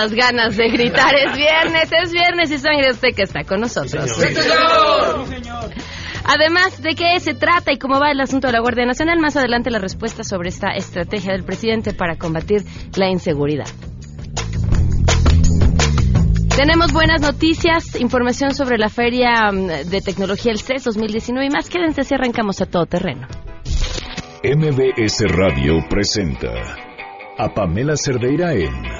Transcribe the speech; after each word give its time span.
muchas 0.00 0.14
ganas 0.14 0.56
de 0.56 0.68
gritar. 0.68 1.14
Es 1.14 1.36
viernes, 1.36 1.90
es 2.02 2.12
viernes 2.12 2.50
y 2.50 2.58
sabe 2.58 2.90
usted 2.90 3.14
que 3.14 3.22
está 3.22 3.44
con 3.44 3.60
nosotros. 3.60 4.18
Además, 6.24 6.80
¿de 6.80 6.94
qué 6.94 7.18
se 7.18 7.34
trata 7.34 7.72
y 7.72 7.78
cómo 7.78 7.98
va 7.98 8.10
el 8.10 8.20
asunto 8.20 8.46
de 8.46 8.52
la 8.52 8.60
Guardia 8.60 8.86
Nacional? 8.86 9.18
Más 9.18 9.36
adelante 9.36 9.70
la 9.70 9.78
respuesta 9.78 10.22
sobre 10.22 10.50
esta 10.50 10.72
estrategia 10.72 11.32
del 11.32 11.44
presidente 11.44 11.92
para 11.92 12.16
combatir 12.16 12.62
la 12.96 13.08
inseguridad. 13.08 13.66
Tenemos 16.56 16.92
buenas 16.92 17.22
noticias, 17.22 17.98
información 17.98 18.54
sobre 18.54 18.76
la 18.76 18.90
Feria 18.90 19.50
mm, 19.50 19.88
de 19.88 20.00
Tecnología 20.02 20.52
el 20.52 20.60
CES 20.60 20.84
2019 20.84 21.46
y 21.46 21.50
más. 21.50 21.70
Quédense 21.70 22.04
si 22.04 22.14
arrancamos 22.14 22.60
a 22.60 22.66
todo 22.66 22.86
terreno. 22.86 23.26
MBS 24.44 25.24
Radio 25.28 25.82
presenta 25.88 26.52
a 27.38 27.48
Pamela 27.54 27.96
Cerdeira 27.96 28.52
en 28.52 28.99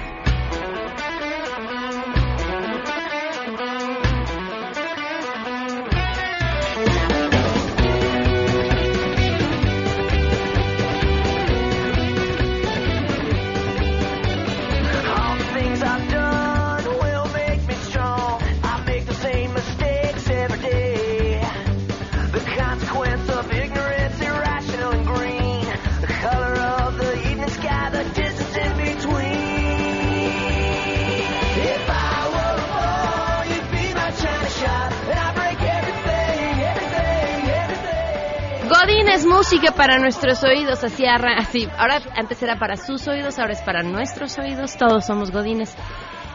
Música 39.61 39.75
para 39.77 39.99
nuestros 39.99 40.43
oídos, 40.43 40.83
así, 40.83 41.05
así. 41.05 41.67
Ahora 41.77 42.01
antes 42.15 42.41
era 42.41 42.57
para 42.57 42.77
sus 42.77 43.07
oídos, 43.07 43.37
ahora 43.37 43.53
es 43.53 43.61
para 43.61 43.83
nuestros 43.83 44.37
oídos. 44.39 44.75
Todos 44.75 45.05
somos 45.05 45.29
Godines. 45.29 45.75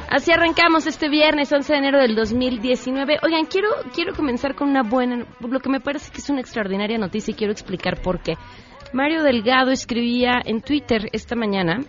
Así 0.08 0.30
arrancamos 0.30 0.86
este 0.86 1.08
viernes 1.08 1.52
11 1.52 1.72
de 1.72 1.78
enero 1.78 1.98
del 1.98 2.14
2019. 2.14 3.18
Oigan, 3.24 3.46
quiero 3.46 3.68
quiero 3.92 4.14
comenzar 4.14 4.54
con 4.54 4.68
una 4.68 4.82
buena, 4.82 5.26
lo 5.40 5.58
que 5.58 5.68
me 5.68 5.80
parece 5.80 6.12
que 6.12 6.18
es 6.18 6.30
una 6.30 6.40
extraordinaria 6.40 6.98
noticia 6.98 7.32
y 7.32 7.34
quiero 7.34 7.52
explicar 7.52 8.00
por 8.00 8.20
qué. 8.20 8.34
Mario 8.92 9.24
Delgado 9.24 9.72
escribía 9.72 10.40
en 10.44 10.60
Twitter 10.60 11.08
esta 11.12 11.34
mañana 11.34 11.80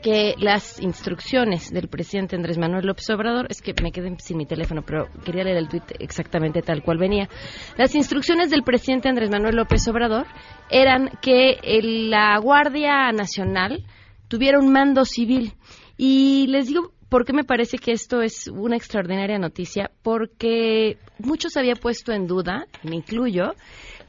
que 0.00 0.34
las 0.38 0.80
instrucciones 0.80 1.70
del 1.72 1.88
presidente 1.88 2.36
Andrés 2.36 2.58
Manuel 2.58 2.86
López 2.86 3.08
Obrador, 3.10 3.46
es 3.50 3.62
que 3.62 3.74
me 3.82 3.92
quedé 3.92 4.14
sin 4.18 4.36
mi 4.36 4.46
teléfono, 4.46 4.82
pero 4.82 5.08
quería 5.24 5.44
leer 5.44 5.56
el 5.58 5.68
tuit 5.68 5.84
exactamente 5.98 6.62
tal 6.62 6.82
cual 6.82 6.98
venía. 6.98 7.28
Las 7.76 7.94
instrucciones 7.94 8.50
del 8.50 8.62
presidente 8.62 9.08
Andrés 9.08 9.30
Manuel 9.30 9.56
López 9.56 9.86
Obrador 9.88 10.26
eran 10.70 11.10
que 11.22 11.58
el- 11.62 12.10
la 12.10 12.38
Guardia 12.38 13.12
Nacional 13.12 13.84
tuviera 14.28 14.58
un 14.58 14.72
mando 14.72 15.04
civil. 15.04 15.52
Y 15.96 16.46
les 16.48 16.66
digo 16.68 16.92
por 17.08 17.24
qué 17.24 17.32
me 17.32 17.44
parece 17.44 17.76
que 17.78 17.92
esto 17.92 18.22
es 18.22 18.46
una 18.46 18.76
extraordinaria 18.76 19.38
noticia, 19.38 19.90
porque 20.02 20.96
muchos 21.18 21.56
había 21.56 21.74
puesto 21.74 22.12
en 22.12 22.26
duda, 22.26 22.66
me 22.84 22.94
incluyo, 22.96 23.54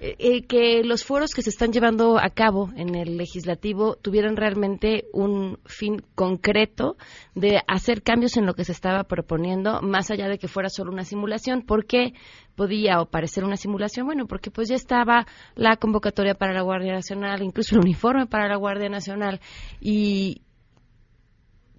eh, 0.04 0.42
que 0.48 0.84
los 0.84 1.04
foros 1.04 1.36
que 1.36 1.44
se 1.44 1.52
están 1.52 1.72
llevando 1.72 2.18
a 2.18 2.32
cabo 2.32 2.72
en 2.76 2.96
el 2.96 3.18
legislativo 3.18 3.98
tuvieran 3.98 4.36
realmente 4.36 5.06
un 5.14 5.60
fin 5.66 6.02
concreto 6.16 6.98
de 7.36 7.62
hacer 7.68 8.02
cambios 8.02 8.36
en 8.36 8.48
lo 8.48 8.56
que 8.56 8.66
se 8.66 8.72
estaba 8.72 9.04
proponiendo, 9.04 9.80
más 9.84 10.10
allá 10.10 10.28
de 10.28 10.40
que 10.40 10.48
fuera 10.48 10.70
solo 10.70 10.92
una 10.92 11.04
simulación. 11.04 11.62
¿Por 11.62 11.86
qué 11.86 12.14
podía 12.56 13.00
o 13.00 13.12
parecer 13.12 13.44
una 13.44 13.58
simulación? 13.58 14.08
Bueno, 14.08 14.26
porque 14.26 14.50
pues 14.50 14.70
ya 14.70 14.76
estaba 14.76 15.28
la 15.54 15.76
convocatoria 15.76 16.34
para 16.34 16.54
la 16.54 16.64
Guardia 16.64 16.94
Nacional, 16.94 17.44
incluso 17.44 17.76
el 17.76 17.82
uniforme 17.82 18.26
para 18.26 18.48
la 18.48 18.56
Guardia 18.56 18.90
Nacional 18.90 19.40
y 19.80 20.42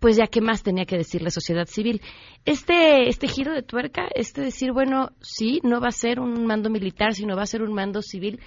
pues 0.03 0.17
ya 0.17 0.27
qué 0.27 0.41
más 0.41 0.65
tenía 0.65 0.85
que 0.85 0.99
decir 0.99 1.23
la 1.23 1.31
sociedad 1.31 1.67
civil. 1.67 2.03
Este, 2.45 3.09
este 3.09 3.29
giro 3.29 3.53
de 3.55 3.63
tuerca, 3.63 4.09
este 4.17 4.41
decir, 4.41 4.73
bueno, 4.73 5.13
sí, 5.21 5.61
no 5.63 5.81
va 5.81 5.89
a 5.89 5.93
ser 5.93 6.19
un 6.19 6.45
mando 6.45 6.71
militar, 6.71 7.15
sino 7.15 7.37
va 7.37 7.45
a 7.45 7.47
ser 7.47 7.63
un 7.63 7.73
mando 7.73 8.03
civil, 8.03 8.41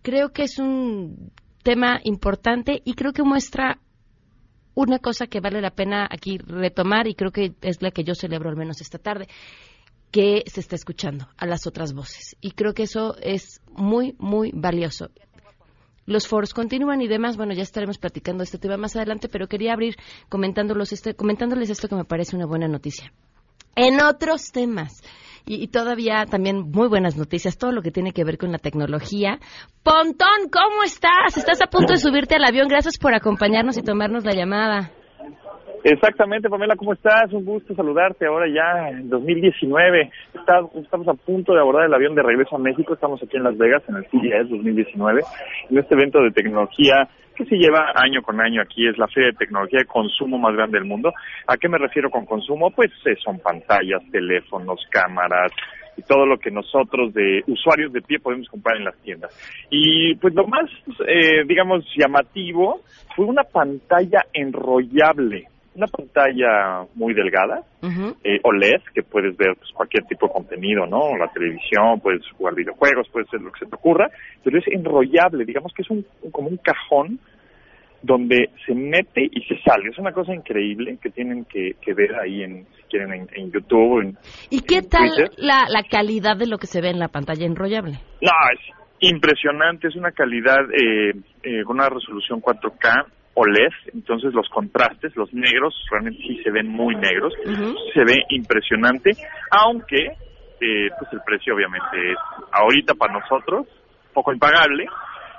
creo 0.00 0.30
que 0.30 0.44
es 0.44 0.58
un 0.58 1.30
tema 1.62 2.00
importante 2.04 2.80
y 2.82 2.94
creo 2.94 3.12
que 3.12 3.22
muestra 3.22 3.78
una 4.74 4.98
cosa 5.00 5.26
que 5.26 5.40
vale 5.40 5.60
la 5.60 5.72
pena 5.72 6.08
aquí 6.10 6.38
retomar 6.38 7.06
y 7.06 7.14
creo 7.14 7.30
que 7.30 7.52
es 7.60 7.82
la 7.82 7.90
que 7.90 8.04
yo 8.04 8.14
celebro 8.14 8.48
al 8.48 8.56
menos 8.56 8.80
esta 8.80 8.98
tarde 8.98 9.28
que 10.10 10.44
se 10.46 10.60
está 10.60 10.76
escuchando 10.76 11.28
a 11.36 11.44
las 11.44 11.66
otras 11.66 11.92
voces. 11.92 12.36
Y 12.40 12.52
creo 12.52 12.72
que 12.72 12.84
eso 12.84 13.16
es 13.20 13.60
muy, 13.70 14.16
muy 14.18 14.50
valioso. 14.54 15.10
Los 16.06 16.26
foros 16.26 16.52
continúan 16.52 17.00
y 17.00 17.08
demás, 17.08 17.36
bueno, 17.36 17.54
ya 17.54 17.62
estaremos 17.62 17.98
platicando 17.98 18.42
este 18.42 18.58
tema 18.58 18.76
más 18.76 18.96
adelante, 18.96 19.28
pero 19.28 19.46
quería 19.46 19.72
abrir 19.72 19.96
comentándolos 20.28 20.92
este, 20.92 21.14
comentándoles 21.14 21.70
esto 21.70 21.88
que 21.88 21.94
me 21.94 22.04
parece 22.04 22.36
una 22.36 22.46
buena 22.46 22.68
noticia. 22.68 23.12
En 23.76 24.02
otros 24.02 24.50
temas, 24.52 25.02
y, 25.46 25.62
y 25.62 25.68
todavía 25.68 26.26
también 26.26 26.70
muy 26.70 26.88
buenas 26.88 27.16
noticias, 27.16 27.56
todo 27.56 27.72
lo 27.72 27.82
que 27.82 27.90
tiene 27.90 28.12
que 28.12 28.24
ver 28.24 28.36
con 28.36 28.52
la 28.52 28.58
tecnología. 28.58 29.38
Pontón, 29.82 30.50
¿cómo 30.50 30.82
estás? 30.84 31.36
Estás 31.36 31.60
a 31.62 31.66
punto 31.66 31.92
de 31.92 31.98
subirte 31.98 32.34
al 32.34 32.44
avión, 32.44 32.68
gracias 32.68 32.98
por 32.98 33.14
acompañarnos 33.14 33.76
y 33.78 33.82
tomarnos 33.82 34.24
la 34.24 34.34
llamada. 34.34 34.92
Exactamente, 35.84 36.48
Pamela, 36.48 36.76
¿cómo 36.76 36.92
estás? 36.92 37.32
Un 37.32 37.44
gusto 37.44 37.74
saludarte 37.74 38.26
ahora 38.26 38.46
ya 38.48 38.90
en 38.90 39.08
2019. 39.10 40.10
Está- 40.32 40.60
estamos 40.80 41.08
a 41.08 41.14
punto 41.14 41.52
de 41.54 41.60
abordar 41.60 41.86
el 41.86 41.94
avión 41.94 42.14
de 42.14 42.22
regreso 42.22 42.54
a 42.54 42.58
México. 42.60 42.94
Estamos 42.94 43.20
aquí 43.22 43.36
en 43.36 43.42
Las 43.42 43.58
Vegas 43.58 43.82
en 43.88 43.96
el 43.96 44.04
CES 44.06 44.48
2019, 44.48 45.22
en 45.70 45.78
este 45.78 45.94
evento 45.94 46.22
de 46.22 46.30
tecnología 46.30 47.08
que 47.34 47.44
se 47.46 47.56
lleva 47.56 47.90
año 47.96 48.22
con 48.22 48.40
año 48.40 48.62
aquí. 48.62 48.86
Es 48.86 48.96
la 48.96 49.08
feria 49.08 49.30
de 49.30 49.36
tecnología 49.38 49.80
de 49.80 49.86
consumo 49.86 50.38
más 50.38 50.54
grande 50.54 50.78
del 50.78 50.86
mundo. 50.86 51.12
¿A 51.48 51.56
qué 51.56 51.68
me 51.68 51.78
refiero 51.78 52.10
con 52.10 52.26
consumo? 52.26 52.70
Pues 52.70 52.90
eh, 53.06 53.16
son 53.24 53.40
pantallas, 53.40 54.02
teléfonos, 54.12 54.78
cámaras, 54.88 55.50
y 55.96 56.02
todo 56.02 56.26
lo 56.26 56.38
que 56.38 56.50
nosotros 56.50 57.12
de 57.12 57.42
usuarios 57.48 57.92
de 57.92 58.00
pie 58.02 58.18
podemos 58.18 58.48
comprar 58.48 58.76
en 58.76 58.84
las 58.84 58.96
tiendas. 59.02 59.30
Y 59.70 60.14
pues 60.16 60.32
lo 60.34 60.46
más, 60.46 60.70
eh, 61.08 61.42
digamos, 61.46 61.84
llamativo 61.96 62.80
fue 63.16 63.26
una 63.26 63.42
pantalla 63.44 64.20
enrollable, 64.32 65.48
una 65.74 65.86
pantalla 65.86 66.86
muy 66.94 67.14
delgada, 67.14 67.62
Ujú. 67.82 68.16
eh, 68.24 68.40
OLED, 68.42 68.82
que 68.94 69.02
puedes 69.02 69.36
ver 69.36 69.56
pues, 69.56 69.70
cualquier 69.72 70.04
tipo 70.04 70.26
de 70.26 70.32
contenido, 70.32 70.86
¿no? 70.86 71.16
La 71.16 71.28
televisión, 71.32 72.00
puedes 72.00 72.22
jugar 72.32 72.54
videojuegos, 72.54 73.08
puedes 73.10 73.28
hacer 73.28 73.40
lo 73.40 73.52
que 73.52 73.60
se 73.60 73.66
te 73.66 73.74
ocurra, 73.76 74.10
pero 74.44 74.58
es 74.58 74.64
enrollable, 74.68 75.44
digamos 75.44 75.72
que 75.74 75.82
es 75.82 75.90
un, 75.90 76.04
como 76.30 76.48
un 76.48 76.58
cajón 76.58 77.18
donde 78.02 78.50
se 78.66 78.74
mete 78.74 79.22
y 79.30 79.42
se 79.44 79.58
sale. 79.62 79.88
Es 79.88 79.98
una 79.98 80.12
cosa 80.12 80.34
increíble 80.34 80.98
que 81.00 81.10
tienen 81.10 81.44
que, 81.44 81.76
que 81.80 81.94
ver 81.94 82.14
ahí, 82.16 82.42
en, 82.42 82.66
si 82.76 82.82
quieren, 82.90 83.12
en, 83.12 83.28
en 83.32 83.52
YouTube. 83.52 84.00
En, 84.02 84.18
¿Y 84.50 84.60
qué 84.62 84.78
en 84.78 84.88
tal 84.88 85.08
la, 85.36 85.66
la 85.68 85.82
calidad 85.84 86.36
de 86.36 86.46
lo 86.48 86.58
que 86.58 86.66
se 86.66 86.80
ve 86.80 86.90
en 86.90 86.98
la 86.98 87.08
pantalla 87.08 87.46
enrollable? 87.46 87.92
No, 88.20 88.30
es 88.52 88.60
impresionante, 89.00 89.88
es 89.88 89.96
una 89.96 90.10
calidad 90.12 90.58
eh, 90.72 91.12
eh, 91.42 91.62
con 91.64 91.76
una 91.76 91.88
resolución 91.88 92.40
4K 92.42 93.06
OLED, 93.34 93.72
entonces 93.94 94.34
los 94.34 94.48
contrastes, 94.50 95.16
los 95.16 95.32
negros, 95.32 95.74
realmente 95.90 96.20
sí 96.22 96.42
se 96.42 96.50
ven 96.50 96.68
muy 96.68 96.94
negros, 96.96 97.32
se 97.94 98.04
ve 98.04 98.22
impresionante, 98.28 99.12
aunque 99.50 100.06
eh, 100.60 100.88
pues 100.98 101.12
el 101.12 101.20
precio 101.24 101.54
obviamente 101.54 102.12
es 102.12 102.18
ahorita 102.52 102.94
para 102.94 103.14
nosotros 103.14 103.66
poco 104.12 104.32
impagable. 104.32 104.86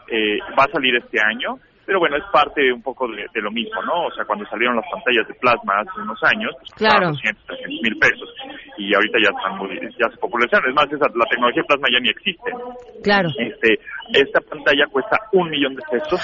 Eh, 0.09 0.39
va 0.59 0.65
a 0.65 0.71
salir 0.71 0.95
este 0.95 1.19
año, 1.19 1.59
pero 1.85 1.99
bueno, 1.99 2.17
es 2.17 2.23
parte 2.31 2.71
un 2.71 2.81
poco 2.81 3.07
de, 3.07 3.25
de 3.33 3.41
lo 3.41 3.51
mismo, 3.51 3.81
¿no? 3.83 4.07
O 4.07 4.11
sea, 4.11 4.25
cuando 4.25 4.45
salieron 4.45 4.75
las 4.75 4.85
pantallas 4.91 5.27
de 5.27 5.33
plasma 5.35 5.79
hace 5.81 6.01
unos 6.01 6.19
años, 6.23 6.51
pues 6.59 6.71
Claro. 6.75 7.09
costaban 7.09 7.35
200, 7.35 7.45
300 7.47 7.81
mil 7.83 7.97
pesos. 7.99 8.29
Y 8.77 8.93
ahorita 8.95 9.17
ya 9.23 9.29
están 9.37 9.57
muy, 9.57 9.69
ya 9.99 10.09
se 10.09 10.17
popularizaron. 10.17 10.69
Es 10.69 10.75
más, 10.75 10.85
esa, 10.91 11.05
la 11.13 11.25
tecnología 11.29 11.61
de 11.61 11.67
plasma 11.67 11.87
ya 11.91 11.99
ni 11.99 12.09
existe. 12.09 12.49
Claro. 13.03 13.29
Este, 13.37 13.79
esta 14.13 14.39
pantalla 14.41 14.85
cuesta 14.87 15.17
un 15.33 15.49
millón 15.49 15.75
de 15.75 15.81
pesos. 15.91 16.19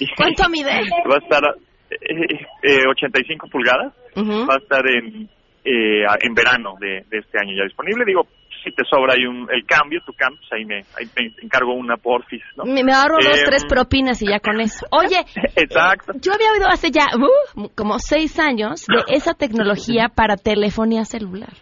Y 0.00 0.06
¿Cuánto 0.16 0.48
mide? 0.50 0.70
Va 1.10 1.16
a 1.16 1.18
estar 1.18 1.42
eh, 1.90 2.46
eh, 2.62 2.86
85 2.90 3.48
pulgadas. 3.48 3.92
Va 4.16 4.54
a 4.54 4.58
estar 4.58 4.86
en, 4.88 5.28
eh, 5.64 6.04
en 6.20 6.34
verano 6.34 6.74
de, 6.80 7.04
de 7.08 7.18
este 7.18 7.38
año 7.38 7.52
ya 7.56 7.64
disponible. 7.64 8.04
Digo, 8.04 8.26
si 8.64 8.72
te 8.72 8.82
sobra 8.90 9.14
ahí 9.14 9.26
un, 9.26 9.46
el 9.52 9.64
cambio, 9.66 10.00
tu 10.04 10.12
cambio, 10.14 10.40
pues 10.40 10.52
ahí 10.52 10.64
me, 10.64 10.76
ahí 10.98 11.06
me 11.16 11.44
encargo 11.44 11.74
una 11.74 11.96
porfis, 11.96 12.42
¿no? 12.56 12.64
Me, 12.64 12.82
me 12.82 12.92
ahorro 12.92 13.18
dos, 13.22 13.38
Em, 13.38 13.44
tres 13.44 13.64
propinas 13.66 14.20
y 14.22 14.26
ya 14.26 14.40
con 14.40 14.60
eso. 14.60 14.86
Oye, 14.90 15.20
Exacto. 15.56 16.12
yo 16.20 16.32
había 16.32 16.52
oído 16.52 16.66
hace 16.68 16.90
ya 16.90 17.06
uh, 17.14 17.68
como 17.76 17.98
seis 17.98 18.38
años 18.38 18.86
de 18.86 19.14
esa 19.14 19.34
tecnología 19.34 20.08
para 20.08 20.36
telefonía 20.36 21.04
celular. 21.04 21.52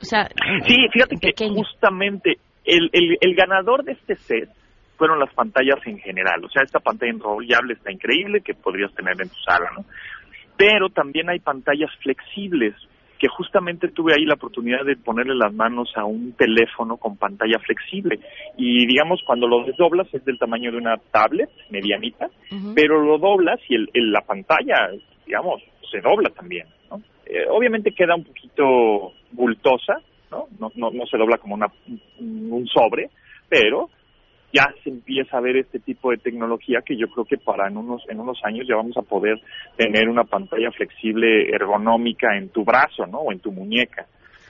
O 0.00 0.04
sea, 0.04 0.28
Sí, 0.66 0.74
fíjate 0.92 1.16
que 1.16 1.48
justamente 1.48 2.38
el, 2.64 2.90
el, 2.92 3.16
el 3.20 3.34
ganador 3.34 3.84
de 3.84 3.92
este 3.92 4.16
set 4.16 4.48
fueron 4.96 5.18
las 5.18 5.32
pantallas 5.34 5.78
en 5.86 5.98
general. 5.98 6.44
O 6.44 6.48
sea, 6.48 6.62
esta 6.64 6.80
pantalla 6.80 7.12
enrollable 7.12 7.74
está 7.74 7.92
increíble 7.92 8.40
que 8.40 8.54
podrías 8.54 8.92
tener 8.94 9.14
en 9.20 9.28
tu 9.28 9.36
sala, 9.46 9.70
¿no? 9.76 9.84
Pero 10.56 10.88
también 10.90 11.30
hay 11.30 11.38
pantallas 11.40 11.90
flexibles 12.02 12.74
que 13.22 13.28
justamente 13.28 13.86
tuve 13.86 14.14
ahí 14.14 14.24
la 14.24 14.34
oportunidad 14.34 14.84
de 14.84 14.96
ponerle 14.96 15.36
las 15.36 15.54
manos 15.54 15.92
a 15.94 16.04
un 16.04 16.32
teléfono 16.32 16.96
con 16.96 17.16
pantalla 17.16 17.60
flexible. 17.60 18.18
Y 18.56 18.84
digamos, 18.84 19.22
cuando 19.24 19.46
lo 19.46 19.62
desdoblas 19.62 20.12
es 20.12 20.24
del 20.24 20.40
tamaño 20.40 20.72
de 20.72 20.78
una 20.78 20.96
tablet 21.12 21.48
medianita, 21.70 22.28
pero 22.74 23.00
lo 23.00 23.18
doblas 23.18 23.60
y 23.68 23.76
el, 23.76 23.88
el- 23.94 24.10
la 24.10 24.22
pantalla, 24.22 24.90
digamos, 25.24 25.62
se 25.88 26.00
dobla 26.00 26.30
también, 26.30 26.66
¿no? 26.90 27.00
Eh, 27.24 27.46
obviamente 27.48 27.92
queda 27.92 28.16
un 28.16 28.24
poquito 28.24 29.12
bultosa, 29.30 30.00
¿no? 30.32 30.46
No, 30.58 30.72
no, 30.74 30.90
no 30.90 31.06
se 31.06 31.16
dobla 31.16 31.38
como 31.38 31.54
una, 31.54 31.68
un 32.18 32.50
un 32.52 32.66
sobre, 32.66 33.08
pero 33.48 33.88
ya 34.52 34.72
se 34.82 34.90
empieza 34.90 35.38
a 35.38 35.40
ver 35.40 35.56
este 35.56 35.78
tipo 35.80 36.10
de 36.10 36.18
tecnología 36.18 36.82
que 36.84 36.96
yo 36.96 37.08
creo 37.08 37.24
que 37.24 37.38
para 37.38 37.68
en 37.68 37.76
unos 37.76 38.02
en 38.08 38.20
unos 38.20 38.38
años 38.44 38.66
ya 38.68 38.76
vamos 38.76 38.96
a 38.96 39.02
poder 39.02 39.40
tener 39.76 40.08
una 40.08 40.24
pantalla 40.24 40.70
flexible 40.70 41.48
ergonómica 41.50 42.36
en 42.36 42.50
tu 42.50 42.64
brazo, 42.64 43.06
¿no? 43.06 43.20
O 43.20 43.32
en 43.32 43.40
tu 43.40 43.50
muñeca. 43.50 44.06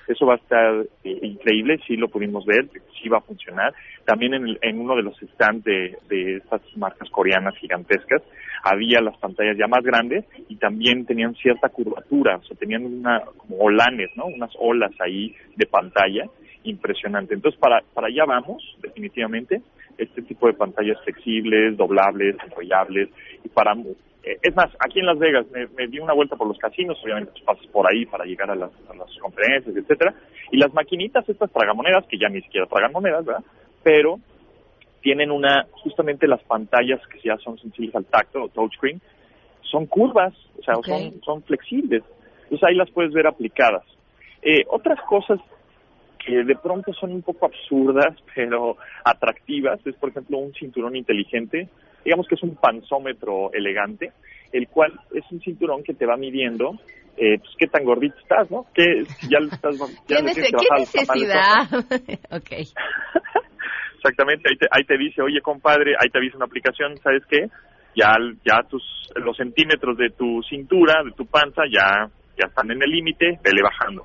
Eso 0.08 0.26
va 0.26 0.34
a 0.34 0.36
estar 0.36 0.84
eh, 1.04 1.18
increíble, 1.22 1.78
sí 1.86 1.96
lo 1.96 2.08
pudimos 2.08 2.44
ver, 2.44 2.68
sí 3.00 3.08
va 3.08 3.18
a 3.18 3.22
funcionar. 3.22 3.72
También 4.04 4.34
en, 4.34 4.58
en 4.60 4.80
uno 4.80 4.96
de 4.96 5.02
los 5.02 5.16
stands 5.16 5.64
de, 5.64 5.96
de 6.08 6.38
estas 6.38 6.60
marcas 6.76 7.08
coreanas 7.10 7.56
gigantescas 7.58 8.22
había 8.64 9.00
las 9.00 9.16
pantallas 9.18 9.56
ya 9.56 9.66
más 9.66 9.82
grandes 9.82 10.24
y 10.48 10.56
también 10.56 11.04
tenían 11.06 11.34
cierta 11.34 11.68
curvatura, 11.68 12.36
o 12.36 12.42
sea, 12.44 12.56
tenían 12.56 12.84
una, 12.84 13.20
como 13.36 13.58
olanes, 13.58 14.10
¿no? 14.16 14.26
Unas 14.26 14.52
olas 14.58 14.92
ahí 15.00 15.34
de 15.56 15.66
pantalla 15.66 16.26
impresionante. 16.64 17.34
Entonces, 17.34 17.58
para, 17.60 17.82
para 17.92 18.06
allá 18.06 18.24
vamos, 18.24 18.62
definitivamente, 18.80 19.62
este 19.98 20.22
tipo 20.22 20.46
de 20.46 20.54
pantallas 20.54 20.98
flexibles, 21.04 21.76
doblables, 21.76 22.36
enrollables, 22.44 23.08
y 23.44 23.48
para... 23.48 23.72
eh, 23.74 24.38
Es 24.42 24.54
más, 24.56 24.70
aquí 24.80 25.00
en 25.00 25.06
Las 25.06 25.18
Vegas 25.18 25.46
me, 25.50 25.66
me 25.68 25.86
di 25.88 25.98
una 25.98 26.14
vuelta 26.14 26.36
por 26.36 26.46
los 26.48 26.58
casinos, 26.58 26.98
obviamente 27.02 27.32
pasas 27.44 27.66
por 27.68 27.86
ahí 27.90 28.06
para 28.06 28.24
llegar 28.24 28.50
a 28.50 28.54
las, 28.54 28.70
a 28.90 28.94
las 28.94 29.08
conferencias, 29.18 29.76
etcétera, 29.76 30.14
y 30.50 30.56
las 30.58 30.72
maquinitas, 30.74 31.28
estas 31.28 31.50
tragamonedas, 31.52 32.06
que 32.06 32.18
ya 32.18 32.28
ni 32.28 32.40
siquiera 32.42 32.66
tragan 32.66 32.92
monedas, 32.92 33.24
¿verdad? 33.24 33.44
Pero 33.82 34.18
tienen 35.00 35.30
una, 35.30 35.66
justamente 35.72 36.28
las 36.28 36.42
pantallas 36.44 37.00
que 37.08 37.20
ya 37.20 37.36
son 37.38 37.58
sensibles 37.58 37.94
al 37.96 38.04
tacto 38.04 38.44
o 38.44 38.48
touchscreen, 38.48 39.00
son 39.62 39.86
curvas, 39.86 40.34
o 40.58 40.62
sea, 40.62 40.74
son, 40.84 41.20
son 41.22 41.42
flexibles. 41.42 42.02
Entonces 42.44 42.68
ahí 42.68 42.74
las 42.76 42.90
puedes 42.90 43.12
ver 43.12 43.26
aplicadas. 43.26 43.82
Eh, 44.42 44.64
otras 44.68 45.00
cosas 45.08 45.40
que 46.24 46.44
de 46.44 46.56
pronto 46.56 46.92
son 46.92 47.12
un 47.12 47.22
poco 47.22 47.46
absurdas, 47.46 48.16
pero 48.34 48.76
atractivas, 49.04 49.80
es 49.86 49.94
por 49.96 50.10
ejemplo 50.10 50.38
un 50.38 50.52
cinturón 50.54 50.96
inteligente, 50.96 51.68
digamos 52.04 52.26
que 52.26 52.34
es 52.36 52.42
un 52.42 52.56
panzómetro 52.56 53.52
elegante, 53.52 54.12
el 54.52 54.68
cual 54.68 54.92
es 55.14 55.24
un 55.30 55.40
cinturón 55.40 55.82
que 55.82 55.94
te 55.94 56.06
va 56.06 56.16
midiendo 56.16 56.78
eh, 57.16 57.38
pues, 57.38 57.50
qué 57.58 57.66
tan 57.66 57.84
gordito 57.84 58.16
estás, 58.18 58.50
¿no? 58.50 58.66
Que 58.74 59.04
ya 59.28 59.38
le 59.40 59.48
estás 59.48 59.76
ya 60.08 60.16
¿Qué, 60.16 60.22
nece- 60.22 60.56
qué 60.58 60.66
necesidad? 60.78 61.68
ok. 62.30 62.52
Exactamente, 63.96 64.48
ahí 64.48 64.56
te, 64.56 64.66
ahí 64.70 64.84
te 64.84 64.98
dice, 64.98 65.22
oye 65.22 65.40
compadre, 65.40 65.94
ahí 65.98 66.08
te 66.10 66.18
avisa 66.18 66.36
una 66.36 66.46
aplicación, 66.46 66.96
¿sabes 66.98 67.22
qué? 67.28 67.48
Ya, 67.94 68.16
ya 68.44 68.62
tus, 68.68 68.82
los 69.16 69.36
centímetros 69.36 69.96
de 69.96 70.10
tu 70.10 70.42
cintura, 70.42 71.02
de 71.04 71.12
tu 71.12 71.26
panza, 71.26 71.62
ya, 71.70 72.08
ya 72.36 72.48
están 72.48 72.70
en 72.70 72.82
el 72.82 72.90
límite, 72.90 73.38
vele 73.44 73.62
bajando. 73.62 74.04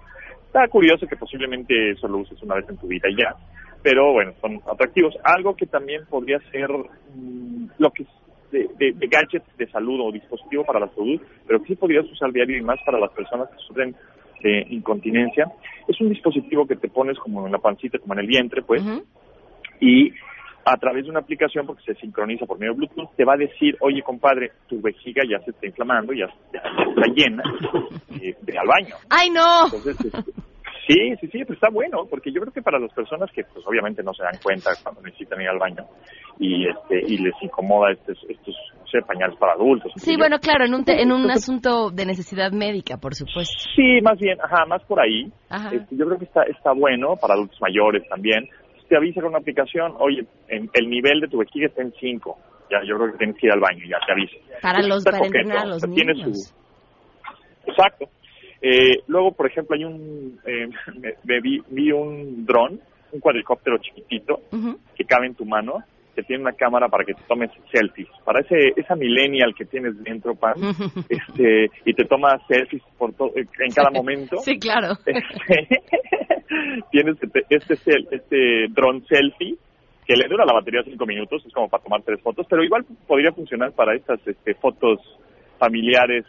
Está 0.58 0.70
curioso 0.70 1.06
que 1.06 1.16
posiblemente 1.16 1.92
eso 1.92 2.08
lo 2.08 2.18
uses 2.18 2.42
una 2.42 2.56
vez 2.56 2.68
en 2.68 2.78
tu 2.78 2.88
vida 2.88 3.08
y 3.12 3.16
ya, 3.16 3.36
pero 3.84 4.12
bueno, 4.12 4.34
son 4.42 4.60
atractivos. 4.68 5.14
Algo 5.24 5.56
que 5.56 5.68
también 5.68 6.08
podría 6.10 6.40
ser 6.52 6.68
mm, 6.72 7.68
lo 7.78 7.92
que 7.92 8.02
es 8.02 8.10
de, 8.52 8.68
de, 8.80 8.94
de 8.94 9.08
gadgets 9.08 9.46
de 9.56 9.70
salud 9.70 10.00
o 10.02 10.12
dispositivo 10.12 10.66
para 10.66 10.80
la 10.80 10.88
salud, 10.96 11.22
pero 11.46 11.62
que 11.62 11.68
sí 11.68 11.76
podrías 11.76 12.06
usar 12.06 12.32
diario 12.32 12.58
y 12.58 12.64
más 12.64 12.80
para 12.84 13.00
las 13.00 13.12
personas 13.12 13.50
que 13.52 13.58
sufren 13.68 13.96
de 14.42 14.66
incontinencia. 14.72 15.46
Es 15.88 16.02
un 16.02 16.10
dispositivo 16.10 16.66
que 16.66 16.76
te 16.76 16.90
pones 16.90 17.20
como 17.20 17.46
en 17.46 17.52
la 17.52 17.60
pancita, 17.60 18.00
como 18.00 18.16
en 18.16 18.22
el 18.22 18.28
vientre, 18.28 18.64
pues, 18.64 18.82
y 19.80 20.12
a 20.66 20.76
través 20.78 21.04
de 21.04 21.12
una 21.12 21.20
aplicación, 21.20 21.68
porque 21.68 21.84
se 21.84 22.00
sincroniza 22.00 22.48
por 22.48 22.58
medio 22.58 22.74
de 22.74 22.78
Bluetooth, 22.80 23.16
te 23.16 23.26
va 23.26 23.36
a 23.36 23.38
decir, 23.38 23.78
oye 23.80 24.02
compadre, 24.02 24.54
tu 24.68 24.82
vejiga 24.82 25.22
ya 25.30 25.38
se 25.46 25.52
está 25.52 25.68
inflamando, 25.68 26.14
ya, 26.14 26.26
ya 26.52 26.60
está 26.60 27.14
llena, 27.14 27.44
eh, 28.20 28.36
ve 28.42 28.58
al 28.58 28.68
baño. 28.68 28.96
¡Ay, 29.08 29.30
no! 29.30 29.66
Entonces, 29.66 29.96
este, 30.04 30.47
sí, 30.88 31.16
sí, 31.22 31.28
sí, 31.28 31.46
pues 31.46 31.58
está 31.58 31.70
bueno, 31.70 32.06
porque 32.10 32.32
yo 32.32 32.42
creo 32.42 32.54
que 32.54 32.62
para 32.62 32.80
las 32.80 32.92
personas 32.94 33.30
que 33.32 33.44
pues 33.44 33.66
obviamente 33.68 34.02
no 34.04 34.14
se 34.14 34.24
dan 34.24 34.38
cuenta 34.42 34.72
cuando 34.82 35.02
necesitan 35.02 35.42
ir 35.42 35.50
al 35.50 35.60
baño 35.60 35.86
y 36.40 36.68
este 36.68 37.00
y 37.08 37.18
les 37.18 37.34
incomoda 37.42 37.92
estos, 37.92 38.18
estos 38.30 38.56
no 38.80 38.88
sé, 38.88 39.00
pañales 39.06 39.38
para 39.38 39.54
adultos. 39.54 39.92
Sí, 39.98 40.16
bueno, 40.18 40.40
claro, 40.40 40.66
en 40.66 40.74
un, 40.74 40.86
te- 40.86 41.02
en 41.02 41.12
un 41.12 41.30
asunto 41.30 41.90
de 41.92 42.06
necesidad 42.06 42.52
médica, 42.52 42.98
por 42.98 43.14
supuesto. 43.16 43.54
Sí, 43.76 44.00
más 44.02 44.18
bien, 44.20 44.38
ajá, 44.42 44.66
más 44.66 44.82
por 44.84 45.00
ahí. 45.00 45.32
Ajá. 45.50 45.70
Este, 45.76 45.96
yo 45.96 46.06
creo 46.06 46.18
que 46.20 46.26
está, 46.26 46.44
está 46.44 46.72
bueno 46.74 47.16
para 47.18 47.34
adultos 47.34 47.60
mayores 47.62 48.08
también. 48.10 48.48
Te 48.88 48.96
avisa 48.96 49.20
con 49.20 49.32
una 49.32 49.40
aplicación, 49.40 49.94
oye, 50.00 50.26
en- 50.48 50.70
el 50.74 50.90
nivel 50.90 51.20
de 51.20 51.28
tu 51.28 51.40
vejiga 51.40 51.68
está 51.68 51.82
en 51.82 51.94
5. 52.00 52.38
Ya, 52.72 52.78
yo 52.88 52.98
creo 52.98 53.12
que 53.12 53.18
tienes 53.18 53.38
que 53.38 53.48
ir 53.48 53.54
al 53.54 53.60
baño, 53.60 53.84
ya 53.88 53.98
te 54.06 54.12
avisa. 54.14 54.36
Para 54.62 54.82
los 54.82 55.04
para 55.04 55.20
entrenar 55.26 55.58
a 55.58 55.66
los 55.66 55.88
niños. 55.88 56.18
su- 56.46 57.70
Exacto. 57.72 58.06
Eh, 58.62 59.02
luego, 59.08 59.32
por 59.34 59.48
ejemplo, 59.48 59.76
hay 59.76 59.84
un, 59.86 60.40
eh, 60.46 60.68
me, 61.00 61.14
me 61.24 61.42
vi, 61.42 61.62
vi 61.70 61.92
un 61.92 62.46
dron, 62.46 62.80
un 63.12 63.20
cuadricóptero 63.20 63.78
chiquitito 63.78 64.42
que 64.96 65.06
cabe 65.06 65.28
en 65.28 65.36
tu 65.36 65.46
mano, 65.46 65.84
que 66.16 66.24
tiene 66.24 66.42
una 66.42 66.54
cámara 66.54 66.88
para 66.90 67.06
que 67.06 67.14
te 67.14 67.22
tomes 67.28 67.52
selfies. 67.72 68.08
Para 68.26 68.42
ese, 68.42 68.74
esa 68.76 68.96
millennial 68.96 69.54
que 69.56 69.66
tienes 69.66 70.02
dentro, 70.04 70.34
Pam, 70.36 70.56
este, 71.10 71.70
y 71.86 71.94
te 71.94 72.06
toma 72.06 72.40
selfies 72.48 72.82
por 72.98 73.14
to- 73.14 73.32
en 73.36 73.72
cada 73.76 73.92
momento. 73.92 74.38
Sí, 74.42 74.58
claro. 74.58 74.94
Este, 75.06 75.82
tienes 76.92 77.18
este, 77.22 77.44
este, 77.50 78.16
este 78.16 78.68
dron 78.70 79.06
selfie 79.06 79.56
que 80.06 80.16
le 80.16 80.28
dura 80.30 80.46
la 80.46 80.54
batería 80.54 80.82
cinco 80.86 81.06
minutos, 81.06 81.46
es 81.46 81.54
como 81.54 81.68
para 81.68 81.84
tomar 81.84 82.02
tres 82.02 82.22
fotos, 82.22 82.48
pero 82.50 82.64
igual 82.64 82.86
podría 83.06 83.34
funcionar 83.34 83.74
para 83.74 83.94
estas 83.94 84.26
este, 84.26 84.54
fotos 84.56 85.00
familiares 85.60 86.24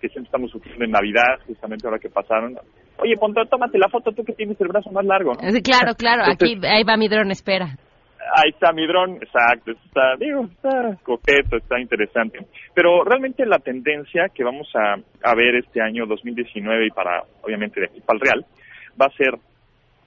que 0.00 0.08
siempre 0.08 0.28
estamos 0.28 0.50
sufriendo 0.50 0.84
en 0.84 0.90
Navidad, 0.90 1.40
justamente 1.46 1.86
ahora 1.86 1.98
que 1.98 2.10
pasaron. 2.10 2.58
Oye, 2.98 3.16
ponte, 3.18 3.40
tómate 3.50 3.78
la 3.78 3.88
foto 3.88 4.12
tú 4.12 4.24
que 4.24 4.32
tienes 4.32 4.60
el 4.60 4.68
brazo 4.68 4.90
más 4.90 5.04
largo, 5.04 5.32
¿no? 5.34 5.50
Sí, 5.50 5.62
claro, 5.62 5.94
claro. 5.94 6.24
Aquí, 6.30 6.58
ahí 6.64 6.84
va 6.84 6.96
mi 6.96 7.08
dron, 7.08 7.30
espera. 7.30 7.76
Ahí 8.34 8.50
está 8.50 8.72
mi 8.72 8.86
dron, 8.86 9.16
exacto, 9.22 9.70
está, 9.70 10.16
digo, 10.18 10.44
está 10.44 10.96
coqueto, 11.04 11.58
está 11.58 11.78
interesante. 11.80 12.40
Pero 12.74 13.04
realmente 13.04 13.46
la 13.46 13.58
tendencia 13.58 14.28
que 14.34 14.42
vamos 14.42 14.68
a, 14.74 14.94
a 14.94 15.34
ver 15.36 15.54
este 15.56 15.80
año 15.80 16.06
2019 16.06 16.86
y 16.86 16.90
para, 16.90 17.22
obviamente, 17.42 17.80
de 17.80 17.86
aquí 17.86 18.00
para 18.00 18.18
el 18.18 18.20
Real, 18.20 18.46
va 19.00 19.06
a 19.06 19.16
ser 19.16 19.38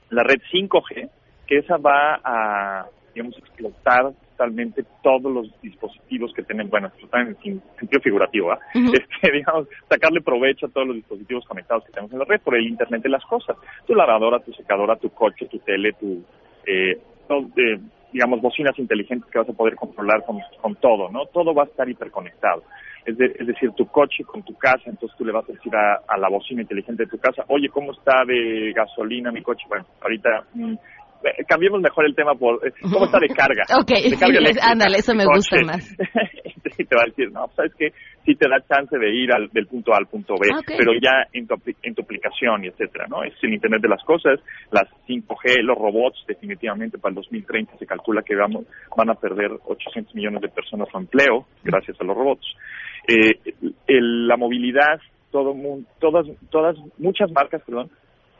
la 0.10 0.24
red 0.24 0.42
5G, 0.52 1.10
que 1.48 1.58
esa 1.60 1.78
va 1.78 2.20
a, 2.24 2.86
digamos, 3.14 3.38
explotar 3.38 4.12
totalmente 4.40 4.86
todos 5.04 5.32
los 5.32 5.62
dispositivos 5.62 6.32
que 6.34 6.44
tienen, 6.44 6.70
bueno, 6.70 6.88
explotar 6.88 7.28
en 7.28 7.36
sentido 7.78 8.02
figurativo, 8.02 8.54
este, 8.74 9.32
digamos, 9.34 9.68
sacarle 9.90 10.22
provecho 10.22 10.68
a 10.68 10.70
todos 10.70 10.88
los 10.88 10.96
dispositivos 10.96 11.46
conectados 11.46 11.84
que 11.84 11.92
tenemos 11.92 12.14
en 12.14 12.20
la 12.20 12.26
red 12.26 12.40
por 12.42 12.56
el 12.56 12.66
Internet 12.66 13.04
de 13.04 13.10
las 13.10 13.26
cosas. 13.26 13.58
Tu 13.86 13.94
lavadora, 13.94 14.40
tu 14.40 14.54
secadora, 14.54 14.96
tu 14.96 15.10
coche, 15.10 15.46
tu 15.48 15.60
tele, 15.60 15.92
tu, 15.94 16.24
eh, 16.66 16.98
todo, 17.28 17.48
eh, 17.58 17.80
digamos, 18.14 18.42
bocinas 18.42 18.80
inteligentes 18.80 19.30
que 19.30 19.40
vas 19.40 19.50
a 19.50 19.54
poder 19.54 19.76
controlar 19.76 20.24
con, 20.26 20.40
con 20.62 20.76
todo, 20.78 21.10
¿no? 21.12 21.26
Todo 21.28 21.54
va 21.54 21.64
a 21.64 21.66
estar 21.66 21.88
hiperconectado. 21.90 22.64
Es, 23.06 23.18
de- 23.18 23.36
es 23.40 23.46
decir, 23.48 23.72
tu 23.74 23.88
coche 23.88 24.24
con 24.24 24.42
tu 24.44 24.56
casa, 24.58 24.84
entonces 24.86 25.18
tú 25.18 25.26
le 25.26 25.32
vas 25.34 25.48
a 25.50 25.54
decir 25.54 25.74
a, 25.76 26.02
a 26.08 26.18
la 26.18 26.30
bocina 26.30 26.62
inteligente 26.62 27.04
de 27.04 27.10
tu 27.10 27.18
casa, 27.20 27.44
oye, 27.50 27.68
¿cómo 27.70 27.92
está 27.92 28.24
de 28.26 28.72
gasolina 28.74 29.32
mi 29.32 29.42
coche? 29.42 29.66
Bueno, 29.68 29.86
ahorita 30.02 30.44
mm, 30.54 30.74
cambiemos 31.48 31.82
mejor 31.82 32.06
el 32.06 32.16
tema 32.16 32.36
por 32.36 32.56
eh, 32.68 32.72
cómo 32.82 33.06
está 33.06 33.20
de 33.20 33.28
carga. 33.30 33.64
Ok, 33.80 33.90
de 33.90 34.18
carga 34.18 34.40
ándale, 34.72 34.98
eso 35.00 35.14
me 35.16 35.26
gusta 35.26 35.56
coche. 35.58 35.66
más. 35.66 35.98
y 36.78 36.86
te 36.86 36.96
va 36.96 37.02
a 37.04 37.06
decir, 37.10 37.32
no, 37.32 37.48
sabes 37.56 37.74
que 37.76 37.92
sí 38.26 38.36
te 38.36 38.48
da 38.48 38.62
chance 38.68 38.98
de 38.98 39.10
ir 39.14 39.32
al, 39.34 39.50
del 39.50 39.68
punto 39.68 39.94
A 39.94 39.98
al 39.98 40.06
punto 40.08 40.36
B, 40.40 40.48
Ah, 40.54 40.60
ok. 40.60 40.72
pero 40.78 40.94
ya 41.02 41.26
en 41.34 41.48
tu, 41.48 41.56
en 41.84 41.96
tu 41.96 42.02
aplicación 42.04 42.64
y 42.64 42.68
etcétera, 42.68 43.06
¿no? 43.10 43.24
Es 43.24 43.34
el 43.42 43.54
Internet 43.54 43.82
de 43.82 43.90
las 43.90 44.04
cosas, 44.04 44.40
las 44.72 44.84
5G, 45.08 45.62
los 45.64 45.78
robots, 45.78 46.24
definitivamente 46.28 46.98
para 46.98 47.10
el 47.12 47.16
2030 47.16 47.78
se 47.78 47.86
calcula 47.86 48.22
que 48.22 48.36
vamos, 48.36 48.66
van 48.96 49.10
a 49.10 49.16
perder 49.16 49.52
800 49.66 50.14
millones 50.16 50.42
de 50.42 50.50
personas 50.50 50.88
su 50.92 50.98
empleo 50.98 51.46
gracias 51.64 52.00
a 52.00 52.04
los 52.04 52.16
robots. 52.16 52.46
Eh, 53.08 53.32
el- 53.88 54.28
la 54.28 54.38
movilidad, 54.38 55.00
todo 55.32 55.54
mun- 55.54 55.86
todas, 56.00 56.26
todas, 56.50 56.76
muchas 56.98 57.32
marcas, 57.32 57.62
perdón, 57.66 57.90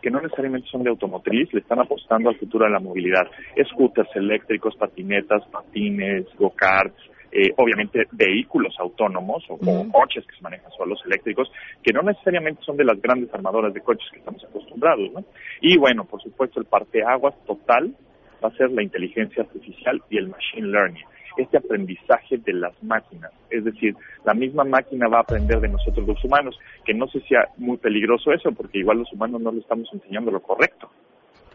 que 0.02 0.12
no 0.12 0.22
necesariamente 0.22 0.68
son 0.70 0.84
de 0.84 0.90
automotriz, 0.90 1.52
le 1.54 1.60
están 1.60 1.80
apostando 1.80 2.30
al 2.30 2.38
futuro 2.38 2.66
de 2.66 2.72
la 2.72 2.80
movilidad. 2.80 3.28
Scooters 3.72 4.16
eléctricos, 4.16 4.76
patinetas, 4.76 5.46
patines, 5.52 6.26
go-karts, 6.38 6.98
eh, 7.32 7.54
obviamente 7.58 8.08
vehículos 8.12 8.74
autónomos 8.80 9.44
o, 9.50 9.54
o 9.54 9.92
coches 9.92 10.26
que 10.26 10.36
se 10.36 10.42
manejan 10.42 10.72
solos 10.72 11.00
eléctricos, 11.06 11.52
que 11.84 11.94
no 11.94 12.02
necesariamente 12.02 12.64
son 12.64 12.76
de 12.76 12.86
las 12.86 13.00
grandes 13.00 13.32
armadoras 13.34 13.74
de 13.74 13.82
coches 13.82 14.08
que 14.12 14.20
estamos 14.20 14.44
acostumbrados, 14.44 15.12
¿no? 15.14 15.24
Y 15.62 15.78
bueno, 15.78 16.06
por 16.06 16.22
supuesto, 16.22 16.60
el 16.60 16.66
parteaguas 16.66 17.36
total 17.46 17.96
va 18.44 18.50
a 18.50 18.58
ser 18.58 18.72
la 18.72 18.82
inteligencia 18.82 19.44
artificial 19.44 20.02
y 20.10 20.18
el 20.18 20.30
machine 20.30 20.68
learning, 20.68 21.06
este 21.38 21.58
aprendizaje 21.58 22.38
de 22.38 22.54
las 22.54 22.74
máquinas. 22.84 23.32
Es 23.50 23.64
decir, 23.64 23.96
la 24.26 24.34
misma 24.34 24.64
máquina 24.64 25.08
va 25.08 25.18
a 25.18 25.22
aprender 25.22 25.60
de 25.60 25.70
nosotros 25.70 26.08
los 26.08 26.24
humanos, 26.24 26.58
que 26.86 26.94
no 26.94 27.08
sé 27.08 27.20
si 27.22 27.28
sea 27.30 27.50
muy 27.58 27.78
peligroso 27.78 28.32
eso, 28.32 28.52
porque 28.52 28.80
igual 28.80 29.00
los 29.00 29.14
humanos 29.14 29.42
no 29.42 29.52
le 29.52 29.60
estamos 29.60 29.88
enseñando 29.94 30.32
lo 30.32 30.42
correcto. 30.42 30.90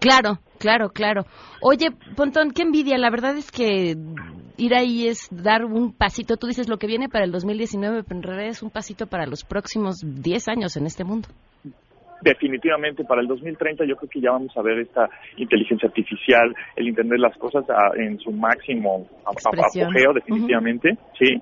Claro, 0.00 0.38
claro, 0.58 0.90
claro. 0.90 1.22
Oye, 1.62 1.88
Pontón, 2.14 2.50
qué 2.50 2.62
envidia. 2.62 2.98
La 2.98 3.10
verdad 3.10 3.36
es 3.38 3.50
que 3.50 3.96
ir 4.58 4.74
ahí 4.74 5.08
es 5.08 5.28
dar 5.30 5.64
un 5.64 5.92
pasito. 5.92 6.36
Tú 6.36 6.46
dices 6.46 6.68
lo 6.68 6.76
que 6.76 6.86
viene 6.86 7.08
para 7.08 7.24
el 7.24 7.32
2019, 7.32 8.02
pero 8.02 8.16
en 8.16 8.22
realidad 8.22 8.48
es 8.48 8.62
un 8.62 8.70
pasito 8.70 9.06
para 9.06 9.26
los 9.26 9.44
próximos 9.44 10.02
10 10.04 10.48
años 10.48 10.76
en 10.76 10.86
este 10.86 11.04
mundo. 11.04 11.28
Definitivamente 12.20 13.04
para 13.04 13.20
el 13.20 13.26
2030 13.26 13.84
yo 13.84 13.96
creo 13.96 14.08
que 14.10 14.20
ya 14.20 14.30
vamos 14.32 14.56
a 14.56 14.62
ver 14.62 14.78
esta 14.78 15.08
inteligencia 15.36 15.88
artificial, 15.88 16.54
el 16.76 16.88
Internet 16.88 17.12
de 17.14 17.18
las 17.18 17.36
cosas 17.38 17.64
a- 17.68 17.92
en 17.96 18.18
su 18.18 18.30
máximo 18.32 19.06
a- 19.26 19.32
apogeo, 19.86 20.12
definitivamente, 20.14 20.96
sí. 21.18 21.40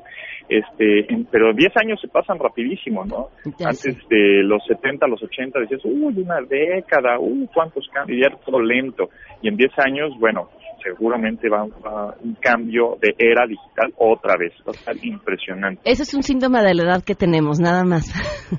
Este, 0.49 1.13
en- 1.13 1.25
pero 1.27 1.53
10 1.55 1.75
años 1.77 2.01
se 2.01 2.09
pasan 2.09 2.39
rapidísimo, 2.39 3.05
¿no? 3.05 3.29
Ya 3.59 3.69
Antes 3.69 3.97
de 4.09 4.43
los 4.43 4.63
70, 4.67 5.07
los 5.07 5.23
80 5.23 5.61
decías, 5.61 5.81
uy, 5.85 6.15
una 6.21 6.41
década, 6.43 7.19
uy, 7.19 7.49
cuántos 7.55 7.89
cambios, 7.89 8.19
y 8.19 8.23
era 8.25 8.37
todo 8.45 8.61
lento. 8.61 9.09
Y 9.41 9.49
en 9.49 9.57
10 9.57 9.73
años, 9.79 10.13
bueno, 10.19 10.51
seguramente 10.83 11.49
va, 11.49 11.65
va 11.65 12.15
un 12.21 12.35
cambio 12.35 12.99
de 13.01 13.15
era 13.19 13.47
digital 13.47 13.93
otra 13.97 14.37
vez, 14.37 14.53
va 14.67 14.73
a 14.73 14.77
estar 14.77 14.97
impresionante. 15.05 15.81
Eso 15.85 16.03
es 16.03 16.15
un 16.15 16.23
síntoma 16.23 16.63
de 16.63 16.75
la 16.75 16.83
edad 16.85 17.05
que 17.05 17.15
tenemos, 17.15 17.61
nada 17.61 17.85
más. 17.85 18.13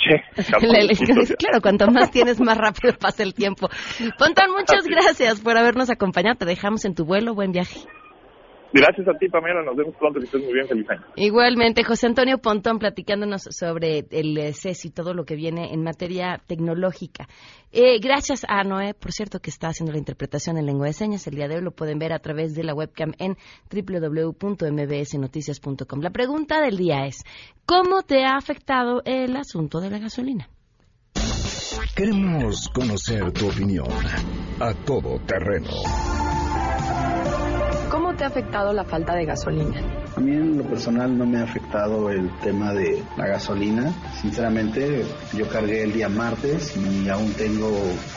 La- 0.61 1.35
claro, 1.37 1.61
cuanto 1.61 1.87
más 1.87 2.11
tienes, 2.11 2.39
más 2.39 2.57
rápido 2.57 2.93
pasa 2.99 3.23
el 3.23 3.33
tiempo. 3.33 3.69
Pontón, 4.17 4.51
muchas 4.57 4.87
gracias 4.87 5.41
por 5.41 5.57
habernos 5.57 5.89
acompañado. 5.89 6.35
Te 6.37 6.45
dejamos 6.45 6.85
en 6.85 6.95
tu 6.95 7.05
vuelo. 7.05 7.33
Buen 7.33 7.51
viaje. 7.51 7.79
Gracias 8.73 9.07
a 9.07 9.13
ti, 9.19 9.29
Pamela, 9.29 9.61
nos 9.61 9.75
vemos 9.75 9.95
pronto, 9.97 10.19
que 10.19 10.25
estés 10.25 10.43
muy 10.43 10.51
bien, 10.51 10.67
feliz 10.67 10.89
año. 10.89 11.03
Igualmente, 11.15 11.83
José 11.83 12.07
Antonio 12.07 12.39
Pontón 12.39 12.79
platicándonos 12.79 13.43
sobre 13.51 14.07
el 14.09 14.35
eh, 14.35 14.53
CES 14.53 14.85
y 14.85 14.89
todo 14.89 15.13
lo 15.13 15.25
que 15.25 15.35
viene 15.35 15.71
en 15.73 15.83
materia 15.83 16.41
tecnológica. 16.47 17.27
Eh, 17.71 17.99
gracias 17.99 18.47
a 18.49 18.63
Noé, 18.63 18.95
por 18.95 19.11
cierto, 19.11 19.39
que 19.39 19.51
está 19.51 19.67
haciendo 19.67 19.91
la 19.91 19.99
interpretación 19.99 20.57
en 20.57 20.65
lengua 20.65 20.87
de 20.87 20.93
señas. 20.93 21.27
El 21.27 21.35
día 21.35 21.47
de 21.47 21.57
hoy 21.57 21.61
lo 21.61 21.69
pueden 21.69 21.99
ver 21.99 22.13
a 22.13 22.19
través 22.19 22.55
de 22.55 22.63
la 22.63 22.73
webcam 22.73 23.11
en 23.19 23.37
www.mbsnoticias.com. 23.71 26.01
La 26.01 26.09
pregunta 26.09 26.59
del 26.59 26.77
día 26.77 27.05
es, 27.05 27.23
¿cómo 27.67 28.01
te 28.01 28.25
ha 28.25 28.37
afectado 28.37 29.03
el 29.05 29.35
asunto 29.35 29.81
de 29.81 29.91
la 29.91 29.99
gasolina? 29.99 30.49
Queremos 31.95 32.69
conocer 32.69 33.31
tu 33.33 33.49
opinión 33.49 33.85
a 34.59 34.73
todo 34.73 35.19
terreno. 35.27 35.69
¿Cómo 38.23 38.31
te 38.31 38.39
ha 38.39 38.41
afectado 38.41 38.71
la 38.71 38.85
falta 38.85 39.15
de 39.15 39.25
gasolina? 39.25 39.81
A 40.15 40.19
mí 40.21 40.31
en 40.31 40.57
lo 40.57 40.63
personal 40.63 41.17
no 41.17 41.25
me 41.25 41.39
ha 41.39 41.43
afectado 41.43 42.09
el 42.09 42.29
tema 42.39 42.71
de 42.71 43.03
la 43.17 43.27
gasolina. 43.27 43.91
Sinceramente, 44.21 45.03
yo 45.33 45.45
cargué 45.49 45.83
el 45.83 45.91
día 45.91 46.07
martes 46.07 46.73
y 46.77 47.09
aún 47.09 47.33
tengo 47.33 47.69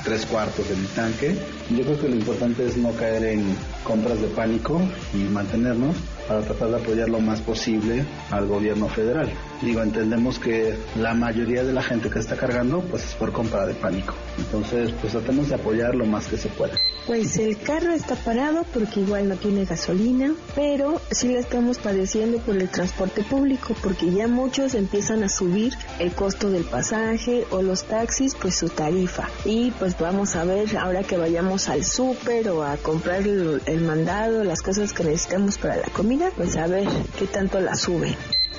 tres 0.04 0.24
cuartos 0.26 0.68
de 0.68 0.76
mi 0.76 0.86
tanque. 0.86 1.36
Yo 1.70 1.82
creo 1.82 2.00
que 2.00 2.08
lo 2.08 2.14
importante 2.14 2.64
es 2.66 2.76
no 2.76 2.92
caer 2.92 3.24
en 3.24 3.56
compras 3.82 4.20
de 4.20 4.28
pánico 4.28 4.80
y 5.12 5.24
mantenernos 5.24 5.96
para 6.28 6.40
tratar 6.42 6.68
de 6.68 6.76
apoyar 6.76 7.08
lo 7.08 7.18
más 7.18 7.40
posible 7.40 8.04
al 8.30 8.46
gobierno 8.46 8.86
federal. 8.86 9.28
Digo, 9.62 9.82
entendemos 9.82 10.38
que 10.38 10.76
la 10.96 11.14
mayoría 11.14 11.64
de 11.64 11.72
la 11.72 11.82
gente 11.82 12.10
que 12.10 12.18
está 12.18 12.36
cargando 12.36 12.80
pues 12.80 13.04
es 13.04 13.14
por 13.14 13.32
compra 13.32 13.66
de 13.66 13.74
pánico. 13.74 14.14
Entonces, 14.38 14.92
pues 15.00 15.12
tratemos 15.12 15.48
de 15.48 15.54
apoyar 15.54 15.94
lo 15.94 16.04
más 16.04 16.26
que 16.26 16.36
se 16.36 16.48
pueda. 16.48 16.74
Pues 17.06 17.36
el 17.38 17.56
carro 17.58 17.92
está 17.92 18.16
parado 18.16 18.64
porque 18.74 19.00
igual 19.00 19.28
no 19.28 19.36
tiene 19.36 19.64
gasolina, 19.64 20.34
pero 20.54 21.00
sí 21.10 21.28
la 21.28 21.38
estamos 21.38 21.78
padeciendo 21.78 22.38
por 22.38 22.56
el 22.56 22.68
transporte 22.68 23.22
público 23.22 23.74
porque 23.82 24.10
ya 24.10 24.26
muchos 24.26 24.74
empiezan 24.74 25.22
a 25.22 25.28
subir 25.28 25.72
el 26.00 26.12
costo 26.12 26.50
del 26.50 26.64
pasaje 26.64 27.44
o 27.50 27.62
los 27.62 27.84
taxis 27.84 28.34
pues 28.34 28.56
su 28.56 28.68
tarifa. 28.68 29.28
Y 29.44 29.70
pues 29.72 29.96
vamos 29.98 30.36
a 30.36 30.44
ver 30.44 30.76
ahora 30.76 31.02
que 31.02 31.16
vayamos 31.16 31.68
al 31.68 31.84
súper 31.84 32.48
o 32.50 32.64
a 32.64 32.76
comprar 32.76 33.22
el, 33.22 33.62
el 33.66 33.80
mandado, 33.80 34.44
las 34.44 34.60
cosas 34.60 34.92
que 34.92 35.04
necesitamos 35.04 35.58
para 35.58 35.76
la 35.76 35.88
comida, 35.88 36.30
pues 36.36 36.56
a 36.56 36.66
ver 36.66 36.88
qué 37.18 37.26
tanto 37.26 37.60
la 37.60 37.76
suben. 37.76 38.16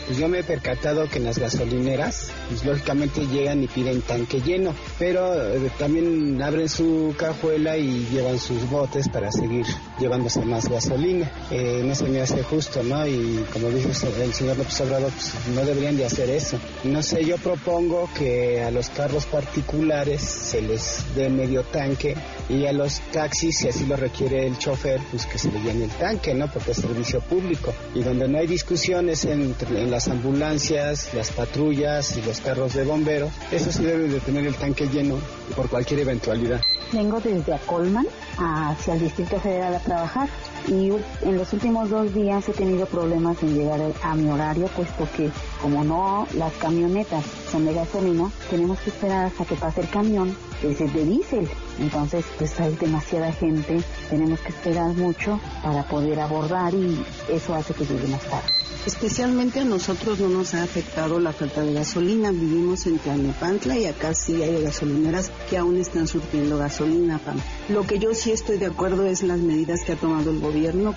Pues 0.07 0.19
yo 0.19 0.29
me 0.29 0.39
he 0.39 0.43
percatado 0.43 1.09
que 1.09 1.17
en 1.17 1.25
las 1.25 1.37
gasolineras, 1.37 2.31
pues 2.47 2.63
lógicamente 2.63 3.27
llegan 3.27 3.61
y 3.61 3.67
piden 3.67 4.01
tanque 4.01 4.39
lleno, 4.39 4.73
pero 4.97 5.53
eh, 5.53 5.69
también 5.77 6.41
abren 6.41 6.69
su 6.69 7.13
cajuela 7.17 7.77
y 7.77 8.07
llevan 8.09 8.39
sus 8.39 8.69
botes 8.69 9.09
para 9.09 9.31
seguir 9.33 9.65
llevándose 9.99 10.39
más 10.45 10.69
gasolina. 10.69 11.29
Eh, 11.51 11.81
no 11.83 11.93
se 11.93 12.05
me 12.05 12.21
hace 12.21 12.41
justo, 12.43 12.83
¿no? 12.83 13.05
Y 13.05 13.45
como 13.51 13.69
dice 13.69 14.07
el 14.23 14.33
señor 14.33 14.57
López 14.57 14.79
Obrador, 14.79 15.11
pues 15.11 15.33
no 15.53 15.65
deberían 15.65 15.97
de 15.97 16.05
hacer 16.05 16.29
eso. 16.29 16.57
No 16.85 17.03
sé, 17.03 17.25
yo 17.25 17.37
propongo 17.37 18.09
que 18.17 18.61
a 18.63 18.71
los 18.71 18.89
carros 18.89 19.25
particulares 19.25 20.21
se 20.21 20.61
les 20.61 21.03
dé 21.17 21.29
medio 21.29 21.63
tanque 21.63 22.15
y 22.47 22.65
a 22.65 22.71
los 22.71 23.01
taxis, 23.11 23.57
si 23.57 23.67
así 23.67 23.85
lo 23.85 23.97
requiere 23.97 24.47
el 24.47 24.57
chofer, 24.57 25.01
pues 25.11 25.25
que 25.25 25.37
se 25.37 25.51
le 25.51 25.59
llene 25.59 25.85
el 25.85 25.91
tanque, 25.91 26.33
¿no? 26.33 26.49
Porque 26.49 26.71
es 26.71 26.77
servicio 26.77 27.19
público. 27.19 27.73
Y 27.93 28.03
donde 28.03 28.27
no 28.29 28.37
hay 28.37 28.47
discusiones 28.47 29.25
entre, 29.25 29.83
en 29.83 29.96
las 29.97 30.07
ambulancias, 30.09 31.11
las 31.15 31.31
patrullas 31.31 32.15
y 32.17 32.21
los 32.21 32.39
carros 32.39 32.75
de 32.75 32.83
bomberos, 32.83 33.31
eso 33.51 33.71
sí 33.71 33.83
deben 33.83 34.11
de 34.11 34.19
tener 34.19 34.45
el 34.45 34.53
tanque 34.53 34.85
lleno 34.85 35.17
por 35.55 35.67
cualquier 35.69 36.01
eventualidad. 36.01 36.61
Vengo 36.93 37.19
desde 37.19 37.55
Acolman 37.55 38.05
hacia 38.37 38.93
el 38.93 38.99
Distrito 38.99 39.39
Federal 39.39 39.73
a 39.73 39.79
trabajar 39.79 40.29
y 40.67 40.91
en 41.21 41.37
los 41.37 41.53
últimos 41.53 41.89
dos 41.89 42.13
días 42.13 42.47
he 42.49 42.53
tenido 42.53 42.85
problemas 42.85 43.41
en 43.43 43.55
llegar 43.55 43.79
a 44.03 44.15
mi 44.15 44.29
horario 44.29 44.67
puesto 44.67 45.07
que 45.15 45.29
como 45.61 45.83
no 45.83 46.27
las 46.35 46.53
camionetas 46.53 47.23
son 47.51 47.65
de 47.65 47.73
gasolina 47.73 48.29
tenemos 48.49 48.79
que 48.79 48.89
esperar 48.89 49.25
hasta 49.25 49.45
que 49.45 49.55
pase 49.55 49.81
el 49.81 49.89
camión 49.89 50.35
que 50.61 50.71
es 50.71 50.79
de 50.79 51.05
diésel 51.05 51.47
entonces 51.79 52.25
pues 52.37 52.59
hay 52.59 52.75
demasiada 52.75 53.31
gente 53.31 53.81
tenemos 54.09 54.39
que 54.39 54.49
esperar 54.49 54.93
mucho 54.93 55.39
para 55.63 55.83
poder 55.83 56.19
abordar 56.19 56.73
y 56.73 57.03
eso 57.29 57.55
hace 57.55 57.73
que 57.73 57.85
llegue 57.85 58.07
más 58.07 58.23
tarde 58.23 58.57
Especialmente 58.87 59.59
a 59.59 59.65
nosotros 59.65 60.17
no 60.21 60.29
nos 60.29 60.53
ha 60.53 60.63
afectado 60.63 61.19
la 61.19 61.33
falta 61.33 61.61
de 61.61 61.73
gasolina. 61.73 62.31
Vivimos 62.31 62.87
en 62.87 62.99
Tlalnepantla 62.99 63.77
y 63.77 63.85
acá 63.85 64.13
sí 64.13 64.41
hay 64.41 64.63
gasolineras 64.63 65.29
que 65.49 65.57
aún 65.57 65.75
están 65.75 66.07
surtiendo 66.07 66.57
gasolina. 66.57 67.19
Pam. 67.19 67.35
Lo 67.67 67.83
que 67.83 67.99
yo 67.99 68.13
sí 68.13 68.31
estoy 68.31 68.57
de 68.57 68.67
acuerdo 68.67 69.05
es 69.05 69.23
las 69.23 69.39
medidas 69.39 69.81
que 69.85 69.91
ha 69.91 69.97
tomado 69.97 70.31
el 70.31 70.39
gobierno 70.39 70.46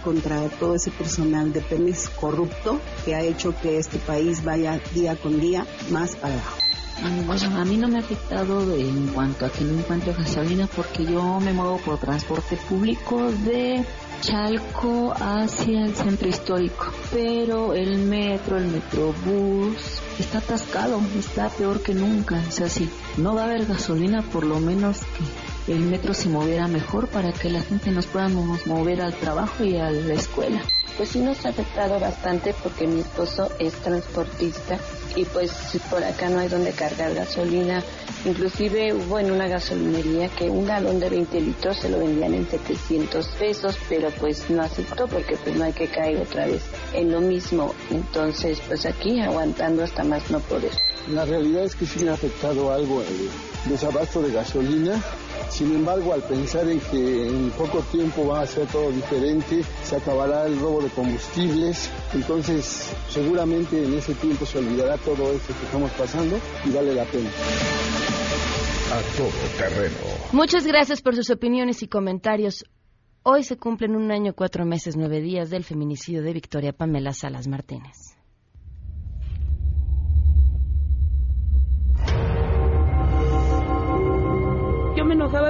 contra 0.03 0.49
todo 0.49 0.75
ese 0.75 0.91
personal 0.91 1.53
de 1.53 1.61
Pemex 1.61 2.09
corrupto 2.11 2.81
que 3.05 3.15
ha 3.15 3.23
hecho 3.23 3.55
que 3.61 3.79
este 3.79 3.99
país 3.99 4.45
vaya 4.45 4.81
día 4.95 5.17
con 5.17 5.41
día 5.41 5.67
más 5.91 6.17
para 6.17 6.35
abajo. 6.35 6.59
Bueno, 7.27 7.57
a 7.59 7.65
mí 7.65 7.77
no 7.77 7.89
me 7.89 7.97
ha 7.97 8.01
afectado 8.01 8.75
en 8.77 9.09
cuanto 9.09 9.47
a 9.47 9.51
que 9.51 9.65
no 9.65 9.79
encuentro 9.79 10.15
gasolina 10.17 10.67
porque 10.67 11.05
yo 11.05 11.41
me 11.41 11.53
muevo 11.53 11.79
por 11.79 11.99
transporte 11.99 12.59
público 12.69 13.33
de 13.45 13.83
Chalco 14.21 15.15
hacia 15.19 15.85
el 15.85 15.95
centro 15.95 16.29
histórico. 16.29 16.93
Pero 17.11 17.73
el 17.73 17.99
metro, 18.01 18.59
el 18.59 18.67
metrobús 18.67 20.03
está 20.21 20.39
atascado, 20.39 21.01
está 21.19 21.49
peor 21.49 21.83
que 21.83 21.95
nunca. 21.95 22.43
O 22.49 22.53
sea, 22.53 22.69
si 22.69 22.89
no 23.17 23.35
va 23.35 23.43
a 23.43 23.45
haber 23.47 23.67
gasolina, 23.67 24.23
por 24.23 24.45
lo 24.45 24.61
menos 24.61 24.99
que 25.67 25.73
el 25.73 25.81
metro 25.81 26.15
se 26.15 26.29
moviera 26.29 26.69
mejor 26.69 27.09
para 27.09 27.33
que 27.33 27.51
la 27.51 27.63
gente 27.63 27.91
nos 27.91 28.07
podamos 28.07 28.67
mover 28.67 29.01
al 29.03 29.15
trabajo 29.15 29.65
y 29.65 29.77
a 29.77 29.91
la 29.91 30.15
escuela. 30.15 30.63
Pues 31.01 31.13
sí 31.13 31.21
nos 31.21 31.47
ha 31.47 31.49
afectado 31.49 31.99
bastante 31.99 32.55
porque 32.63 32.87
mi 32.87 33.01
esposo 33.01 33.51
es 33.59 33.73
transportista 33.77 34.79
y 35.17 35.25
pues 35.25 35.51
por 35.89 36.05
acá 36.05 36.29
no 36.29 36.41
hay 36.41 36.49
donde 36.49 36.73
cargar 36.73 37.15
gasolina. 37.15 37.83
Inclusive 38.27 38.93
hubo 38.93 39.19
en 39.19 39.31
una 39.31 39.49
gasolinería 39.49 40.29
que 40.29 40.51
un 40.51 40.67
galón 40.67 41.01
de 41.01 41.09
20 41.09 41.41
litros 41.41 41.79
se 41.79 41.89
lo 41.89 42.01
vendían 42.01 42.35
en 42.35 42.47
700 42.47 43.29
pesos, 43.29 43.79
pero 43.89 44.11
pues 44.21 44.51
no 44.51 44.61
aceptó 44.61 45.09
porque 45.09 45.39
pues 45.43 45.57
no 45.57 45.65
hay 45.65 45.73
que 45.73 45.89
caer 45.89 46.21
otra 46.21 46.45
vez 46.45 46.65
en 46.93 47.11
lo 47.11 47.23
mismo. 47.23 47.75
Entonces 47.91 48.61
pues 48.69 48.85
aquí 48.85 49.23
aguantando 49.23 49.83
hasta 49.83 50.05
más 50.05 50.31
no 50.31 50.39
poder. 50.41 50.73
La 51.09 51.25
realidad 51.25 51.65
es 51.65 51.77
que 51.77 51.87
sí 51.87 52.07
ha 52.07 52.13
afectado 52.13 52.71
algo 52.75 53.01
el 53.01 53.31
desabasto 53.67 54.23
de 54.23 54.33
gasolina. 54.33 55.03
Sin 55.49 55.75
embargo, 55.75 56.13
al 56.13 56.23
pensar 56.23 56.69
en 56.69 56.81
que 56.81 57.29
en 57.29 57.51
poco 57.51 57.81
tiempo 57.91 58.27
va 58.29 58.43
a 58.43 58.47
ser 58.47 58.67
todo 58.69 58.91
diferente, 58.91 59.63
se 59.83 59.97
acabará 59.97 60.47
el 60.47 60.59
robo 60.61 60.83
de 60.83 60.89
combustibles, 60.91 61.91
entonces 62.15 62.93
seguramente 63.09 63.85
en 63.85 63.95
ese 63.95 64.15
tiempo 64.15 64.47
se 64.47 64.59
olvidará 64.59 64.97
todo 64.99 65.33
esto 65.33 65.55
que 65.59 65.65
estamos 65.67 65.91
pasando 65.93 66.39
y 66.65 66.71
vale 66.71 66.95
la 66.95 67.05
pena. 67.05 67.31
A 68.93 69.17
todo 69.17 69.31
terreno. 69.57 69.97
Muchas 70.33 70.67
gracias 70.67 71.03
por 71.03 71.15
sus 71.15 71.31
opiniones 71.31 71.83
y 71.83 71.89
comentarios. 71.89 72.65
Hoy 73.23 73.45
se 73.45 73.59
cumplen 73.59 73.97
un 73.97 74.11
año, 74.11 74.35
cuatro 74.35 74.65
meses, 74.65 74.97
nueve 74.97 75.21
días 75.21 75.51
del 75.51 75.63
feminicidio 75.65 76.23
de 76.23 76.33
Victoria 76.33 76.73
Pamela 76.73 77.13
Salas 77.13 77.47
Martínez. 77.49 78.10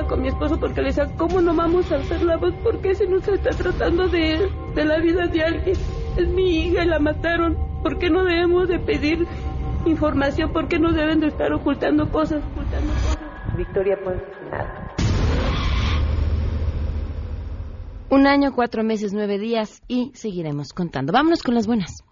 Con 0.08 0.22
mi 0.22 0.28
esposo 0.28 0.58
porque 0.58 0.80
le 0.80 0.88
decía, 0.88 1.06
¿cómo 1.16 1.40
no 1.40 1.54
vamos 1.54 1.90
a 1.92 1.96
hacer 1.96 2.22
la 2.22 2.36
voz? 2.36 2.54
¿Por 2.62 2.80
qué 2.80 2.94
se 2.94 3.06
nos 3.06 3.26
está 3.26 3.50
tratando 3.50 4.08
de, 4.08 4.50
de 4.74 4.84
la 4.84 4.98
vida 4.98 5.26
de 5.26 5.42
alguien? 5.42 5.76
Es 6.16 6.28
mi 6.28 6.66
hija 6.66 6.84
y 6.84 6.86
la 6.86 6.98
mataron. 6.98 7.56
¿Por 7.82 7.98
qué 7.98 8.10
no 8.10 8.24
debemos 8.24 8.68
de 8.68 8.78
pedir 8.78 9.26
información? 9.86 10.52
¿Por 10.52 10.68
qué 10.68 10.78
no 10.78 10.92
deben 10.92 11.20
de 11.20 11.28
estar 11.28 11.52
ocultando 11.52 12.10
cosas? 12.10 12.42
Ocultando 12.52 12.92
cosas? 12.92 13.18
Victoria 13.56 13.98
Ponce 14.02 14.24
Un 18.10 18.26
año, 18.26 18.52
cuatro 18.54 18.82
meses, 18.82 19.12
nueve 19.12 19.38
días 19.38 19.82
y 19.86 20.10
seguiremos 20.14 20.72
contando. 20.72 21.12
Vámonos 21.12 21.42
con 21.42 21.54
las 21.54 21.66
buenas. 21.66 22.04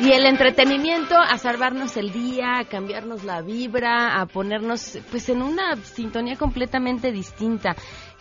Y 0.00 0.10
el 0.10 0.26
entretenimiento 0.26 1.16
a 1.16 1.38
salvarnos 1.38 1.96
el 1.96 2.12
día, 2.12 2.58
a 2.58 2.64
cambiarnos 2.64 3.22
la 3.22 3.42
vibra, 3.42 4.20
a 4.20 4.26
ponernos 4.26 4.98
pues 5.10 5.28
en 5.28 5.40
una 5.40 5.76
sintonía 5.76 6.34
completamente 6.36 7.12
distinta. 7.12 7.76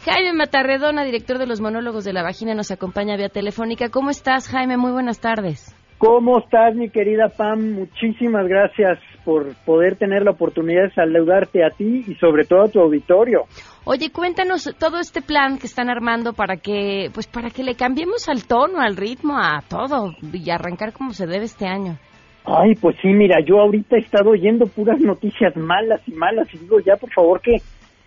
Jaime 0.05 0.33
Matarredona, 0.33 1.03
director 1.03 1.39
de 1.39 1.47
los 1.47 1.61
monólogos 1.61 2.03
de 2.03 2.13
la 2.13 2.21
vagina, 2.21 2.53
nos 2.53 2.69
acompaña 2.69 3.17
vía 3.17 3.29
telefónica. 3.29 3.89
¿Cómo 3.89 4.11
estás, 4.11 4.49
Jaime? 4.49 4.77
Muy 4.77 4.91
buenas 4.91 5.19
tardes. 5.19 5.73
¿Cómo 6.05 6.39
estás, 6.39 6.75
mi 6.75 6.89
querida 6.89 7.29
Pam? 7.29 7.75
Muchísimas 7.75 8.45
gracias 8.45 8.99
por 9.23 9.55
poder 9.65 9.95
tener 9.95 10.23
la 10.23 10.31
oportunidad 10.31 10.83
de 10.83 10.91
saludarte 10.91 11.63
a 11.63 11.69
ti 11.69 12.03
y 12.05 12.15
sobre 12.15 12.43
todo 12.43 12.63
a 12.63 12.67
tu 12.67 12.81
auditorio. 12.81 13.43
Oye, 13.85 14.11
cuéntanos 14.11 14.69
todo 14.77 14.99
este 14.99 15.21
plan 15.21 15.57
que 15.57 15.67
están 15.67 15.89
armando 15.89 16.33
para 16.33 16.57
que, 16.57 17.09
pues, 17.13 17.27
para 17.27 17.51
que 17.51 17.63
le 17.63 17.75
cambiemos 17.75 18.27
al 18.27 18.45
tono, 18.45 18.81
al 18.81 18.97
ritmo, 18.97 19.37
a 19.37 19.61
todo 19.69 20.11
y 20.33 20.49
arrancar 20.49 20.91
como 20.91 21.11
se 21.11 21.25
debe 21.25 21.45
este 21.45 21.67
año. 21.67 21.97
Ay, 22.43 22.75
pues 22.81 22.97
sí, 23.01 23.07
mira, 23.07 23.37
yo 23.39 23.61
ahorita 23.61 23.95
he 23.95 23.99
estado 23.99 24.31
oyendo 24.31 24.65
puras 24.67 24.99
noticias 24.99 25.55
malas 25.55 26.01
y 26.05 26.11
malas 26.15 26.53
y 26.53 26.57
digo 26.57 26.81
ya, 26.81 26.97
por 26.97 27.13
favor, 27.13 27.39
que 27.39 27.55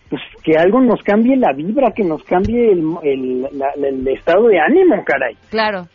pues 0.09 0.23
que 0.45 0.57
algo 0.57 0.81
nos 0.81 1.03
cambie 1.03 1.37
la 1.37 1.53
vibra, 1.53 1.91
que 1.91 2.05
nos 2.05 2.23
cambie 2.23 2.71
el, 2.71 2.85
el, 3.03 3.43
la- 3.59 3.73
el 3.89 4.07
estado 4.07 4.47
de 4.47 4.61
ánimo, 4.61 5.03
caray. 5.05 5.35
Claro. 5.51 5.89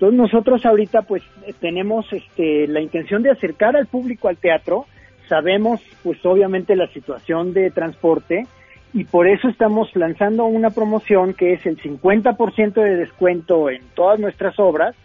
Entonces 0.00 0.18
nosotros 0.18 0.64
ahorita 0.64 1.02
pues 1.02 1.22
tenemos 1.60 2.10
este 2.10 2.66
la 2.66 2.80
intención 2.80 3.22
de 3.22 3.30
acercar 3.32 3.76
al 3.76 3.86
público 3.86 4.28
al 4.28 4.38
teatro. 4.38 4.86
Sabemos 5.28 5.78
pues 6.02 6.24
obviamente 6.24 6.74
la 6.74 6.86
situación 6.88 7.52
de 7.52 7.70
transporte 7.70 8.46
y 8.94 9.04
por 9.04 9.28
eso 9.28 9.48
estamos 9.48 9.94
lanzando 9.94 10.46
una 10.46 10.70
promoción 10.70 11.34
que 11.34 11.52
es 11.52 11.66
el 11.66 11.76
50% 11.82 12.72
de 12.82 12.96
descuento 12.96 13.68
en 13.68 13.82
todas 13.94 14.18
nuestras 14.18 14.58
obras 14.58 14.96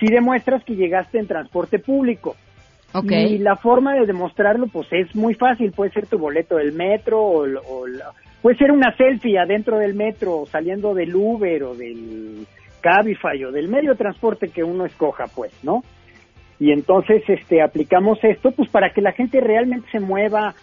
si 0.00 0.06
demuestras 0.06 0.64
que 0.64 0.74
llegaste 0.74 1.20
en 1.20 1.28
transporte 1.28 1.78
público. 1.78 2.34
Ok. 2.92 3.12
Y 3.12 3.38
la 3.38 3.54
forma 3.54 3.94
de 3.94 4.04
demostrarlo 4.04 4.66
pues 4.66 4.88
es 4.90 5.14
muy 5.14 5.34
fácil, 5.34 5.70
puede 5.70 5.92
ser 5.92 6.06
tu 6.06 6.18
boleto 6.18 6.56
del 6.56 6.72
metro 6.72 7.22
o, 7.22 7.42
o 7.44 7.86
la- 7.86 8.10
puede 8.42 8.56
ser 8.56 8.72
una 8.72 8.94
selfie 8.96 9.38
adentro 9.38 9.78
del 9.78 9.94
metro 9.94 10.40
o 10.40 10.46
saliendo 10.46 10.92
del 10.92 11.14
Uber 11.14 11.62
o 11.62 11.74
del 11.76 12.46
Cabify 12.84 13.42
o 13.44 13.50
del 13.50 13.68
medio 13.68 13.92
de 13.92 13.96
transporte 13.96 14.50
que 14.50 14.62
uno 14.62 14.84
escoja 14.84 15.24
pues, 15.34 15.52
¿no? 15.64 15.82
Y 16.60 16.70
entonces 16.70 17.22
este 17.26 17.62
aplicamos 17.62 18.18
esto 18.22 18.50
pues 18.50 18.68
para 18.68 18.90
que 18.90 19.00
la 19.00 19.12
gente 19.12 19.40
realmente 19.40 19.88
se 19.90 20.00
mueva, 20.00 20.54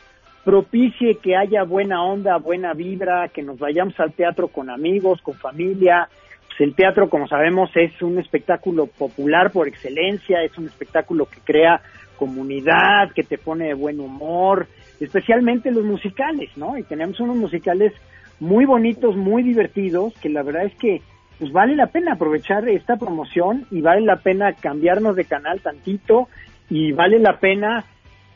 propicie 0.46 1.16
que 1.16 1.36
haya 1.36 1.64
buena 1.64 2.04
onda, 2.04 2.38
buena 2.38 2.74
vibra, 2.74 3.30
que 3.30 3.42
nos 3.42 3.58
vayamos 3.58 4.00
al 4.00 4.14
teatro 4.14 4.50
con 4.50 4.70
amigos, 4.70 5.20
con 5.24 5.34
familia. 5.34 6.08
Pues 6.48 6.62
el 6.62 6.76
teatro, 6.76 7.10
como 7.10 7.28
sabemos, 7.28 7.72
es 7.76 8.00
un 8.04 8.20
espectáculo 8.20 8.86
popular 8.86 9.52
por 9.52 9.68
excelencia, 9.68 10.44
es 10.44 10.56
un 10.60 10.68
espectáculo 10.68 11.26
que 11.26 11.40
crea 11.44 11.82
comunidad, 12.18 13.12
que 13.16 13.24
te 13.24 13.40
pone 13.40 13.70
de 13.70 13.74
buen 13.74 14.00
humor, 14.00 14.68
especialmente 15.00 15.72
los 15.72 15.84
musicales, 15.84 16.56
¿no? 16.56 16.78
Y 16.78 16.84
tenemos 16.84 17.20
unos 17.20 17.36
musicales 17.36 17.94
muy 18.40 18.66
bonitos, 18.66 19.16
muy 19.16 19.42
divertidos, 19.42 20.14
que 20.20 20.30
la 20.30 20.44
verdad 20.44 20.66
es 20.66 20.76
que 20.76 21.02
pues 21.42 21.52
vale 21.52 21.76
la 21.76 21.88
pena 21.88 22.14
aprovechar 22.14 22.70
esta 22.70 22.98
promoción 22.98 23.66
y 23.72 23.82
vale 23.82 24.02
la 24.06 24.18
pena 24.18 24.54
cambiarnos 24.54 25.16
de 25.16 25.26
canal 25.26 25.60
tantito 25.60 26.28
y 26.70 26.92
vale 26.92 27.18
la 27.18 27.40
pena 27.40 27.84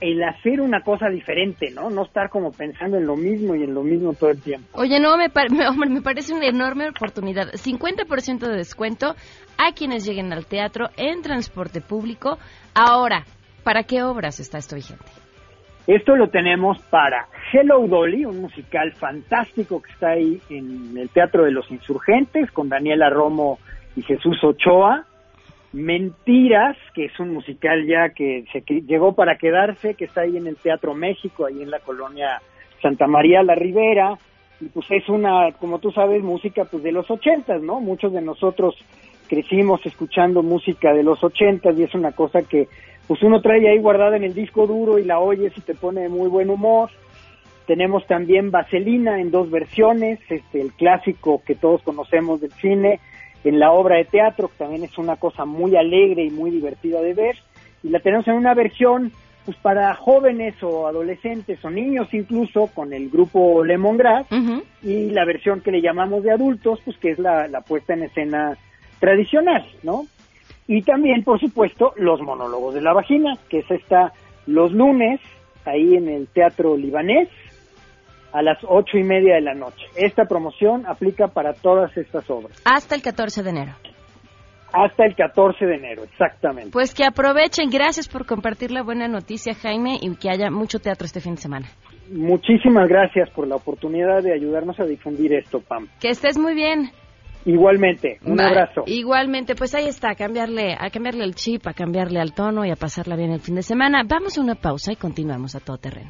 el 0.01 0.23
hacer 0.23 0.59
una 0.59 0.81
cosa 0.81 1.07
diferente, 1.09 1.69
¿no? 1.69 1.91
No 1.91 2.05
estar 2.05 2.31
como 2.31 2.51
pensando 2.51 2.97
en 2.97 3.05
lo 3.05 3.15
mismo 3.15 3.53
y 3.53 3.61
en 3.63 3.75
lo 3.75 3.83
mismo 3.83 4.13
todo 4.15 4.31
el 4.31 4.41
tiempo. 4.41 4.67
Oye, 4.73 4.99
no, 4.99 5.17
me, 5.17 5.29
par- 5.29 5.49
hombre, 5.69 5.87
me 5.91 6.01
parece 6.01 6.33
una 6.33 6.47
enorme 6.47 6.89
oportunidad. 6.89 7.51
50% 7.51 8.39
de 8.39 8.55
descuento 8.57 9.13
a 9.59 9.71
quienes 9.75 10.03
lleguen 10.03 10.33
al 10.33 10.47
teatro 10.47 10.87
en 10.97 11.21
transporte 11.21 11.81
público. 11.81 12.39
Ahora, 12.73 13.23
¿para 13.63 13.83
qué 13.83 14.01
obras 14.01 14.39
está 14.39 14.57
esto 14.57 14.75
vigente? 14.75 15.05
Esto 15.87 16.15
lo 16.15 16.29
tenemos 16.29 16.79
para 16.89 17.27
Hello 17.53 17.87
Dolly, 17.87 18.25
un 18.25 18.41
musical 18.41 18.91
fantástico 18.93 19.83
que 19.83 19.91
está 19.91 20.09
ahí 20.09 20.41
en 20.49 20.97
el 20.97 21.09
Teatro 21.09 21.43
de 21.43 21.51
los 21.51 21.69
Insurgentes 21.69 22.49
con 22.51 22.69
Daniela 22.69 23.11
Romo 23.11 23.59
y 23.95 24.01
Jesús 24.01 24.43
Ochoa. 24.43 25.05
Mentiras, 25.73 26.75
que 26.95 27.05
es 27.05 27.19
un 27.19 27.33
musical 27.33 27.85
ya 27.85 28.09
que 28.09 28.45
se 28.51 28.61
llegó 28.81 29.13
para 29.13 29.37
quedarse, 29.37 29.93
que 29.93 30.05
está 30.05 30.21
ahí 30.21 30.37
en 30.37 30.47
el 30.47 30.55
Teatro 30.55 30.95
México, 30.95 31.45
ahí 31.45 31.61
en 31.61 31.69
la 31.69 31.79
colonia 31.79 32.41
Santa 32.81 33.05
María 33.05 33.43
la 33.43 33.53
Ribera. 33.53 34.17
Y 34.59 34.65
pues 34.69 34.87
es 34.89 35.07
una, 35.07 35.51
como 35.59 35.77
tú 35.77 35.91
sabes, 35.91 36.23
música 36.23 36.65
pues 36.65 36.81
de 36.81 36.93
los 36.93 37.11
ochentas, 37.11 37.61
¿no? 37.61 37.79
Muchos 37.79 38.11
de 38.11 38.21
nosotros 38.21 38.75
crecimos 39.27 39.85
escuchando 39.85 40.41
música 40.41 40.93
de 40.93 41.03
los 41.03 41.23
ochentas 41.23 41.77
y 41.77 41.83
es 41.83 41.93
una 41.93 42.11
cosa 42.13 42.41
que 42.41 42.67
pues 43.07 43.21
uno 43.21 43.41
trae 43.41 43.69
ahí 43.69 43.79
guardada 43.79 44.17
en 44.17 44.23
el 44.23 44.33
disco 44.33 44.65
duro 44.67 44.97
y 44.97 45.03
la 45.03 45.19
oyes 45.19 45.53
y 45.57 45.61
te 45.61 45.75
pone 45.75 46.01
de 46.01 46.09
muy 46.09 46.27
buen 46.27 46.49
humor. 46.49 46.89
Tenemos 47.67 48.05
también 48.07 48.51
Vaselina 48.51 49.19
en 49.19 49.31
dos 49.31 49.49
versiones, 49.49 50.19
este, 50.29 50.61
el 50.61 50.73
clásico 50.73 51.41
que 51.45 51.55
todos 51.55 51.81
conocemos 51.81 52.41
del 52.41 52.51
cine, 52.53 52.99
en 53.43 53.59
la 53.59 53.71
obra 53.71 53.97
de 53.97 54.05
teatro, 54.05 54.47
que 54.47 54.57
también 54.57 54.83
es 54.83 54.97
una 54.97 55.17
cosa 55.17 55.45
muy 55.45 55.75
alegre 55.75 56.23
y 56.23 56.31
muy 56.31 56.51
divertida 56.51 57.01
de 57.01 57.13
ver, 57.13 57.35
y 57.83 57.89
la 57.89 57.99
tenemos 57.99 58.27
en 58.27 58.35
una 58.35 58.53
versión 58.53 59.11
pues 59.45 59.57
para 59.57 59.93
jóvenes 59.93 60.55
o 60.63 60.87
adolescentes 60.87 61.63
o 61.63 61.69
niños 61.69 62.11
incluso 62.13 62.65
con 62.73 62.93
el 62.93 63.11
grupo 63.11 63.63
Lemongrass 63.63 64.25
y 64.81 65.11
la 65.11 65.23
versión 65.23 65.61
que 65.61 65.71
le 65.71 65.83
llamamos 65.83 66.23
de 66.23 66.31
adultos 66.31 66.79
pues 66.83 66.97
que 66.97 67.11
es 67.11 67.19
la, 67.19 67.47
la 67.47 67.61
puesta 67.61 67.93
en 67.93 68.03
escena 68.03 68.57
tradicional, 68.99 69.63
¿no? 69.83 70.07
Y 70.67 70.81
también, 70.81 71.23
por 71.23 71.39
supuesto, 71.39 71.93
los 71.95 72.21
monólogos 72.21 72.73
de 72.73 72.81
la 72.81 72.93
vagina, 72.93 73.37
que 73.49 73.59
es 73.59 73.69
esta 73.69 74.13
los 74.47 74.71
lunes, 74.71 75.19
ahí 75.65 75.95
en 75.95 76.07
el 76.07 76.27
Teatro 76.27 76.75
Libanés, 76.77 77.29
a 78.31 78.41
las 78.41 78.57
ocho 78.67 78.97
y 78.97 79.03
media 79.03 79.35
de 79.35 79.41
la 79.41 79.53
noche. 79.53 79.85
Esta 79.95 80.25
promoción 80.25 80.85
aplica 80.85 81.27
para 81.27 81.53
todas 81.53 81.95
estas 81.95 82.29
obras. 82.29 82.61
Hasta 82.65 82.95
el 82.95 83.01
14 83.01 83.43
de 83.43 83.49
enero. 83.49 83.71
Hasta 84.73 85.05
el 85.05 85.15
14 85.15 85.65
de 85.65 85.75
enero, 85.75 86.03
exactamente. 86.03 86.71
Pues 86.71 86.93
que 86.93 87.05
aprovechen. 87.05 87.69
Gracias 87.69 88.09
por 88.09 88.25
compartir 88.25 88.71
la 88.71 88.83
buena 88.83 89.07
noticia, 89.07 89.53
Jaime, 89.53 89.97
y 90.01 90.13
que 90.17 90.29
haya 90.29 90.51
mucho 90.51 90.79
teatro 90.79 91.05
este 91.05 91.21
fin 91.21 91.35
de 91.35 91.41
semana. 91.41 91.67
Muchísimas 92.11 92.89
gracias 92.89 93.29
por 93.29 93.47
la 93.47 93.55
oportunidad 93.55 94.21
de 94.21 94.33
ayudarnos 94.33 94.77
a 94.79 94.83
difundir 94.83 95.33
esto, 95.33 95.61
Pam. 95.61 95.87
Que 96.01 96.09
estés 96.09 96.37
muy 96.37 96.55
bien. 96.55 96.91
Igualmente, 97.45 98.17
un 98.25 98.41
abrazo. 98.41 98.83
Igualmente, 98.87 99.55
pues 99.55 99.75
ahí 99.75 99.87
está, 99.87 100.11
a 100.11 100.15
cambiarle, 100.15 100.75
a 100.77 100.89
cambiarle 100.89 101.23
el 101.23 101.35
chip, 101.35 101.67
a 101.67 101.73
cambiarle 101.73 102.19
al 102.19 102.33
tono 102.33 102.65
y 102.65 102.71
a 102.71 102.75
pasarla 102.75 103.15
bien 103.15 103.31
el 103.31 103.39
fin 103.39 103.55
de 103.55 103.61
semana. 103.61 104.03
Vamos 104.03 104.37
a 104.37 104.41
una 104.41 104.55
pausa 104.55 104.91
y 104.91 104.95
continuamos 104.95 105.55
a 105.55 105.59
todo 105.59 105.77
terreno. 105.77 106.09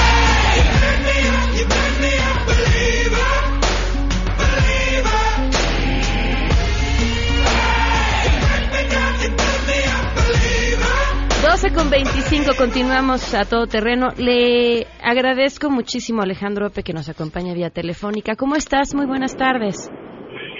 12 11.61 11.75
con 11.75 11.91
25, 11.91 12.57
continuamos 12.57 13.35
a 13.35 13.45
todo 13.45 13.67
terreno. 13.67 14.07
Le 14.17 14.87
agradezco 15.03 15.69
muchísimo 15.69 16.21
a 16.21 16.23
Alejandro 16.23 16.65
Ope 16.65 16.81
que 16.81 16.91
nos 16.91 17.07
acompaña 17.07 17.53
vía 17.53 17.69
telefónica. 17.69 18.33
¿Cómo 18.35 18.55
estás? 18.55 18.95
Muy 18.95 19.05
buenas 19.05 19.37
tardes. 19.37 19.77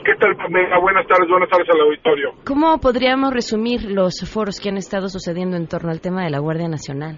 ¿Qué 0.05 0.13
tal, 0.19 0.35
Pamela? 0.37 0.77
Buenas 0.77 1.07
tardes, 1.07 1.27
buenas 1.27 1.49
tardes 1.49 1.67
al 1.73 1.81
auditorio. 1.81 2.33
¿Cómo 2.45 2.77
podríamos 2.77 3.33
resumir 3.33 3.81
los 3.89 4.21
foros 4.31 4.59
que 4.59 4.69
han 4.69 4.77
estado 4.77 5.09
sucediendo 5.09 5.57
en 5.57 5.65
torno 5.67 5.89
al 5.89 6.01
tema 6.01 6.23
de 6.23 6.29
la 6.29 6.37
Guardia 6.37 6.67
Nacional? 6.67 7.17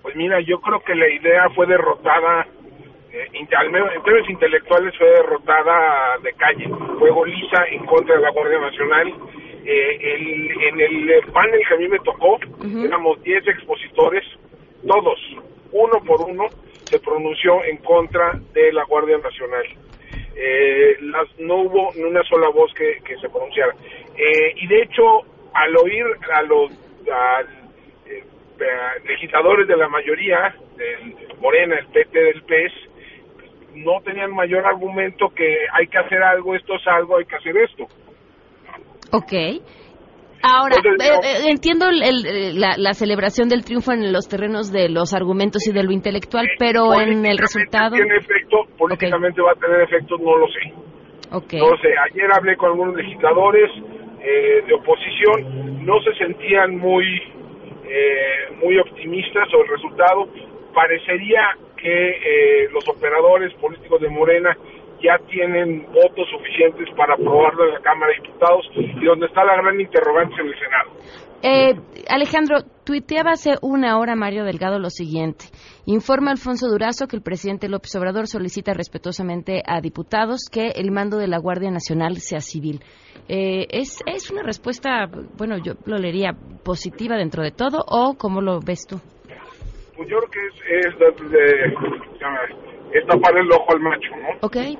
Pues 0.00 0.16
mira, 0.16 0.40
yo 0.40 0.56
creo 0.60 0.80
que 0.80 0.94
la 0.94 1.10
idea 1.12 1.50
fue 1.54 1.66
derrotada, 1.66 2.46
eh, 3.12 3.36
inte- 3.38 3.54
al 3.56 3.70
menos 3.70 3.90
en 3.94 4.02
términos 4.02 4.30
intelectuales 4.30 4.94
fue 4.96 5.08
derrotada 5.08 6.16
de 6.22 6.32
calle, 6.32 6.64
fue 6.98 7.10
goliza 7.10 7.68
en 7.70 7.84
contra 7.84 8.16
de 8.16 8.22
la 8.22 8.30
Guardia 8.30 8.60
Nacional. 8.60 9.12
Eh, 9.66 9.98
el- 10.14 10.62
en 10.62 10.80
el 10.80 11.22
panel 11.32 11.60
que 11.66 11.74
a 11.74 11.76
mí 11.78 11.88
me 11.88 11.98
tocó, 12.00 12.38
éramos 12.84 13.20
10 13.22 13.46
expositores, 13.48 14.24
todos, 14.86 15.18
uno 15.72 16.00
por 16.04 16.20
uno, 16.22 16.44
se 16.88 16.98
pronunció 17.00 17.64
en 17.64 17.78
contra 17.78 18.38
de 18.52 18.72
la 18.72 18.84
Guardia 18.84 19.18
Nacional. 19.18 19.64
Eh, 20.36 20.96
las, 21.00 21.26
no 21.40 21.62
hubo 21.62 21.92
ni 21.96 22.04
una 22.04 22.22
sola 22.24 22.48
voz 22.50 22.72
que, 22.74 23.00
que 23.04 23.16
se 23.16 23.28
pronunciara. 23.28 23.74
Eh, 24.16 24.52
y 24.56 24.66
de 24.68 24.82
hecho, 24.82 25.22
al 25.54 25.76
oír 25.76 26.04
a 26.32 26.42
los 26.42 26.70
a, 27.10 27.40
eh, 27.40 28.22
eh, 28.60 28.64
legisladores 29.08 29.66
de 29.66 29.76
la 29.76 29.88
mayoría, 29.88 30.54
del 30.76 31.14
Morena, 31.40 31.76
el 31.78 31.86
PT, 31.86 32.18
del 32.22 32.42
PES, 32.42 32.72
no 33.74 34.00
tenían 34.02 34.32
mayor 34.34 34.64
argumento 34.66 35.28
que 35.30 35.58
hay 35.72 35.86
que 35.88 35.98
hacer 35.98 36.22
algo, 36.22 36.54
esto 36.54 36.76
es 36.76 36.86
algo, 36.86 37.16
hay 37.18 37.24
que 37.24 37.36
hacer 37.36 37.56
esto. 37.56 37.86
Ok. 39.16 39.62
Ahora, 40.42 40.76
eh, 40.76 41.20
eh, 41.24 41.50
entiendo 41.50 41.88
el- 41.88 42.02
el- 42.02 42.60
la, 42.60 42.74
la 42.76 42.92
celebración 42.92 43.48
del 43.48 43.64
triunfo 43.64 43.92
en 43.92 44.12
los 44.12 44.28
terrenos 44.28 44.70
de 44.70 44.88
los 44.88 45.12
argumentos 45.14 45.66
y 45.66 45.72
de 45.72 45.82
lo 45.82 45.90
intelectual, 45.92 46.46
pero 46.58 46.92
en 47.00 47.24
el 47.26 47.38
resultado... 47.38 47.96
¿Tiene 47.96 48.16
efecto? 48.16 48.58
Políticamente 48.78 49.40
va 49.42 49.52
a 49.52 49.54
tener 49.54 49.80
efectos, 49.80 50.20
no 50.20 50.36
lo 50.36 50.46
sé. 50.48 50.72
Ok. 51.32 51.54
No 51.54 51.76
sé, 51.82 51.88
ayer 52.12 52.30
hablé 52.32 52.56
con 52.56 52.70
algunos 52.70 52.94
legisladores 52.94 53.70
eh, 54.22 54.62
de 54.66 54.74
oposición, 54.74 55.84
no 55.84 56.00
se 56.02 56.14
sentían 56.14 56.76
muy, 56.76 57.04
eh, 57.84 58.54
muy 58.62 58.78
optimistas 58.78 59.48
sobre 59.50 59.64
el 59.68 59.74
resultado. 59.76 60.28
Parecería 60.74 61.42
que 61.76 62.10
eh, 62.10 62.68
los 62.72 62.86
operadores 62.88 63.52
políticos 63.54 64.00
de 64.00 64.08
Morena 64.10 64.56
ya 65.02 65.18
tienen 65.28 65.86
votos 65.92 66.26
suficientes 66.30 66.88
para 66.96 67.14
aprobarlo 67.14 67.64
en 67.68 67.74
la 67.74 67.80
Cámara 67.80 68.12
de 68.16 68.22
Diputados 68.26 68.66
y 68.74 69.04
donde 69.04 69.26
está 69.26 69.44
la 69.44 69.56
gran 69.56 69.80
interrogante 69.80 70.34
en 70.40 70.46
el 70.48 70.54
Senado. 70.58 70.90
Eh, 71.42 71.74
Alejandro, 72.08 72.56
tuiteaba 72.84 73.32
hace 73.32 73.54
una 73.62 73.98
hora 73.98 74.16
Mario 74.16 74.44
Delgado 74.44 74.78
lo 74.78 74.88
siguiente. 74.90 75.44
Informa 75.84 76.30
Alfonso 76.30 76.66
Durazo 76.68 77.06
que 77.06 77.16
el 77.16 77.22
presidente 77.22 77.68
López 77.68 77.94
Obrador 77.96 78.26
solicita 78.26 78.72
respetuosamente 78.72 79.62
a 79.66 79.80
diputados 79.80 80.48
que 80.50 80.68
el 80.76 80.90
mando 80.90 81.18
de 81.18 81.28
la 81.28 81.38
Guardia 81.38 81.70
Nacional 81.70 82.16
sea 82.16 82.40
civil. 82.40 82.80
Eh, 83.28 83.66
¿es, 83.70 84.00
¿Es 84.06 84.30
una 84.30 84.42
respuesta, 84.42 85.06
bueno, 85.36 85.56
yo 85.58 85.74
lo 85.84 85.96
leería 85.98 86.32
positiva 86.64 87.16
dentro 87.16 87.42
de 87.42 87.50
todo 87.50 87.84
o 87.86 88.14
cómo 88.18 88.40
lo 88.40 88.60
ves 88.60 88.86
tú? 88.88 88.96
Pues 89.96 90.08
yo 90.08 90.18
creo 90.18 90.30
que 90.30 90.78
es, 90.78 90.86
es, 90.86 90.98
de- 90.98 91.28
de- 91.38 91.74
se 92.12 92.18
llama, 92.18 92.38
es 92.92 93.06
tapar 93.06 93.36
el 93.36 93.50
ojo 93.50 93.72
al 93.72 93.80
macho, 93.80 94.16
¿no? 94.16 94.28
Ok, 94.42 94.56
es 94.56 94.78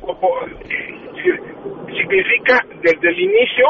como, 0.00 0.28
eh, 0.68 1.40
significa 1.86 2.58
desde 2.82 3.08
el 3.08 3.20
inicio, 3.20 3.66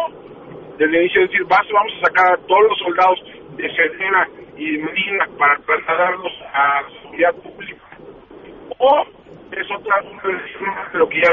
desde 0.79 0.96
el 0.96 1.03
inicio 1.03 1.23
decir, 1.23 1.44
vas, 1.44 1.66
vamos 1.73 1.92
a 1.99 2.07
sacar 2.07 2.33
a 2.33 2.46
todos 2.46 2.62
los 2.68 2.79
soldados 2.79 3.18
de 3.57 3.68
Sedena 3.75 4.29
y 4.57 4.79
Medina 4.79 5.27
para 5.38 5.59
trasladarlos 5.66 6.33
a 6.53 6.83
la 6.83 7.03
seguridad 7.03 7.35
pública. 7.42 7.83
O 8.79 9.05
es 9.53 9.66
otra 9.70 9.96
una 10.03 10.88
de 10.92 10.99
lo 10.99 11.09
que 11.09 11.20
ya 11.20 11.33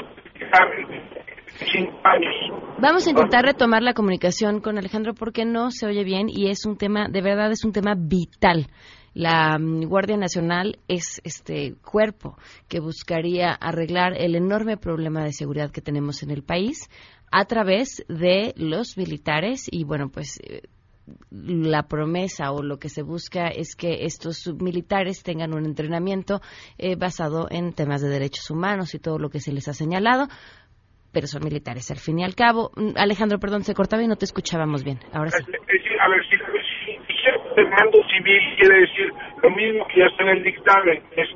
años. 2.04 2.36
Vamos 2.80 3.08
a 3.08 3.10
intentar 3.10 3.46
retomar 3.46 3.82
la 3.82 3.94
comunicación 3.94 4.62
con 4.62 4.78
Alejandro 4.78 5.14
porque 5.14 5.46
no 5.46 5.72
se 5.72 5.88
oye 5.88 6.04
bien 6.04 6.28
y 6.30 6.50
es 6.50 6.66
un 6.66 6.78
tema, 6.78 7.08
de 7.10 7.22
verdad 7.22 7.52
es 7.52 7.64
un 7.64 7.72
tema 7.72 7.96
vital. 7.98 8.68
La 9.18 9.58
mm, 9.58 9.86
Guardia 9.86 10.16
Nacional 10.16 10.78
es 10.88 11.20
este 11.24 11.74
cuerpo 11.84 12.38
que 12.70 12.80
buscaría 12.80 13.52
arreglar 13.52 14.14
el 14.16 14.36
enorme 14.36 14.78
problema 14.78 15.24
de 15.24 15.34
seguridad 15.34 15.72
que 15.72 15.82
tenemos 15.82 16.22
en 16.22 16.30
el 16.30 16.44
país 16.44 16.88
a 17.32 17.46
través 17.46 18.06
de 18.08 18.54
los 18.58 18.96
militares 18.96 19.70
y 19.72 19.86
bueno, 19.86 20.10
pues 20.10 20.40
eh, 20.44 20.62
la 21.32 21.88
promesa 21.88 22.52
o 22.52 22.62
lo 22.62 22.78
que 22.78 22.90
se 22.90 23.02
busca 23.02 23.48
es 23.48 23.76
que 23.76 24.06
estos 24.06 24.54
militares 24.62 25.24
tengan 25.24 25.56
un 25.56 25.66
entrenamiento 25.66 26.40
eh, 26.78 26.96
basado 26.96 27.48
en 27.50 27.74
temas 27.74 28.04
de 28.04 28.10
derechos 28.10 28.52
humanos 28.52 28.94
y 28.94 29.00
todo 29.00 29.18
lo 29.18 29.32
que 29.32 29.40
se 29.40 29.52
les 29.52 29.68
ha 29.68 29.74
señalado 29.74 30.28
pero 31.12 31.26
son 31.26 31.44
militares 31.44 31.90
al 31.90 31.98
fin 31.98 32.20
y 32.20 32.24
al 32.24 32.36
cabo. 32.36 32.70
Mm, 32.76 32.92
Alejandro, 32.96 33.40
perdón, 33.40 33.64
se 33.64 33.74
cortaba 33.74 34.04
y 34.04 34.08
no 34.08 34.18
te 34.18 34.26
escuchábamos 34.26 34.84
bien. 34.84 35.00
Ahora 35.12 35.32
si 35.32 35.38
el 35.42 36.57
mando 37.66 38.04
civil 38.10 38.42
quiere 38.58 38.82
decir 38.82 39.14
lo 39.42 39.50
mismo 39.52 39.88
que 39.88 40.00
ya 40.00 40.06
está 40.08 40.24
en 40.24 40.30
el 40.30 40.44
dictamen, 40.44 41.04
es 41.16 41.30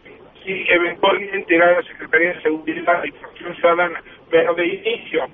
si 0.43 0.65
eventualmente 0.69 1.55
irá 1.55 1.69
a 1.69 1.71
la 1.73 1.83
Secretaría 1.83 2.33
de 2.33 2.41
Seguridad 2.41 3.03
y 3.03 3.11
Protección 3.11 3.55
Ciudadana, 3.55 4.01
pero 4.29 4.53
de 4.55 4.65
inicio, 4.65 5.27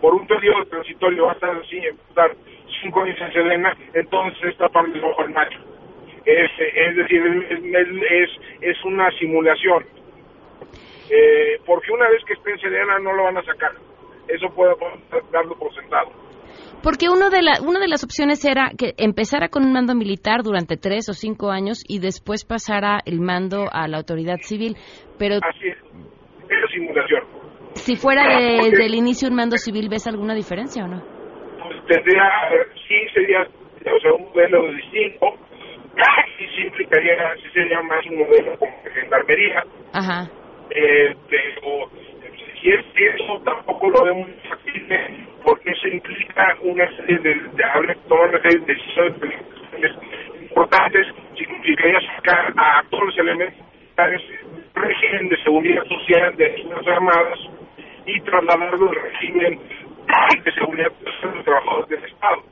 por 0.00 0.14
un 0.14 0.26
periodo 0.26 0.64
transitorio 0.66 1.26
va 1.26 1.32
a 1.32 1.34
estar 1.34 1.56
así, 1.56 1.78
estar 1.78 2.34
cinco 2.82 3.02
años 3.02 3.20
en 3.20 3.32
Sedena, 3.32 3.76
entonces 3.94 4.44
está 4.44 4.68
para 4.68 4.88
el 4.88 5.02
ojo 5.04 5.22
al 5.22 5.30
macho. 5.30 5.58
Es, 6.24 6.50
es 6.58 6.96
decir, 6.96 7.22
es, 8.10 8.30
es, 8.60 8.84
una 8.84 9.10
simulación. 9.12 9.84
Eh, 11.10 11.58
porque 11.64 11.90
una 11.90 12.08
vez 12.08 12.22
que 12.24 12.34
esté 12.34 12.50
en 12.50 12.58
Sedena 12.58 12.98
no 12.98 13.14
lo 13.14 13.24
van 13.24 13.38
a 13.38 13.42
sacar. 13.42 13.72
Eso 14.28 14.50
puedo 14.50 14.76
darlo 15.32 15.56
por 15.56 15.74
sentado. 15.74 16.12
Porque 16.82 17.08
uno 17.08 17.30
de 17.30 17.42
la, 17.42 17.60
una 17.62 17.80
de 17.80 17.88
las 17.88 18.04
opciones 18.04 18.44
era 18.44 18.70
que 18.76 18.94
empezara 18.98 19.48
con 19.48 19.64
un 19.64 19.72
mando 19.72 19.94
militar 19.94 20.42
durante 20.42 20.76
tres 20.76 21.08
o 21.08 21.12
cinco 21.12 21.50
años 21.50 21.78
y 21.88 21.98
después 21.98 22.44
pasara 22.44 23.00
el 23.04 23.20
mando 23.20 23.66
a 23.72 23.88
la 23.88 23.96
autoridad 23.98 24.38
civil. 24.42 24.76
Pero 25.18 25.36
Así 25.42 25.68
es. 25.68 25.76
Es 26.48 26.70
simulación. 26.72 27.22
si 27.74 27.96
fuera 27.96 28.22
de- 28.38 28.70
desde 28.70 28.86
el 28.86 28.94
inicio 28.94 29.28
un 29.28 29.34
mando 29.34 29.56
civil, 29.58 29.88
¿ves 29.90 30.06
alguna 30.06 30.34
diferencia 30.34 30.84
o 30.84 30.88
no? 30.88 31.02
Pues 31.62 31.76
tendría, 31.86 32.24
sí 32.88 32.94
sería 33.12 33.40
o 33.42 34.00
sea, 34.00 34.12
un 34.12 34.24
modelo 34.30 34.72
distinto, 34.72 35.26
y 36.38 36.44
sí 36.56 36.62
implicaría, 36.66 37.14
sí 37.42 37.48
sería 37.52 37.82
más 37.82 38.04
un 38.06 38.18
modelo 38.18 38.56
como 38.58 38.72
de 38.84 38.90
gendarmería, 38.90 39.64
Ajá. 39.92 40.30
eh, 40.70 41.14
pero 41.28 41.90
si 42.60 42.70
es 42.70 42.84
eso 42.96 43.40
tampoco 43.44 43.88
lo 43.90 44.04
veo 44.04 44.14
muy 44.14 44.32
factible, 44.48 45.26
porque 45.44 45.70
eso 45.70 45.88
implica 45.88 46.56
una 46.62 46.88
serie 46.96 47.18
de, 47.18 47.34
de 47.34 47.94
tomar 48.08 48.28
una 48.28 48.40
serie 48.42 48.58
de 48.60 48.74
decisiones 48.74 49.92
importantes, 50.42 51.06
significaría 51.36 52.00
sacar 52.16 52.52
a 52.56 52.84
todos 52.90 53.06
los 53.06 53.18
elementos 53.18 53.68
régimen 54.74 55.28
de 55.28 55.36
seguridad 55.42 55.84
social 55.84 56.36
de 56.36 56.64
las 56.68 56.86
Armadas 56.86 57.38
y 58.06 58.20
trasladarlo 58.20 58.90
al 58.90 58.94
régimen 58.94 59.60
de 60.44 60.52
seguridad 60.52 60.92
social 61.02 61.30
de 61.30 61.36
los 61.36 61.44
trabajadores 61.44 61.88
del 61.88 62.04
Estado. 62.04 62.42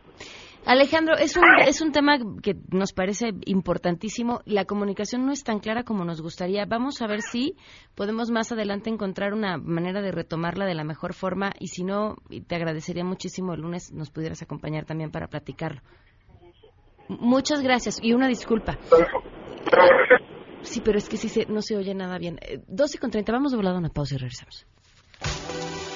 Alejandro, 0.67 1.17
es 1.17 1.37
un, 1.37 1.45
es 1.65 1.81
un 1.81 1.93
tema 1.93 2.19
que 2.43 2.57
nos 2.73 2.93
parece 2.93 3.31
importantísimo. 3.45 4.41
La 4.47 4.65
comunicación 4.65 5.25
no 5.25 5.31
es 5.31 5.45
tan 5.45 5.61
clara 5.61 5.85
como 5.85 6.05
nos 6.05 6.21
gustaría. 6.21 6.67
Vamos 6.67 7.01
a 7.01 7.07
ver 7.07 7.23
si 7.23 7.57
podemos 7.95 8.31
más 8.33 8.51
adelante 8.51 8.91
encontrar 8.91 9.33
una 9.33 9.59
manera 9.59 10.03
de 10.03 10.11
retomarla 10.11 10.67
de 10.67 10.75
la 10.75 10.83
mejor 10.83 11.15
forma 11.15 11.53
y 11.61 11.69
si 11.69 11.85
no, 11.85 12.17
te 12.49 12.57
agradecería 12.57 13.05
muchísimo 13.05 13.55
el 13.55 13.61
lunes 13.61 13.93
nos 13.93 14.11
pudieras 14.11 14.43
acompañar 14.43 14.85
también 14.87 15.13
para 15.13 15.29
platicarlo. 15.29 15.83
Muchas 17.09 17.63
gracias 17.63 18.01
y 18.03 18.13
una 18.13 18.27
disculpa. 18.27 18.77
Sí, 20.63 20.83
pero 20.85 20.99
es 20.99 21.09
que 21.09 21.17
sí 21.17 21.29
se, 21.29 21.47
no 21.47 21.63
se 21.63 21.77
oye 21.77 21.95
nada 21.95 22.19
bien. 22.19 22.41
Eh, 22.43 22.61
12 22.67 22.99
con 22.99 23.13
30, 23.13 23.31
vamos 23.31 23.53
doblado 23.53 23.77
a 23.77 23.79
una 23.79 23.91
pausa 23.91 24.17
y 24.17 24.19
regresamos. 24.19 24.67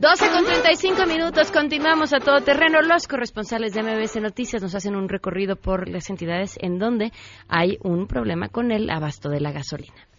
12 0.00 0.30
con 0.30 0.46
35 0.46 1.04
minutos, 1.04 1.50
continuamos 1.52 2.14
a 2.14 2.20
todo 2.20 2.40
terreno. 2.40 2.80
Los 2.80 3.06
corresponsales 3.06 3.74
de 3.74 3.82
MBS 3.82 4.16
Noticias 4.22 4.62
nos 4.62 4.74
hacen 4.74 4.96
un 4.96 5.10
recorrido 5.10 5.56
por 5.56 5.90
las 5.90 6.08
entidades 6.08 6.56
en 6.58 6.78
donde 6.78 7.12
hay 7.48 7.76
un 7.82 8.06
problema 8.06 8.48
con 8.48 8.72
el 8.72 8.88
abasto 8.88 9.28
de 9.28 9.40
la 9.40 9.52
gasolina. 9.52 10.09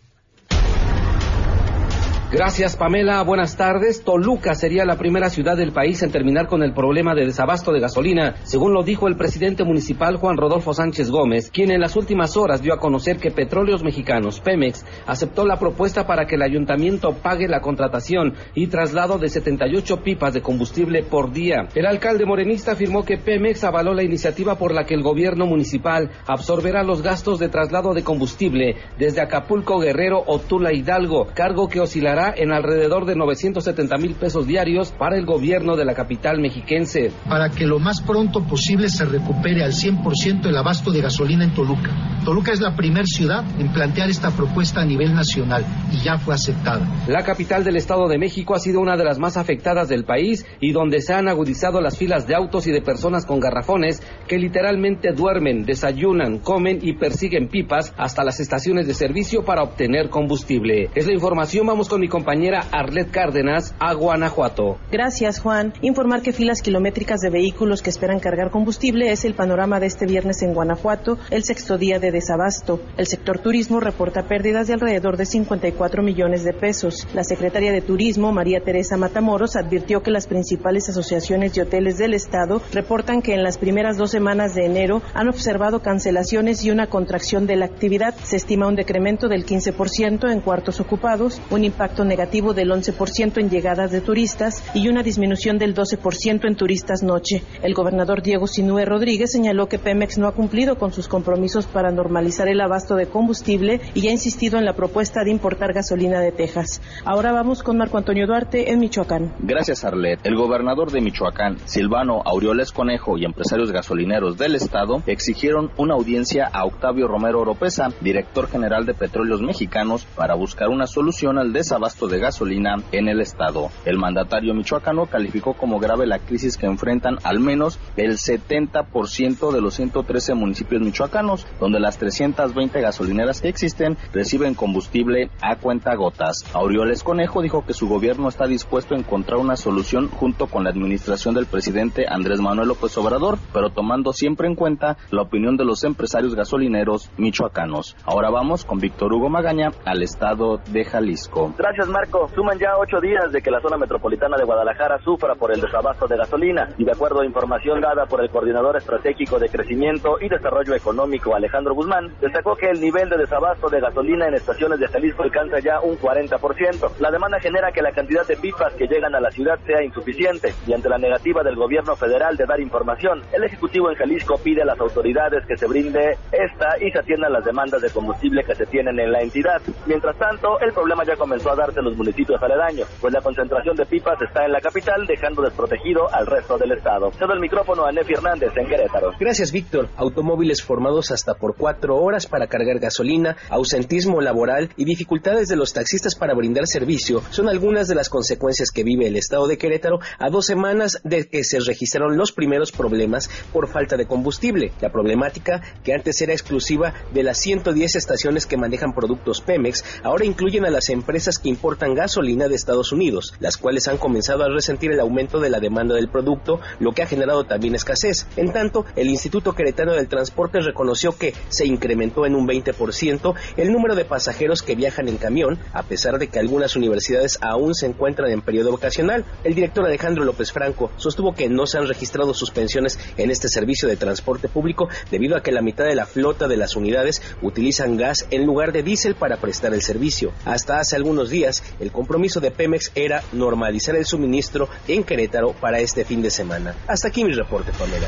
Gracias, 2.34 2.78
Pamela. 2.78 3.22
Buenas 3.24 3.58
tardes. 3.58 4.06
Toluca 4.06 4.56
sería 4.56 4.86
la 4.86 4.96
primera 4.96 5.30
ciudad 5.30 5.58
del 5.58 5.74
país 5.74 6.02
en 6.02 6.13
terminar 6.13 6.48
con 6.48 6.63
el 6.63 6.74
problema 6.74 7.13
de 7.13 7.26
desabasto 7.26 7.74
de 7.74 7.82
gasolina, 7.82 8.36
según 8.44 8.74
lo 8.74 8.84
dijo 8.84 9.10
el 9.10 9.17
presidente 9.17 9.65
municipal 9.65 10.15
Juan 10.15 10.38
Rodolfo 10.38 10.74
Sánchez 10.74 11.12
Gómez, 11.12 11.52
quien 11.52 11.72
en 11.72 11.82
las 11.82 11.98
últimas 11.98 12.38
horas 12.38 12.62
dio 12.62 12.74
a 12.74 12.80
conocer 12.80 13.17
que 13.17 13.32
Petróleos 13.32 13.84
Mexicanos, 13.84 14.39
Pemex, 14.39 14.86
aceptó 15.06 15.46
la 15.46 15.60
propuesta 15.60 16.08
para 16.08 16.26
que 16.26 16.36
el 16.36 16.41
ayuntamiento 16.41 17.15
pague 17.22 17.50
la 17.50 17.60
contratación 17.60 18.36
y 18.56 18.67
traslado 18.67 19.17
de 19.17 19.28
78 19.28 19.98
pipas 20.02 20.34
de 20.34 20.41
combustible 20.41 21.04
por 21.04 21.34
día. 21.34 21.67
El 21.76 21.86
alcalde 21.86 22.26
morenista 22.26 22.72
afirmó 22.72 23.04
que 23.04 23.17
Pemex 23.17 23.65
avaló 23.65 23.94
la 23.94 24.04
iniciativa 24.04 24.56
por 24.56 24.74
la 24.74 24.86
que 24.86 24.94
el 24.94 25.04
gobierno 25.04 25.48
municipal 25.48 26.10
absorberá 26.28 26.82
los 26.84 27.02
gastos 27.02 27.39
de 27.39 27.50
traslado 27.50 27.94
de 27.94 28.06
combustible 28.06 28.78
desde 28.98 29.20
Acapulco, 29.20 29.80
Guerrero 29.80 30.24
o 30.26 30.39
Tula 30.39 30.72
Hidalgo, 30.72 31.28
cargo 31.36 31.67
que 31.67 31.82
oscilará 31.82 32.20
en 32.29 32.51
alrededor 32.51 33.05
de 33.05 33.15
970 33.15 33.97
mil 33.97 34.15
pesos 34.15 34.47
diarios 34.47 34.91
para 34.91 35.17
el 35.17 35.25
gobierno 35.25 35.75
de 35.75 35.86
la 35.86 35.93
capital 35.93 36.39
mexiquense. 36.39 37.12
Para 37.27 37.49
que 37.49 37.65
lo 37.65 37.79
más 37.79 38.01
pronto 38.01 38.43
posible 38.43 38.89
se 38.89 39.05
recupere 39.05 39.63
al 39.63 39.71
100% 39.71 40.45
el 40.45 40.57
abasto 40.57 40.91
de 40.91 41.01
gasolina 41.01 41.43
en 41.43 41.53
Toluca. 41.53 41.89
Toluca 42.23 42.51
es 42.51 42.62
la 42.62 42.75
primera 42.75 43.05
ciudad 43.05 43.43
en 43.60 43.73
plantear 43.73 44.10
esta 44.10 44.29
propuesta 44.31 44.81
a 44.81 44.86
nivel 44.86 45.15
nacional 45.15 45.65
y 45.91 46.03
ya 46.03 46.17
fue 46.17 46.36
aceptada. 46.36 46.88
La 47.07 47.23
capital 47.23 47.63
del 47.63 47.77
Estado 47.77 48.07
de 48.07 48.19
México 48.19 48.53
ha 48.53 48.60
sido 48.60 48.79
una 48.79 48.95
de 48.95 49.03
las 49.03 49.17
más 49.17 49.38
afectadas 49.38 49.89
del 49.89 50.05
país 50.05 50.45
y 50.60 50.71
donde 50.71 51.01
se 51.01 51.13
han 51.13 51.27
agudizado 51.27 51.81
las 51.81 51.97
filas 51.97 52.27
de 52.27 52.36
autos 52.36 52.67
y 52.67 52.71
de 52.71 52.81
personas 52.81 53.25
con 53.25 53.39
garrafones 53.39 54.03
que 54.27 54.38
literalmente 54.38 55.13
duermen, 55.13 55.65
desayunan, 55.65 56.39
comen 56.39 56.79
y 56.81 56.93
persiguen 56.93 57.47
pipas 57.47 57.93
hasta 57.97 58.23
las 58.23 58.39
estaciones 58.39 58.86
de 58.86 58.93
servicio 58.93 59.43
para 59.43 59.63
obtener 59.63 60.10
combustible. 60.10 60.89
Es 60.93 61.07
la 61.07 61.13
información, 61.13 61.65
vamos 61.65 61.89
con 61.89 62.01
mi 62.01 62.07
compañera 62.12 62.65
Arlet 62.71 63.10
Cárdenas 63.10 63.74
a 63.80 63.95
Guanajuato. 63.95 64.78
Gracias, 64.91 65.39
Juan. 65.39 65.74
Informar 65.82 66.21
que 66.21 66.34
filas 66.34 66.62
kilométricas 66.62 67.21
de 67.21 67.32
vehículos 67.32 67.82
que 67.82 67.89
esperan 67.89 68.19
cargar 68.19 68.52
combustible 68.52 69.12
es 69.12 69.26
el 69.26 69.34
panorama 69.34 69.80
de 69.80 69.88
este 69.88 70.06
viernes 70.06 70.43
en 70.43 70.54
Guanajuato, 70.54 71.17
el 71.32 71.43
sexto 71.43 71.80
día 71.80 71.97
de 71.97 72.12
desabasto. 72.12 72.82
El 72.97 73.08
sector 73.08 73.39
turismo 73.39 73.80
reporta 73.80 74.28
pérdidas 74.28 74.67
de 74.67 74.74
alrededor 74.74 75.17
de 75.17 75.26
54 75.26 76.04
millones 76.04 76.43
de 76.43 76.54
pesos. 76.54 77.08
La 77.15 77.24
secretaria 77.24 77.71
de 77.71 77.82
Turismo, 77.82 78.32
María 78.32 78.60
Teresa 78.60 78.97
Matamoros, 78.97 79.56
advirtió 79.56 80.04
que 80.04 80.12
las 80.12 80.28
principales 80.28 80.89
asociaciones 80.89 81.54
de 81.54 81.62
hoteles 81.63 81.97
del 81.97 82.13
Estado 82.13 82.62
reportan 82.74 83.21
que 83.21 83.34
en 83.34 83.43
las 83.43 83.58
primeras 83.58 83.97
dos 83.97 84.12
semanas 84.12 84.54
de 84.54 84.65
enero 84.65 85.02
han 85.13 85.30
observado 85.30 85.82
cancelaciones 85.82 86.63
y 86.65 86.71
una 86.71 86.88
contracción 86.88 87.47
de 87.47 87.56
la 87.56 87.65
actividad. 87.65 88.13
Se 88.24 88.36
estima 88.36 88.67
un 88.67 88.76
decremento 88.76 89.30
del 89.30 89.45
15% 89.45 90.30
en 90.30 90.41
cuartos 90.41 90.82
ocupados, 90.82 91.41
un 91.50 91.63
impacto 91.63 92.00
negativo 92.03 92.53
del 92.53 92.69
11% 92.69 93.39
en 93.39 93.49
llegadas 93.49 93.91
de 93.91 94.01
turistas 94.01 94.63
y 94.73 94.87
una 94.87 95.03
disminución 95.03 95.57
del 95.57 95.75
12% 95.75 96.47
en 96.47 96.55
turistas 96.55 97.03
noche. 97.03 97.43
El 97.61 97.73
gobernador 97.73 98.21
Diego 98.21 98.47
Sinue 98.47 98.85
Rodríguez 98.85 99.31
señaló 99.31 99.67
que 99.67 99.79
Pemex 99.79 100.17
no 100.17 100.27
ha 100.27 100.33
cumplido 100.33 100.77
con 100.77 100.93
sus 100.93 101.07
compromisos 101.07 101.65
para 101.65 101.91
normalizar 101.91 102.47
el 102.47 102.61
abasto 102.61 102.95
de 102.95 103.07
combustible 103.07 103.81
y 103.93 104.07
ha 104.07 104.11
insistido 104.11 104.57
en 104.57 104.65
la 104.65 104.73
propuesta 104.73 105.23
de 105.23 105.31
importar 105.31 105.73
gasolina 105.73 106.19
de 106.19 106.31
Texas. 106.31 106.81
Ahora 107.05 107.31
vamos 107.31 107.63
con 107.63 107.77
Marco 107.77 107.97
Antonio 107.97 108.27
Duarte 108.27 108.71
en 108.71 108.79
Michoacán. 108.79 109.33
Gracias, 109.39 109.83
Arlet. 109.83 110.19
El 110.23 110.35
gobernador 110.35 110.91
de 110.91 111.01
Michoacán, 111.01 111.57
Silvano 111.65 112.21
Aureoles 112.25 112.71
Conejo 112.71 113.17
y 113.17 113.25
empresarios 113.25 113.71
gasolineros 113.71 114.37
del 114.37 114.55
estado 114.55 115.03
exigieron 115.05 115.71
una 115.77 115.95
audiencia 115.95 116.49
a 116.51 116.65
Octavio 116.65 117.07
Romero 117.07 117.41
Oropesa, 117.41 117.89
director 118.01 118.47
general 118.47 118.85
de 118.85 118.93
Petróleos 118.93 119.41
Mexicanos, 119.41 120.05
para 120.15 120.35
buscar 120.35 120.69
una 120.69 120.87
solución 120.87 121.37
al 121.37 121.53
desabasto 121.82 122.08
de 122.08 122.20
gasolina 122.20 122.76
en 122.91 123.08
el 123.08 123.22
estado. 123.22 123.70
El 123.86 123.98
mandatario 123.98 124.54
michoacano 124.54 125.08
calificó 125.08 125.56
como 125.56 125.80
grave 125.80 126.06
la 126.06 126.20
crisis 126.20 126.56
que 126.56 126.67
enfrentan 126.67 127.17
al 127.24 127.39
menos 127.39 127.80
el 127.98 128.17
70% 128.17 129.52
de 129.52 129.62
los 129.62 129.74
113 129.76 130.36
municipios 130.36 130.80
michoacanos, 130.80 131.48
donde 131.60 131.80
las 131.80 131.98
320 131.98 132.82
gasolineras 132.82 133.41
que 133.41 133.50
existen 133.50 133.98
reciben 134.13 134.54
combustible 134.54 135.32
a 135.41 135.56
cuenta 135.56 135.96
gotas. 135.96 136.46
Aureoles 136.54 137.04
Conejo 137.04 137.41
dijo 137.41 137.65
que 137.65 137.74
su 137.74 137.88
gobierno 137.88 138.30
está 138.30 138.46
dispuesto 138.46 138.94
a 138.94 139.00
encontrar 139.00 139.39
una 139.39 139.56
solución 139.56 140.08
junto 140.08 140.46
con 140.46 140.63
la 140.63 140.70
administración 140.70 141.34
del 141.34 141.48
presidente 141.48 142.06
Andrés 142.08 142.41
Manuel 142.41 142.67
López 142.67 142.96
Obrador, 143.00 143.39
pero 143.54 143.72
tomando 143.72 144.13
siempre 144.13 144.48
en 144.48 144.54
cuenta 144.54 144.98
la 145.10 145.24
opinión 145.24 145.58
de 145.58 145.65
los 145.65 145.84
empresarios 145.84 146.36
gasolineros 146.36 147.10
michoacanos. 147.17 147.96
Ahora 148.06 148.30
vamos 148.30 148.65
con 148.65 148.78
Víctor 148.78 149.13
Hugo 149.13 149.30
Magaña 149.30 149.72
al 149.84 150.04
estado 150.04 150.60
de 150.72 150.86
Jalisco. 150.86 151.54
Marco. 151.88 152.29
Suman 152.36 152.60
ya 152.60 152.77
ocho 152.77 152.99
días 152.99 153.31
de 153.31 153.41
que 153.41 153.49
la 153.49 153.62
zona 153.62 153.77
metropolitana 153.77 154.36
de 154.36 154.43
Guadalajara 154.43 154.99
sufra 154.99 155.36
por 155.36 155.53
el 155.53 155.62
desabasto 155.62 156.05
de 156.05 156.17
gasolina 156.17 156.67
y 156.77 156.84
de 156.84 156.91
acuerdo 156.91 157.21
a 157.21 157.25
información 157.25 157.79
dada 157.79 158.05
por 158.07 158.21
el 158.21 158.29
Coordinador 158.29 158.75
Estratégico 158.75 159.39
de 159.39 159.47
Crecimiento 159.47 160.17
y 160.19 160.27
Desarrollo 160.27 160.75
Económico 160.75 161.34
Alejandro 161.34 161.73
Guzmán, 161.73 162.13
destacó 162.19 162.57
que 162.57 162.69
el 162.69 162.81
nivel 162.81 163.10
de 163.10 163.17
desabasto 163.17 163.69
de 163.69 163.79
gasolina 163.79 164.27
en 164.27 164.34
estaciones 164.34 164.79
de 164.79 164.88
Jalisco 164.89 165.23
alcanza 165.23 165.60
ya 165.60 165.79
un 165.79 165.97
40%. 165.97 166.91
La 166.99 167.10
demanda 167.10 167.39
genera 167.39 167.71
que 167.71 167.81
la 167.81 167.93
cantidad 167.93 168.27
de 168.27 168.36
pipas 168.36 168.73
que 168.73 168.88
llegan 168.88 169.15
a 169.15 169.21
la 169.21 169.31
ciudad 169.31 169.57
sea 169.65 169.81
insuficiente 169.81 170.53
y 170.67 170.73
ante 170.73 170.89
la 170.89 170.97
negativa 170.97 171.41
del 171.41 171.55
gobierno 171.55 171.95
federal 171.95 172.36
de 172.36 172.45
dar 172.45 172.60
información, 172.60 173.21
el 173.31 173.45
Ejecutivo 173.45 173.89
en 173.89 173.95
Jalisco 173.95 174.38
pide 174.43 174.63
a 174.63 174.65
las 174.65 174.79
autoridades 174.79 175.45
que 175.47 175.55
se 175.55 175.67
brinde 175.67 176.17
esta 176.34 176.77
y 176.81 176.91
se 176.91 176.99
atiendan 176.99 177.31
las 177.31 177.45
demandas 177.45 177.81
de 177.81 177.89
combustible 177.89 178.43
que 178.43 178.55
se 178.55 178.65
tienen 178.65 178.99
en 178.99 179.12
la 179.12 179.21
entidad. 179.21 179.62
Mientras 179.86 180.17
tanto, 180.17 180.60
el 180.60 180.73
problema 180.73 181.05
ya 181.05 181.15
comenzó 181.15 181.51
a 181.51 181.61
darse 181.62 181.80
en 181.80 181.86
los 181.86 181.95
municipios 181.95 182.41
aledaños, 182.41 182.88
pues 183.00 183.13
la 183.13 183.21
concentración 183.21 183.76
de 183.76 183.86
pipas 183.86 184.21
está 184.21 184.45
en 184.45 184.52
la 184.52 184.60
capital, 184.60 185.06
dejando 185.06 185.41
desprotegido 185.41 186.12
al 186.12 186.26
resto 186.26 186.58
del 186.58 186.71
estado. 186.71 187.12
Cedo 187.12 187.34
el 187.34 187.39
micrófono 187.39 187.86
a 187.86 187.91
Nefi 187.91 188.13
Hernández 188.13 188.52
en 188.56 188.67
Querétaro. 188.67 189.12
Gracias, 189.19 189.52
Víctor. 189.52 189.89
Automóviles 189.97 190.63
formados 190.63 191.12
hasta 191.12 191.36
por 191.36 191.56
cuatro 191.56 191.97
horas 191.97 192.26
para 192.26 192.47
cargar 192.47 192.80
gasolina, 192.80 193.38
ausentismo 193.50 194.21
laboral 194.21 194.69
y 194.76 194.86
dificultades 194.86 195.47
de 195.47 195.56
los 195.56 195.74
taxistas 195.74 196.15
para 196.15 196.34
brindar 196.34 196.65
servicio 196.67 197.21
son 197.30 197.50
algunas 197.50 197.88
de 197.88 197.95
las 197.95 198.10
consecuencias 198.10 198.71
que 198.71 198.84
vive 198.84 199.08
el 199.08 199.15
estado 199.15 199.47
de 199.47 199.58
Querétaro 199.58 200.00
a 200.17 200.30
dos 200.30 200.45
semanas 200.45 201.00
de 201.04 201.28
que 201.28 201.43
se 201.43 201.60
registraron 201.60 202.17
los 202.17 202.32
primeros 202.32 202.71
problemas 202.71 203.30
por 203.54 203.67
falta 203.67 203.97
de 203.97 204.08
combustible. 204.08 204.71
La 204.82 204.91
problemática, 204.91 205.62
que 205.84 205.93
antes 205.93 206.21
era 206.21 206.34
exclusiva 206.34 206.93
de 207.13 207.24
las 207.24 207.39
110 207.39 207.95
estaciones 207.95 208.45
que 208.45 208.58
manejan 208.58 208.93
productos 208.93 209.41
Pemex, 209.41 209.84
ahora 210.04 210.26
incluyen 210.26 210.65
a 210.65 210.69
las 210.69 210.89
empresas 210.89 211.38
que 211.38 211.50
importan 211.51 211.93
gasolina 211.93 212.47
de 212.47 212.55
Estados 212.55 212.91
Unidos, 212.91 213.33
las 213.39 213.57
cuales 213.57 213.87
han 213.87 213.97
comenzado 213.97 214.43
a 214.43 214.49
resentir 214.49 214.91
el 214.91 214.99
aumento 214.99 215.39
de 215.39 215.49
la 215.49 215.59
demanda 215.59 215.93
del 215.93 216.09
producto, 216.09 216.59
lo 216.79 216.93
que 216.93 217.03
ha 217.03 217.07
generado 217.07 217.43
también 217.43 217.75
escasez. 217.75 218.25
En 218.35 218.51
tanto, 218.51 218.85
el 218.95 219.09
Instituto 219.09 219.53
Queretano 219.53 219.93
del 219.93 220.07
Transporte 220.07 220.59
reconoció 220.61 221.17
que 221.17 221.33
se 221.49 221.65
incrementó 221.67 222.25
en 222.25 222.35
un 222.35 222.47
20% 222.47 223.35
el 223.57 223.71
número 223.71 223.95
de 223.95 224.05
pasajeros 224.05 224.63
que 224.63 224.75
viajan 224.75 225.07
en 225.07 225.17
camión, 225.17 225.59
a 225.73 225.83
pesar 225.83 226.17
de 226.17 226.27
que 226.27 226.39
algunas 226.39 226.75
universidades 226.75 227.37
aún 227.41 227.75
se 227.75 227.85
encuentran 227.85 228.31
en 228.31 228.41
periodo 228.41 228.71
vacacional. 228.71 229.25
El 229.43 229.55
director 229.55 229.85
Alejandro 229.85 230.23
López 230.23 230.51
Franco 230.51 230.91
sostuvo 230.97 231.33
que 231.33 231.49
no 231.49 231.67
se 231.67 231.77
han 231.77 231.87
registrado 231.87 232.33
suspensiones 232.33 232.97
en 233.17 233.29
este 233.29 233.49
servicio 233.49 233.87
de 233.87 233.97
transporte 233.97 234.47
público 234.47 234.89
debido 235.09 235.35
a 235.35 235.43
que 235.43 235.51
la 235.51 235.61
mitad 235.61 235.85
de 235.85 235.95
la 235.95 236.05
flota 236.05 236.47
de 236.47 236.57
las 236.57 236.75
unidades 236.75 237.21
utilizan 237.41 237.97
gas 237.97 238.27
en 238.31 238.45
lugar 238.45 238.71
de 238.71 238.83
diésel 238.83 239.15
para 239.15 239.37
prestar 239.37 239.73
el 239.73 239.81
servicio. 239.81 240.31
Hasta 240.45 240.79
hace 240.79 240.95
algunos 240.95 241.29
días, 241.29 241.40
el 241.80 241.91
compromiso 241.91 242.39
de 242.39 242.51
Pemex 242.51 242.91
era 242.95 243.23
normalizar 243.32 243.95
el 243.95 244.06
suministro 244.06 244.69
en 244.88 245.04
Querétaro 245.04 245.54
para 245.54 245.80
este 245.80 246.06
fin 246.06 246.21
de 246.21 246.30
semana. 246.30 246.75
Hasta 246.88 247.08
aquí 247.08 247.23
mi 247.23 247.34
reporte, 247.34 247.71
Pamela. 247.77 248.08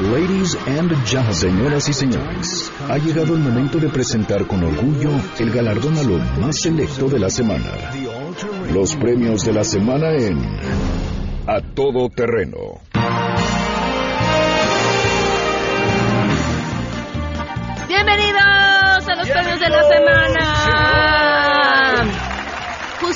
Ladies 0.00 0.56
and 0.66 0.90
gentlemen, 1.04 1.34
señoras 1.34 1.88
y 1.90 1.92
señores, 1.92 2.72
ha 2.88 2.96
llegado 2.96 3.34
el 3.34 3.40
momento 3.40 3.78
de 3.78 3.90
presentar 3.90 4.46
con 4.46 4.64
orgullo 4.64 5.10
el 5.38 5.50
galardón 5.50 5.98
a 5.98 6.02
lo 6.02 6.16
más 6.40 6.58
selecto 6.58 7.06
de 7.10 7.18
la 7.18 7.28
semana. 7.28 7.92
Los 8.72 8.96
premios 8.96 9.44
de 9.44 9.52
la 9.52 9.62
semana 9.62 10.12
en 10.12 10.38
A 11.46 11.60
Todo 11.74 12.08
Terreno. 12.08 12.80
De 19.60 19.68
la 19.68 19.82
semana. 19.82 20.59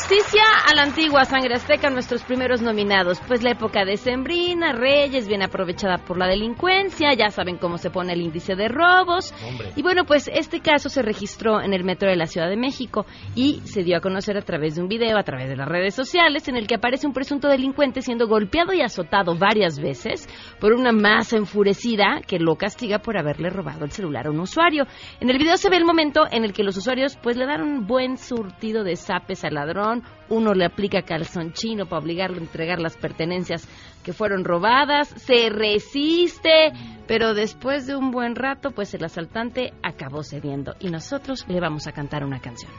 Justicia 0.07 0.43
a 0.71 0.75
la 0.75 0.83
antigua 0.83 1.25
sangre 1.25 1.55
azteca, 1.55 1.89
nuestros 1.89 2.23
primeros 2.25 2.61
nominados. 2.61 3.23
Pues 3.27 3.43
la 3.43 3.53
época 3.53 3.87
de 3.87 3.97
Sembrina, 3.97 4.73
Reyes, 4.73 5.27
bien 5.27 5.43
aprovechada 5.43 5.97
por 5.97 6.19
la 6.19 6.27
delincuencia, 6.27 7.15
ya 7.15 7.31
saben 7.31 7.57
cómo 7.57 7.79
se 7.79 7.89
pone 7.89 8.13
el 8.13 8.21
índice 8.21 8.55
de 8.55 8.69
robos. 8.69 9.33
Y 9.77 9.83
bueno, 9.83 10.05
pues 10.05 10.29
este 10.31 10.61
caso 10.61 10.91
se 10.91 11.01
registró 11.01 11.63
en 11.63 11.73
el 11.73 11.85
metro 11.85 12.11
de 12.11 12.17
la 12.17 12.27
Ciudad 12.27 12.51
de 12.51 12.57
México 12.59 13.07
y 13.35 13.63
se 13.65 13.83
dio 13.83 13.97
a 13.97 14.03
conocer 14.03 14.37
a 14.37 14.43
través 14.43 14.75
de 14.75 14.83
un 14.83 14.89
video, 14.89 15.17
a 15.17 15.23
través 15.23 15.49
de 15.49 15.57
las 15.57 15.67
redes 15.67 15.95
sociales, 15.95 16.49
en 16.49 16.57
el 16.57 16.67
que 16.67 16.75
aparece 16.75 17.07
un 17.07 17.15
presunto 17.15 17.49
delincuente 17.49 18.03
siendo 18.03 18.29
golpeado 18.29 18.75
y 18.75 18.83
azotado 18.83 19.39
varias 19.39 19.79
veces 19.79 20.29
por 20.61 20.75
una 20.75 20.93
masa 20.93 21.39
enfurecida 21.39 22.21
que 22.27 22.39
lo 22.39 22.57
castiga 22.57 22.99
por 22.99 23.17
haberle 23.17 23.49
robado 23.49 23.87
el 23.87 23.91
celular 23.91 24.27
a 24.27 24.31
un 24.31 24.41
usuario. 24.41 24.85
En 25.21 25.31
el 25.31 25.39
video 25.39 25.57
se 25.57 25.71
ve 25.71 25.79
el 25.79 25.87
momento 25.87 26.25
en 26.31 26.45
el 26.45 26.53
que 26.53 26.63
los 26.63 26.77
usuarios 26.77 27.17
pues 27.23 27.39
le 27.39 27.47
dan 27.47 27.63
un 27.63 27.87
buen 27.87 28.19
surtido 28.19 28.85
de 28.85 28.97
zapes 28.97 29.47
al 29.47 29.55
ladrón 29.55 29.94
uno 30.29 30.55
le 30.55 30.65
aplica 30.65 31.03
calzón 31.03 31.53
chino 31.53 31.87
para 31.87 32.03
obligarlo 32.03 32.39
a 32.39 32.41
entregar 32.41 32.81
las 32.81 32.97
pertenencias 32.97 33.69
que 34.03 34.13
fueron 34.13 34.45
robadas, 34.45 35.09
se 35.09 35.49
resiste, 35.51 36.73
pero 37.07 37.35
después 37.35 37.87
de 37.87 37.97
un 37.97 38.11
buen 38.11 38.35
rato, 38.35 38.71
pues 38.71 38.95
el 38.95 39.05
asaltante 39.05 39.73
acabó 39.83 40.23
cediendo 40.23 40.75
y 40.81 40.91
nosotros 40.91 41.45
le 41.49 41.61
vamos 41.61 41.87
a 41.87 41.93
cantar 41.93 42.25
una 42.25 42.41
canción. 42.41 42.73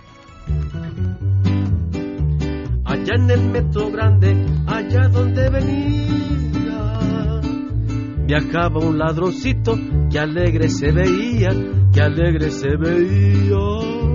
Allá 2.86 3.16
en 3.16 3.30
el 3.30 3.42
metro 3.50 3.92
grande, 3.92 4.36
allá 4.68 5.08
donde 5.10 5.50
venía, 5.50 7.42
viajaba 8.26 8.80
un 8.80 8.98
ladroncito 8.98 9.76
que 10.12 10.20
alegre 10.20 10.70
se 10.70 10.92
veía, 10.92 11.50
que 11.92 12.02
alegre 12.02 12.52
se 12.52 12.76
veía 12.78 14.15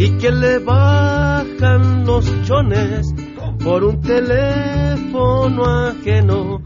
y 0.00 0.16
que 0.16 0.30
le 0.30 0.58
bajan 0.60 2.06
los 2.06 2.24
chones 2.44 3.14
por 3.62 3.84
un 3.84 4.00
teléfono 4.00 5.62
ajeno. 5.62 6.62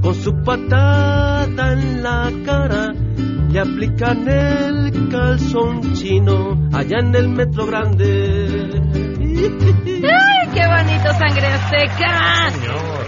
Con 0.00 0.14
su 0.14 0.32
patada 0.44 1.72
en 1.72 2.00
la 2.00 2.30
cara 2.44 2.92
le 3.50 3.58
aplican 3.58 4.28
el 4.28 5.08
calzón 5.10 5.94
chino 5.94 6.68
allá 6.72 6.98
en 7.00 7.12
el 7.16 7.28
metro 7.28 7.66
grande. 7.66 8.04
¡Ay, 10.04 10.48
qué 10.54 10.62
bonito 10.68 11.12
sangre 11.18 11.46
azteca! 11.48 12.52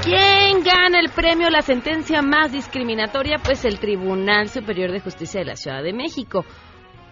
¿Quién 0.03 0.65
gana 0.65 0.99
el 0.99 1.11
premio, 1.15 1.51
la 1.51 1.63
sentencia 1.63 2.21
más 2.21 2.51
discriminatoria? 2.51 3.37
Pues 3.45 3.65
el 3.65 3.79
Tribunal 3.79 4.49
Superior 4.49 4.91
de 4.91 4.99
Justicia 4.99 5.39
de 5.39 5.47
la 5.47 5.55
Ciudad 5.55 5.85
de 5.85 5.93
México. 5.93 6.45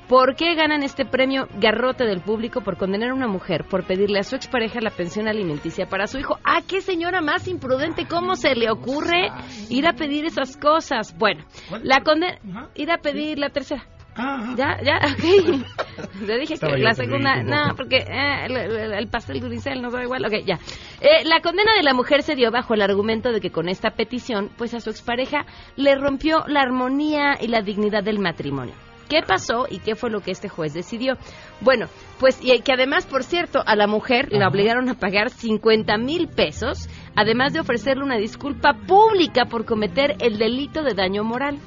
¿Por 0.08 0.36
qué 0.36 0.54
ganan 0.54 0.84
este 0.84 1.04
premio 1.04 1.48
garrote 1.58 2.04
del 2.04 2.20
público 2.20 2.60
por 2.60 2.76
condenar 2.76 3.10
a 3.10 3.14
una 3.14 3.26
mujer 3.26 3.64
por 3.64 3.84
pedirle 3.84 4.20
a 4.20 4.22
su 4.22 4.36
expareja 4.36 4.80
la 4.80 4.90
pensión 4.90 5.26
alimenticia 5.26 5.86
para 5.86 6.06
su 6.06 6.18
hijo? 6.18 6.38
¡Ah, 6.44 6.60
qué 6.66 6.80
señora 6.80 7.20
más 7.20 7.48
imprudente! 7.48 8.06
¿Cómo 8.06 8.36
se 8.36 8.54
le 8.54 8.70
ocurre 8.70 9.30
ir 9.68 9.84
a 9.84 9.94
pedir 9.94 10.24
esas 10.24 10.56
cosas? 10.56 11.16
Bueno, 11.18 11.44
la 11.82 12.02
condena... 12.02 12.38
Ir 12.76 12.92
a 12.92 12.98
pedir 12.98 13.38
la 13.40 13.50
tercera. 13.50 13.84
Ya, 14.16 14.78
ya, 14.82 15.00
ok. 15.12 16.22
Le 16.22 16.38
dije 16.38 16.54
que 16.56 16.78
la 16.78 16.94
segunda, 16.94 17.42
no, 17.42 17.74
porque 17.76 17.96
eh, 17.96 18.46
el, 18.46 18.56
el, 18.56 18.92
el, 18.94 19.08
pastel 19.08 19.40
duricel 19.40 19.82
no 19.82 19.90
sabe 19.90 20.04
igual, 20.04 20.24
ok, 20.24 20.44
ya. 20.46 20.58
Eh, 21.00 21.24
la 21.24 21.40
condena 21.40 21.74
de 21.74 21.82
la 21.82 21.92
mujer 21.92 22.22
se 22.22 22.34
dio 22.34 22.50
bajo 22.50 22.74
el 22.74 22.80
argumento 22.80 23.32
de 23.32 23.40
que 23.40 23.50
con 23.50 23.68
esta 23.68 23.90
petición, 23.90 24.50
pues 24.56 24.72
a 24.72 24.80
su 24.80 24.88
expareja 24.88 25.44
le 25.76 25.96
rompió 25.96 26.44
la 26.46 26.60
armonía 26.60 27.36
y 27.40 27.48
la 27.48 27.60
dignidad 27.60 28.02
del 28.02 28.18
matrimonio. 28.18 28.85
¿Qué 29.08 29.22
pasó 29.26 29.66
y 29.70 29.78
qué 29.78 29.94
fue 29.94 30.10
lo 30.10 30.20
que 30.20 30.32
este 30.32 30.48
juez 30.48 30.74
decidió? 30.74 31.14
Bueno, 31.60 31.86
pues 32.18 32.38
y 32.42 32.58
que 32.60 32.72
además, 32.72 33.06
por 33.06 33.22
cierto, 33.22 33.62
a 33.64 33.76
la 33.76 33.86
mujer 33.86 34.28
la 34.32 34.48
obligaron 34.48 34.88
a 34.88 34.94
pagar 34.94 35.30
50 35.30 35.96
mil 35.98 36.28
pesos, 36.28 36.88
además 37.14 37.52
de 37.52 37.60
ofrecerle 37.60 38.04
una 38.04 38.16
disculpa 38.16 38.74
pública 38.86 39.44
por 39.46 39.64
cometer 39.64 40.16
el 40.20 40.38
delito 40.38 40.82
de 40.82 40.94
daño 40.94 41.22
moral. 41.22 41.58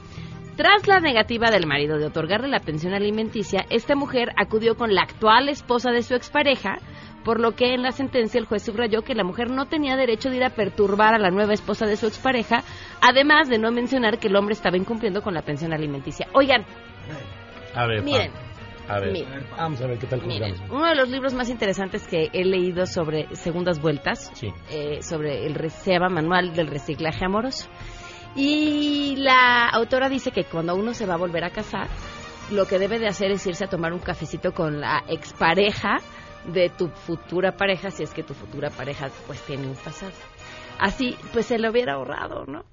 Tras 0.58 0.88
la 0.88 1.00
negativa 1.00 1.52
del 1.52 1.66
marido 1.66 1.98
de 1.98 2.08
otorgarle 2.08 2.50
la 2.50 2.60
pensión 2.60 2.94
alimenticia, 2.94 3.66
esta 3.70 3.96
mujer 3.96 4.34
acudió 4.36 4.76
con 4.76 4.94
la 4.94 5.04
actual 5.04 5.48
esposa 5.48 5.92
de 5.92 6.04
su 6.04 6.16
expareja, 6.16 6.80
por 7.24 7.40
lo 7.40 7.56
que 7.56 7.74
en 7.74 7.82
la 7.82 7.92
sentencia 7.92 8.38
el 8.38 8.46
juez 8.46 8.64
subrayó 8.64 9.02
que 9.02 9.16
la 9.16 9.24
mujer 9.24 9.50
no 9.50 9.68
tenía 9.68 9.96
derecho 9.96 10.30
de 10.30 10.36
ir 10.36 10.44
a 10.44 10.50
perturbar 10.50 11.14
a 11.14 11.20
la 11.20 11.32
nueva 11.32 11.54
esposa 11.54 11.86
de 11.86 11.96
su 11.96 12.08
expareja, 12.08 12.64
además 13.00 13.48
de 13.48 13.58
no 13.58 13.72
mencionar 13.72 14.20
que 14.20 14.28
el 14.28 14.36
hombre 14.36 14.52
estaba 14.52 14.76
incumpliendo 14.76 15.22
con 15.22 15.34
la 15.34 15.44
pensión 15.44 15.72
alimenticia. 15.72 16.28
Oigan, 16.34 16.66
a 17.76 17.86
ver, 17.86 18.04
miren, 18.04 18.32
a 18.88 19.00
ver, 19.00 19.12
miren. 19.12 19.46
vamos 19.56 19.82
a 19.82 19.88
ver 19.88 19.98
qué 20.00 20.08
tal 20.08 20.22
Miren, 20.26 20.56
uno 20.72 20.88
de 20.88 20.96
los 20.96 21.10
libros 21.10 21.34
más 21.34 21.50
interesantes 21.50 22.08
que 22.08 22.30
he 22.34 22.44
leído 22.44 22.86
sobre 22.86 23.34
segundas 23.36 23.80
vueltas, 23.80 24.32
Sí. 24.34 24.52
eh, 24.72 25.02
sobre 25.02 25.46
el 25.46 25.70
se 25.70 25.92
llama 25.94 26.10
Manual 26.10 26.54
del 26.54 26.68
Reciclaje 26.68 27.26
Amoroso. 27.26 27.70
Y 28.36 29.16
la 29.18 29.68
autora 29.70 30.08
dice 30.10 30.32
que 30.32 30.44
cuando 30.44 30.76
uno 30.76 30.94
se 30.94 31.06
va 31.06 31.16
a 31.16 31.18
volver 31.18 31.44
a 31.44 31.50
casar, 31.50 31.88
lo 32.52 32.66
que 32.66 32.80
debe 32.80 33.00
de 33.00 33.08
hacer 33.08 33.32
es 33.32 33.46
irse 33.46 33.66
a 33.66 33.70
tomar 33.70 33.94
un 33.94 34.00
cafecito 34.00 34.54
con 34.54 34.80
la 34.80 35.04
expareja 35.08 35.98
de 36.46 36.70
tu 36.70 36.88
futura 36.90 37.52
pareja, 37.58 37.92
si 37.92 38.04
es 38.04 38.14
que 38.14 38.24
tu 38.24 38.34
futura 38.34 38.70
pareja 38.70 39.10
pues 39.28 39.42
tiene 39.42 39.68
un 39.68 39.76
pasado. 39.76 40.12
Así, 40.80 41.16
pues 41.34 41.48
se 41.48 41.60
lo 41.60 41.70
hubiera 41.72 41.94
ahorrado, 41.96 42.46
¿no? 42.46 42.64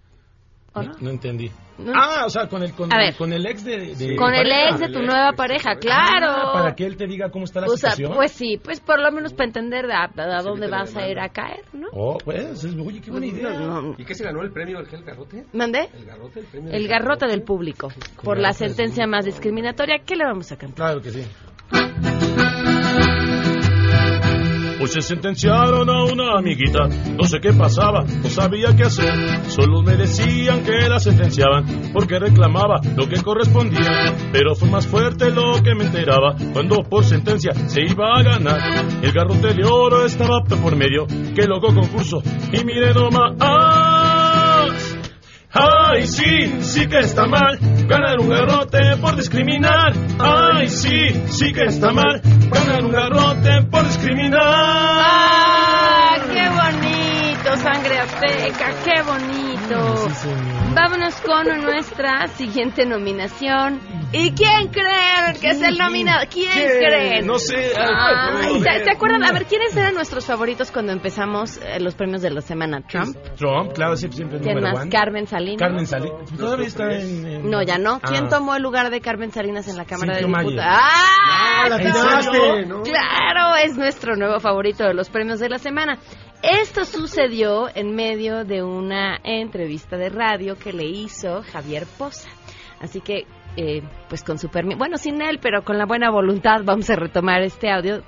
¿O 0.77 0.83
no? 0.83 0.93
No 1.01 1.11
entendí. 1.11 1.51
No. 1.79 1.93
Ah, 1.95 2.25
o 2.25 2.31
sea, 2.31 2.49
con 2.49 2.62
el, 2.62 2.73
con, 2.73 2.89
con 3.19 3.33
el 3.35 3.45
ex 3.45 3.62
de, 3.62 3.95
de- 3.95 4.17
Con 4.17 4.33
el 4.35 4.49
pareja. 4.49 4.69
ex 4.71 4.79
de 4.81 4.89
tu 4.89 5.03
nueva 5.03 5.33
pareja, 5.33 5.75
claro. 5.77 6.27
Ah, 6.31 6.53
para 6.55 6.75
que 6.75 6.87
él 6.87 6.97
te 6.97 7.07
diga 7.07 7.29
cómo 7.31 7.45
está 7.45 7.61
la 7.61 7.67
O 7.67 7.77
sea, 7.77 7.91
situación. 7.91 8.17
pues 8.17 8.33
sí, 8.33 8.59
pues 8.62 8.81
por 8.81 8.99
lo 8.99 9.12
menos 9.12 9.35
para 9.35 9.45
entender 9.49 9.85
a, 9.93 10.05
a 10.05 10.43
dónde 10.43 10.69
vas 10.69 10.97
a 10.97 11.07
ir 11.07 11.19
a 11.19 11.29
caer, 11.29 11.65
¿no? 11.75 11.89
Oh, 11.93 12.17
pues, 12.25 12.65
es- 12.65 12.75
oye, 12.77 13.03
qué 13.03 13.11
buena 13.11 13.27
idea. 13.27 13.51
No, 13.51 13.83
no. 13.83 13.95
¿Y 13.99 14.05
qué 14.07 14.15
se 14.15 14.25
ganó 14.25 14.41
el 14.41 14.53
premio 14.53 14.79
del 14.83 15.05
Garrote? 15.05 15.45
¿Mandé? 15.53 15.91
El 15.95 16.07
Garrote, 16.07 16.41
el 16.41 16.47
premio 16.47 16.73
El 16.73 16.79
del 16.83 16.89
garrote 16.89 17.27
del 17.27 17.43
público 17.43 17.89
por 18.23 18.39
la 18.39 18.55
sentencia 18.55 19.07
más 19.07 19.27
discriminatoria. 19.27 19.97
¿Qué 20.05 20.17
le 20.17 20.25
vamos 20.25 20.51
a 20.53 20.57
cantar? 20.57 20.77
Claro 20.77 21.01
que 21.03 21.11
sí. 21.11 21.27
Hoy 24.87 24.92
se 24.92 25.01
sentenciaron 25.01 25.90
a 25.90 26.05
una 26.05 26.38
amiguita, 26.38 26.87
no 26.87 27.25
sé 27.25 27.40
qué 27.40 27.53
pasaba, 27.53 28.05
no 28.05 28.29
sabía 28.29 28.68
qué 28.77 28.85
hacer. 28.85 29.44
Solo 29.49 29.83
me 29.83 29.96
decían 29.96 30.62
que 30.62 30.88
la 30.88 31.01
sentenciaban 31.01 31.90
porque 31.92 32.20
reclamaba 32.20 32.81
lo 32.94 33.09
que 33.09 33.20
correspondía. 33.20 34.14
Pero 34.31 34.55
fue 34.55 34.70
más 34.70 34.87
fuerte 34.87 35.31
lo 35.33 35.61
que 35.61 35.75
me 35.75 35.87
enteraba 35.87 36.37
cuando 36.53 36.85
por 36.85 37.03
sentencia 37.03 37.53
se 37.53 37.81
iba 37.83 38.16
a 38.16 38.22
ganar. 38.22 38.87
El 39.03 39.11
garrote 39.11 39.55
de 39.55 39.64
oro 39.68 40.07
estaba 40.07 40.44
por 40.44 40.77
medio, 40.77 41.05
qué 41.35 41.49
loco 41.49 41.75
concurso. 41.75 42.22
Y 42.53 42.64
mire 42.64 42.94
nomás. 42.94 43.96
Ay, 45.59 46.07
sí, 46.07 46.55
sí 46.61 46.87
que 46.87 46.99
está 46.99 47.27
mal 47.27 47.59
ganar 47.88 48.19
un 48.21 48.29
garrote 48.29 48.97
por 49.01 49.16
discriminar. 49.16 49.92
Ay, 50.19 50.69
sí, 50.69 51.11
sí 51.29 51.53
que 51.53 51.64
está 51.64 51.92
mal 51.92 52.21
ganar 52.51 52.85
un 52.85 52.92
garrote 52.92 53.62
por 53.71 53.85
discriminar. 53.85 54.40
¡Ah, 54.42 56.16
qué 56.31 56.49
bonito, 56.49 56.86
sangre 57.57 57.99
azteca! 57.99 58.73
¡Qué 58.85 59.03
bonito! 59.03 60.09
Vámonos 60.75 61.14
con 61.23 61.62
nuestra 61.62 62.27
siguiente 62.29 62.85
nominación. 62.87 63.81
¿Y 64.12 64.31
quién 64.33 64.69
creen 64.69 65.35
que 65.40 65.49
es 65.51 65.61
el 65.62 65.77
nominado? 65.79 66.27
¿Quién, 66.31 66.51
¿Quién? 66.53 66.69
creen? 66.79 67.27
No 67.27 67.38
sé. 67.38 67.73
Ay, 67.77 68.61
¿te, 68.62 68.71
ver, 68.71 68.85
te 68.85 68.90
acuerdan? 68.92 69.25
A 69.25 69.33
ver, 69.33 69.47
¿quiénes 69.47 69.77
eran 69.77 69.95
nuestros 69.95 70.25
favoritos 70.25 70.71
cuando 70.71 70.92
empezamos 70.92 71.59
eh, 71.59 71.81
los 71.81 71.95
premios 71.97 72.23
de 72.23 72.31
la 72.31 72.40
semana? 72.40 72.83
¿Trump? 72.87 73.16
Trump, 73.37 73.73
claro, 73.73 73.97
siempre, 73.97 74.16
siempre 74.16 74.40
¿Quién 74.40 74.62
más? 74.62 74.75
one. 74.83 74.90
¿Carmen 74.90 75.27
Salinas? 75.27 75.59
Carmen 75.59 75.87
Salinas. 75.87 76.33
Todavía 76.38 76.66
está 76.69 76.92
en, 76.92 77.27
en- 77.27 77.51
No, 77.51 77.62
ya 77.62 77.79
no. 77.79 77.99
¿Quién 78.01 78.27
Ah. 78.27 78.29
tomó 78.29 78.55
el 78.55 78.62
lugar 78.62 78.90
de 78.90 79.01
Carmen 79.01 79.33
Salinas 79.33 79.66
en 79.69 79.77
la 79.77 79.85
Cámara 79.85 80.14
de. 80.16 80.21
Diputados? 80.25 80.55
¡Ah! 80.61 81.03
Ah, 81.29 81.69
la 81.69 81.77
¿en 81.77 81.87
atinaste, 81.88 82.31
serio? 82.31 82.67
¿no? 82.67 82.83
Claro, 82.83 83.57
es 83.57 83.77
nuestro 83.77 84.15
nuevo 84.17 84.38
favorito 84.38 84.85
de 84.85 84.94
los 84.94 85.09
premios 85.11 85.40
de 85.40 85.48
la 85.48 85.59
semana. 85.59 85.98
Esto 86.43 86.85
sucedió 86.85 87.69
en 87.75 87.95
medio 87.95 88.45
de 88.45 88.63
una 88.63 89.19
entrevista 89.25 89.97
de 89.97 90.11
radio 90.11 90.57
que 90.57 90.73
le 90.73 90.85
hizo 90.85 91.43
Javier 91.43 91.87
Poza. 91.99 92.29
Así 92.81 93.01
que, 93.01 93.27
eh, 93.57 93.83
pues 94.09 94.23
con 94.23 94.39
su 94.39 94.49
permiso, 94.49 94.79
bueno, 94.79 94.97
sin 94.99 95.21
él, 95.23 95.39
pero 95.41 95.65
con 95.65 95.79
la 95.79 95.87
buena 95.87 96.11
voluntad, 96.11 96.61
vamos 96.65 96.89
a 96.91 96.97
retomar 96.97 97.43
este 97.43 97.71
audio, 97.71 98.03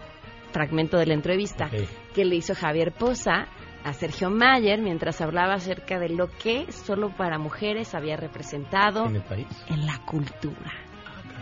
fragmento 0.52 0.98
de 0.98 1.06
la 1.06 1.14
entrevista 1.14 1.68
que 2.14 2.24
le 2.24 2.36
hizo 2.36 2.54
Javier 2.54 2.92
Poza 2.92 3.48
a 3.84 3.92
Sergio 3.92 4.30
Mayer 4.30 4.80
mientras 4.80 5.20
hablaba 5.20 5.54
acerca 5.54 5.98
de 5.98 6.10
lo 6.10 6.28
que 6.30 6.70
solo 6.72 7.10
para 7.16 7.38
mujeres 7.38 7.94
había 7.94 8.16
representado 8.16 9.06
¿En 9.06 9.16
el 9.16 9.22
país? 9.22 9.46
en 9.68 9.86
la 9.86 9.98
cultura. 10.04 10.72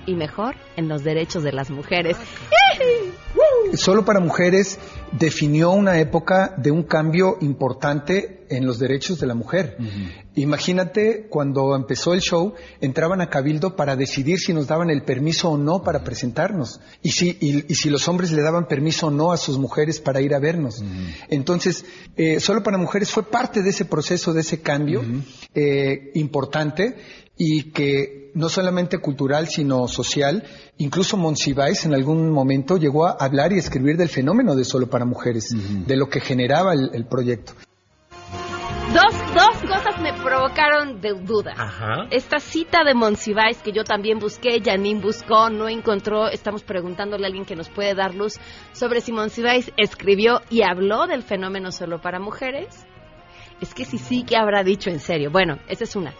Y 0.07 0.15
mejor, 0.15 0.55
en 0.77 0.89
los 0.89 1.03
derechos 1.03 1.43
de 1.43 1.53
las 1.53 1.71
mujeres. 1.71 2.17
Solo 3.75 4.05
para 4.05 4.21
mujeres 4.21 4.79
definió 5.13 5.71
una 5.71 5.99
época 5.99 6.55
de 6.57 6.71
un 6.71 6.83
cambio 6.83 7.37
importante 7.41 8.45
en 8.49 8.67
los 8.67 8.79
derechos 8.79 9.19
de 9.19 9.27
la 9.27 9.35
mujer. 9.35 9.77
Imagínate 10.35 11.27
cuando 11.29 11.75
empezó 11.75 12.15
el 12.15 12.21
show, 12.21 12.55
entraban 12.81 13.21
a 13.21 13.31
Cabildo 13.31 13.75
para 13.75 13.97
decidir 13.97 14.39
si 14.39 14.53
nos 14.53 14.67
daban 14.67 14.91
el 14.91 15.03
permiso 15.03 15.51
o 15.51 15.59
no 15.59 15.83
para 15.83 16.05
presentarnos 16.05 16.81
y 17.03 17.11
si, 17.11 17.37
y, 17.41 17.73
y 17.73 17.75
si 17.75 17.91
los 17.91 18.07
hombres 18.09 18.33
le 18.33 18.43
daban 18.43 18.69
permiso 18.69 19.09
o 19.09 19.11
no 19.11 19.33
a 19.33 19.37
sus 19.37 19.59
mujeres 19.59 20.01
para 20.01 20.21
ir 20.21 20.35
a 20.35 20.39
vernos. 20.39 20.83
Entonces, 21.29 21.85
eh, 22.17 22.41
solo 22.41 22.63
para 22.63 22.79
mujeres 22.79 23.11
fue 23.11 23.25
parte 23.25 23.63
de 23.63 23.71
ese 23.71 23.85
proceso, 23.85 24.33
de 24.33 24.43
ese 24.43 24.61
cambio 24.61 25.03
eh, 25.55 26.11
importante 26.15 26.97
y 27.37 27.71
que 27.73 28.26
no 28.37 28.51
solamente 28.51 28.99
cultural, 28.99 29.49
sino 29.49 29.89
social. 29.89 30.45
Incluso 30.77 31.17
Monsiváis 31.17 31.87
en 31.87 31.95
algún 31.95 32.31
momento 32.31 32.77
llegó 32.77 33.07
a 33.07 33.17
hablar 33.19 33.53
y 33.53 33.59
escribir 33.59 33.97
del 33.97 34.11
fenómeno 34.11 34.55
de 34.55 34.65
solo 34.65 34.89
para 34.89 35.07
mujeres, 35.07 35.55
de 35.87 35.97
lo 35.97 36.09
que 36.09 36.21
generaba 36.21 36.75
el, 36.75 36.91
el 36.93 37.07
proyecto. 37.07 37.55
Dos, 38.93 39.35
dos 39.35 39.63
cosas 39.63 40.01
me 40.01 40.13
provocaron 40.13 41.01
de 41.01 41.15
duda. 41.15 41.55
Ajá. 41.57 42.07
Esta 42.11 42.39
cita 42.39 42.85
de 42.85 42.95
Monsiváis 42.95 43.59
que 43.59 43.73
yo 43.73 43.85
también 43.85 44.19
busqué, 44.19 44.61
Janine 44.63 45.01
buscó, 45.01 45.51
no 45.51 45.69
encontró. 45.69 46.29
Estamos 46.29 46.63
preguntándole 46.63 47.25
a 47.25 47.27
alguien 47.29 47.45
que 47.45 47.57
nos 47.57 47.69
puede 47.69 47.95
dar 47.95 48.15
luz 48.15 48.39
sobre 48.73 49.01
si 49.01 49.13
Monsiváis 49.13 49.73
escribió 49.77 50.41
y 50.51 50.63
habló 50.63 51.07
del 51.07 51.23
fenómeno 51.23 51.73
solo 51.73 52.01
para 52.01 52.21
mujeres. 52.21 52.87
Es 53.61 53.75
que 53.75 53.85
sí, 53.85 53.99
sí 53.99 54.25
que 54.25 54.37
habrá 54.37 54.63
dicho 54.63 54.91
en 54.91 55.01
serio. 55.01 55.31
Bueno, 55.31 55.59
esa 55.69 55.85
es 55.85 55.97
una. 55.97 56.13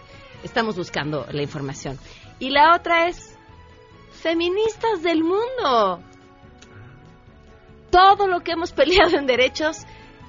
Estamos 0.47 0.77
buscando 0.77 1.25
la 1.29 1.41
información. 1.41 1.99
Y 2.39 2.51
la 2.51 2.73
otra 2.73 3.09
es 3.09 3.37
feministas 4.13 5.03
del 5.03 5.21
mundo. 5.21 6.01
Todo 7.91 8.27
lo 8.27 8.39
que 8.39 8.53
hemos 8.53 8.71
peleado 8.71 9.17
en 9.17 9.27
derechos, 9.27 9.79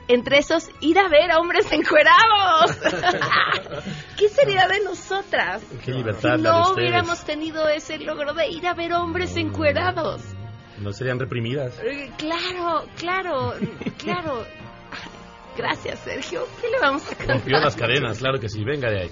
entre 0.09 0.39
esos 0.39 0.71
ir 0.81 0.99
a 0.99 1.09
ver 1.09 1.31
a 1.31 1.39
hombres 1.39 1.71
encuerados. 1.71 2.77
¿Qué 4.19 4.29
sería 4.29 4.67
de 4.67 4.81
nosotras 4.85 5.63
Qué 5.85 5.93
libertad 5.93 6.37
si 6.37 6.43
no 6.43 6.73
hubiéramos 6.73 7.25
tenido 7.25 7.69
ese 7.69 7.99
logro 7.99 8.35
de 8.35 8.49
ir 8.49 8.67
a 8.67 8.75
ver 8.75 8.93
hombres 8.95 9.37
encuerados? 9.37 10.23
No 10.79 10.93
serían 10.93 11.21
reprimidas. 11.21 11.79
Eh, 11.81 12.11
Claro, 12.19 12.87
claro, 12.97 13.55
claro. 13.99 14.45
Gracias, 15.57 16.01
Sergio. 16.01 16.45
¿Qué 16.61 16.69
le 16.71 16.81
vamos 16.81 17.05
a 17.07 17.15
Rompió 17.15 17.27
cantar? 17.37 17.63
las 17.63 17.77
cadenas, 17.77 18.19
claro 18.19 18.41
que 18.41 18.49
sí. 18.49 18.65
Venga 18.65 18.91
de 18.91 19.03
ahí. 19.03 19.11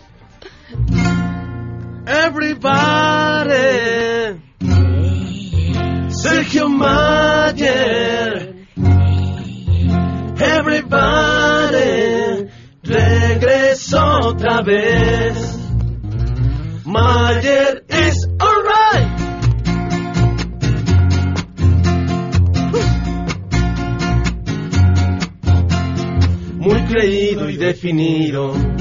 Everybody. 2.08 3.50
Sergio 6.08 6.68
Mayer. 6.68 8.54
Everybody. 10.40 11.86
Regresó 12.84 14.20
otra 14.20 14.62
vez. 14.62 15.58
Mayer 16.84 17.82
is 17.88 18.28
alright. 18.40 19.10
Muy 26.58 26.84
creído 26.84 27.50
y 27.50 27.56
definido. 27.56 28.75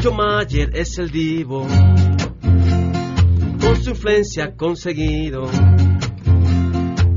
Sergio 0.00 0.16
Mayer 0.16 0.70
es 0.72 0.98
el 0.98 1.10
divo, 1.10 1.66
con 3.60 3.82
su 3.82 3.90
influencia 3.90 4.44
ha 4.44 4.56
conseguido, 4.56 5.44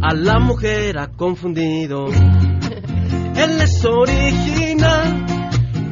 a 0.01 0.13
la 0.13 0.39
mujer 0.39 0.97
ha 0.99 1.07
confundido. 1.07 2.07
Él 2.07 3.61
es 3.61 3.85
original, 3.85 5.25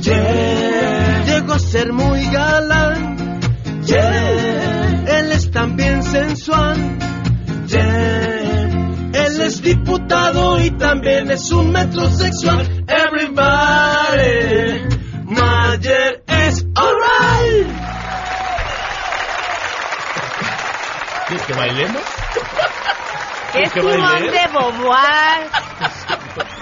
yeah. 0.02 1.24
llegó 1.24 1.54
a 1.54 1.60
ser 1.60 1.94
muy 1.94 2.26
galán, 2.26 3.40
yeah. 3.86 5.06
él 5.18 5.32
es 5.32 5.50
también 5.50 6.04
sensual, 6.04 6.76
yeah. 7.68 9.12
él 9.14 9.40
es 9.40 9.62
diputado 9.62 10.60
y 10.60 10.72
también 10.72 11.32
es 11.32 11.54
un 11.54 11.72
metrosexual. 11.72 12.84
Everybody, 12.86 14.20
Mayer 15.24 16.21
¿Sí, 21.32 21.38
que 21.48 21.54
bailemos? 21.54 22.02
¡Qué 23.54 23.64
¿Qué 23.64 23.70
Simón 23.70 24.02
baile? 24.02 24.32
de 24.32 24.48
Beauvoir! 24.48 25.50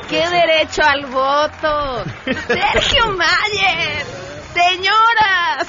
¡Qué 0.07 0.29
derecho 0.29 0.83
al 0.83 1.05
voto! 1.07 2.03
¡Sergio 2.47 3.07
Mayer! 3.13 4.05
¡Señoras! 4.53 5.67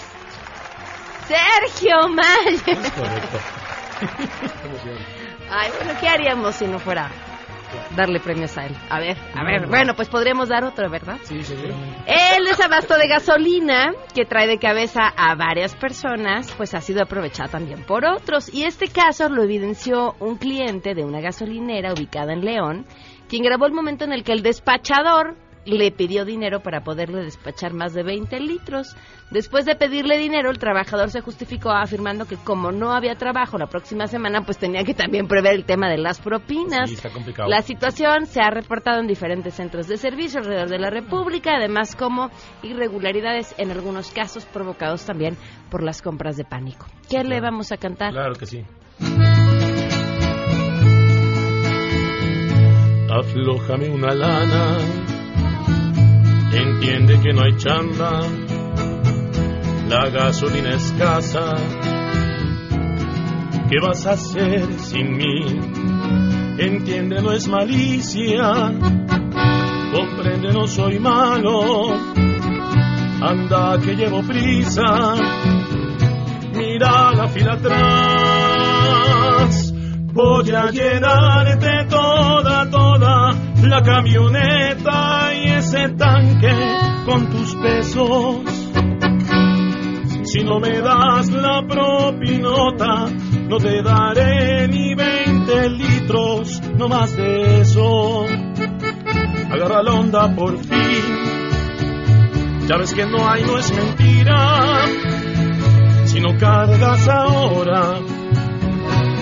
¡Sergio 1.26 2.08
Mayer! 2.08 2.92
Correcto. 2.92 3.38
Ay, 5.50 5.70
bueno, 5.78 5.98
¿qué 5.98 6.08
haríamos 6.08 6.54
si 6.56 6.66
no 6.66 6.78
fuera 6.78 7.10
darle 7.96 8.20
premios 8.20 8.56
a 8.58 8.66
él? 8.66 8.76
A 8.88 9.00
ver, 9.00 9.16
a 9.34 9.44
ver. 9.44 9.66
Bueno, 9.66 9.94
pues 9.94 10.08
podríamos 10.08 10.48
dar 10.48 10.64
otro, 10.64 10.88
¿verdad? 10.90 11.18
Sí, 11.24 11.42
seguro. 11.42 11.74
El 12.06 12.44
desabasto 12.44 12.96
de 12.96 13.08
gasolina, 13.08 13.92
que 14.14 14.24
trae 14.24 14.46
de 14.46 14.58
cabeza 14.58 15.02
a 15.16 15.34
varias 15.34 15.74
personas, 15.76 16.52
pues 16.56 16.74
ha 16.74 16.80
sido 16.80 17.02
aprovechado 17.02 17.50
también 17.50 17.84
por 17.84 18.04
otros. 18.04 18.52
Y 18.52 18.64
este 18.64 18.88
caso 18.88 19.28
lo 19.28 19.42
evidenció 19.42 20.14
un 20.20 20.36
cliente 20.36 20.94
de 20.94 21.04
una 21.04 21.20
gasolinera 21.20 21.92
ubicada 21.92 22.32
en 22.32 22.44
León, 22.44 22.86
quien 23.28 23.42
grabó 23.42 23.66
el 23.66 23.72
momento 23.72 24.04
en 24.04 24.12
el 24.12 24.24
que 24.24 24.32
el 24.32 24.42
despachador 24.42 25.36
le 25.64 25.90
pidió 25.90 26.24
dinero 26.24 26.60
para 26.60 26.82
poderle 26.82 27.22
despachar 27.22 27.72
más 27.72 27.92
de 27.92 28.02
20 28.02 28.40
litros. 28.40 28.96
Después 29.30 29.64
de 29.64 29.76
pedirle 29.76 30.18
dinero, 30.18 30.50
el 30.50 30.58
trabajador 30.58 31.10
se 31.10 31.20
justificó 31.20 31.70
afirmando 31.70 32.26
que 32.26 32.36
como 32.36 32.72
no 32.72 32.92
había 32.92 33.14
trabajo 33.16 33.58
la 33.58 33.66
próxima 33.66 34.06
semana, 34.06 34.42
pues 34.42 34.58
tenía 34.58 34.84
que 34.84 34.94
también 34.94 35.28
prever 35.28 35.54
el 35.54 35.64
tema 35.64 35.88
de 35.88 35.98
las 35.98 36.20
propinas. 36.20 36.88
Sí, 36.88 36.96
está 36.96 37.10
complicado. 37.10 37.48
La 37.48 37.62
situación 37.62 38.26
se 38.26 38.40
ha 38.40 38.50
reportado 38.50 39.00
en 39.00 39.06
diferentes 39.06 39.54
centros 39.54 39.86
de 39.86 39.96
servicio 39.96 40.40
alrededor 40.40 40.68
de 40.68 40.78
la 40.78 40.90
República, 40.90 41.56
además 41.56 41.94
como 41.94 42.30
irregularidades 42.62 43.54
en 43.58 43.70
algunos 43.70 44.10
casos 44.10 44.46
provocados 44.46 45.04
también 45.04 45.36
por 45.70 45.82
las 45.82 46.02
compras 46.02 46.36
de 46.36 46.44
pánico. 46.44 46.86
¿Qué 47.08 47.22
le 47.24 47.40
vamos 47.40 47.72
a 47.72 47.76
cantar? 47.76 48.12
Claro 48.12 48.34
que 48.34 48.46
sí. 48.46 48.64
Aflójame 53.10 53.88
una 53.90 54.14
lana. 54.14 54.78
Entiende 56.52 57.20
que 57.20 57.32
no 57.32 57.42
hay 57.42 57.56
chamba. 57.56 58.20
La 59.88 60.08
gasolina 60.10 60.70
escasa. 60.70 61.54
¿Qué 63.68 63.76
vas 63.80 64.06
a 64.06 64.12
hacer 64.12 64.72
sin 64.78 65.16
mí? 65.16 65.60
Entiende, 66.58 67.22
no 67.22 67.32
es 67.32 67.46
malicia. 67.46 68.72
Comprende, 69.92 70.52
no 70.52 70.66
soy 70.66 70.98
malo. 70.98 71.94
Anda 73.22 73.78
que 73.78 73.94
llevo 73.94 74.22
prisa. 74.22 75.14
Mira 76.52 77.12
la 77.12 77.28
fila 77.28 77.52
atrás. 77.52 78.90
Voy 80.12 80.50
a 80.50 80.70
llenarte 80.70 81.84
toda, 81.88 82.68
toda 82.68 83.30
la 83.62 83.82
camioneta 83.82 85.29
ese 85.70 85.88
tanque 85.90 86.52
con 87.04 87.30
tus 87.30 87.54
pesos. 87.54 88.38
Si 90.24 90.42
no 90.42 90.58
me 90.58 90.80
das 90.80 91.30
la 91.30 91.62
propinota, 91.66 93.06
no 93.48 93.56
te 93.58 93.80
daré 93.82 94.66
ni 94.66 94.94
20 94.96 95.70
litros, 95.70 96.60
no 96.76 96.88
más 96.88 97.16
de 97.16 97.60
eso. 97.60 98.24
Agarra 99.50 99.82
la 99.84 99.92
onda 99.92 100.34
por 100.34 100.58
fin. 100.58 101.04
Ya 102.66 102.76
ves 102.76 102.92
que 102.92 103.06
no 103.06 103.28
hay, 103.28 103.44
no 103.44 103.56
es 103.58 103.72
mentira. 103.72 104.86
Si 106.06 106.20
no 106.20 106.36
cargas 106.36 107.08
ahora, 107.08 107.94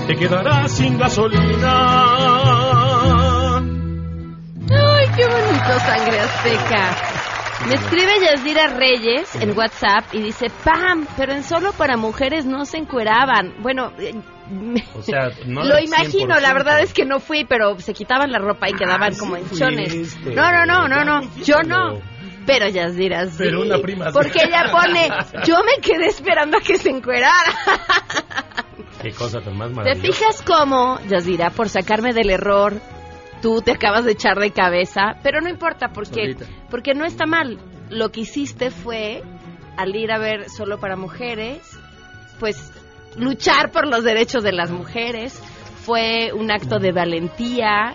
te 0.07 0.17
quedarás 0.17 0.73
sin 0.73 0.97
gasolina. 0.97 2.49
¡Ay, 5.61 5.67
qué 5.67 5.73
bonito, 5.73 5.87
sangre 5.87 6.21
azteca! 6.21 6.97
Me 7.67 7.75
escribe 7.75 8.21
Yasdira 8.25 8.69
Reyes 8.69 9.35
en 9.35 9.57
WhatsApp 9.59 10.05
y 10.15 10.23
dice, 10.23 10.47
Pam, 10.65 11.07
pero 11.17 11.33
en 11.33 11.43
solo 11.43 11.73
para 11.73 11.97
mujeres 11.97 12.47
no 12.47 12.65
se 12.65 12.77
encueraban. 12.79 13.57
Bueno, 13.63 13.91
eh, 13.99 14.15
O 14.95 15.03
sea, 15.03 15.31
no 15.47 15.65
Lo 15.65 15.79
imagino, 15.81 16.37
100%. 16.37 16.41
la 16.41 16.53
verdad 16.53 16.81
es 16.81 16.93
que 16.95 17.05
no 17.05 17.19
fui, 17.19 17.45
pero 17.45 17.77
se 17.81 17.95
quitaban 17.95 18.31
la 18.31 18.39
ropa 18.39 18.69
y 18.69 18.75
quedaban 18.75 19.17
como 19.17 19.37
en 19.37 19.51
chones. 19.51 19.93
fuiste. 19.93 20.35
No, 20.37 20.53
no, 20.53 20.67
no, 20.67 20.87
no, 20.87 21.05
no, 21.05 21.21
yo 21.45 21.57
no. 21.67 22.01
Pero 22.47 22.69
ya 22.69 22.89
dirás, 22.91 23.31
sí. 23.33 23.39
Pero 23.41 23.61
una 23.63 23.79
prima 23.79 24.07
sí. 24.07 24.13
Porque 24.15 24.39
ella 24.45 24.71
pone, 24.71 25.09
yo 25.45 25.57
me 25.65 25.83
quedé 25.83 26.07
esperando 26.07 26.59
a 26.59 26.61
que 26.61 26.77
se 26.79 26.91
encuerara. 26.91 27.53
Qué 29.03 29.11
cosa 29.13 29.41
tan 29.41 29.57
más 29.59 29.69
¿Te 29.71 29.75
maravillosa. 29.75 30.07
fijas 30.19 30.43
cómo, 30.43 30.99
Yazira, 31.09 31.51
por 31.51 31.69
sacarme 31.69 32.13
del 32.15 32.31
error, 32.31 32.81
tú 33.41 33.63
te 33.63 33.73
acabas 33.73 34.05
de 34.05 34.13
echar 34.13 34.39
de 34.39 34.51
cabeza? 34.51 35.17
Pero 35.23 35.41
no 35.41 35.49
importa, 35.49 35.89
porque, 35.89 36.35
Solita. 36.35 36.47
porque 36.71 36.95
no 36.95 37.05
está 37.05 37.27
mal. 37.27 37.59
Lo 37.91 38.11
que 38.11 38.21
hiciste 38.21 38.71
fue, 38.71 39.23
al 39.77 39.95
ir 39.97 40.13
a 40.13 40.19
ver 40.19 40.51
solo 40.51 40.79
para 40.79 40.97
mujeres, 40.97 41.79
pues 42.39 42.73
luchar 43.17 43.71
por 43.71 43.87
los 43.87 44.05
derechos 44.05 44.43
de 44.43 44.53
las 44.53 44.71
mujeres. 44.71 45.41
Fue 45.85 46.33
un 46.35 46.51
acto 46.51 46.79
de 46.79 46.93
valentía 46.93 47.95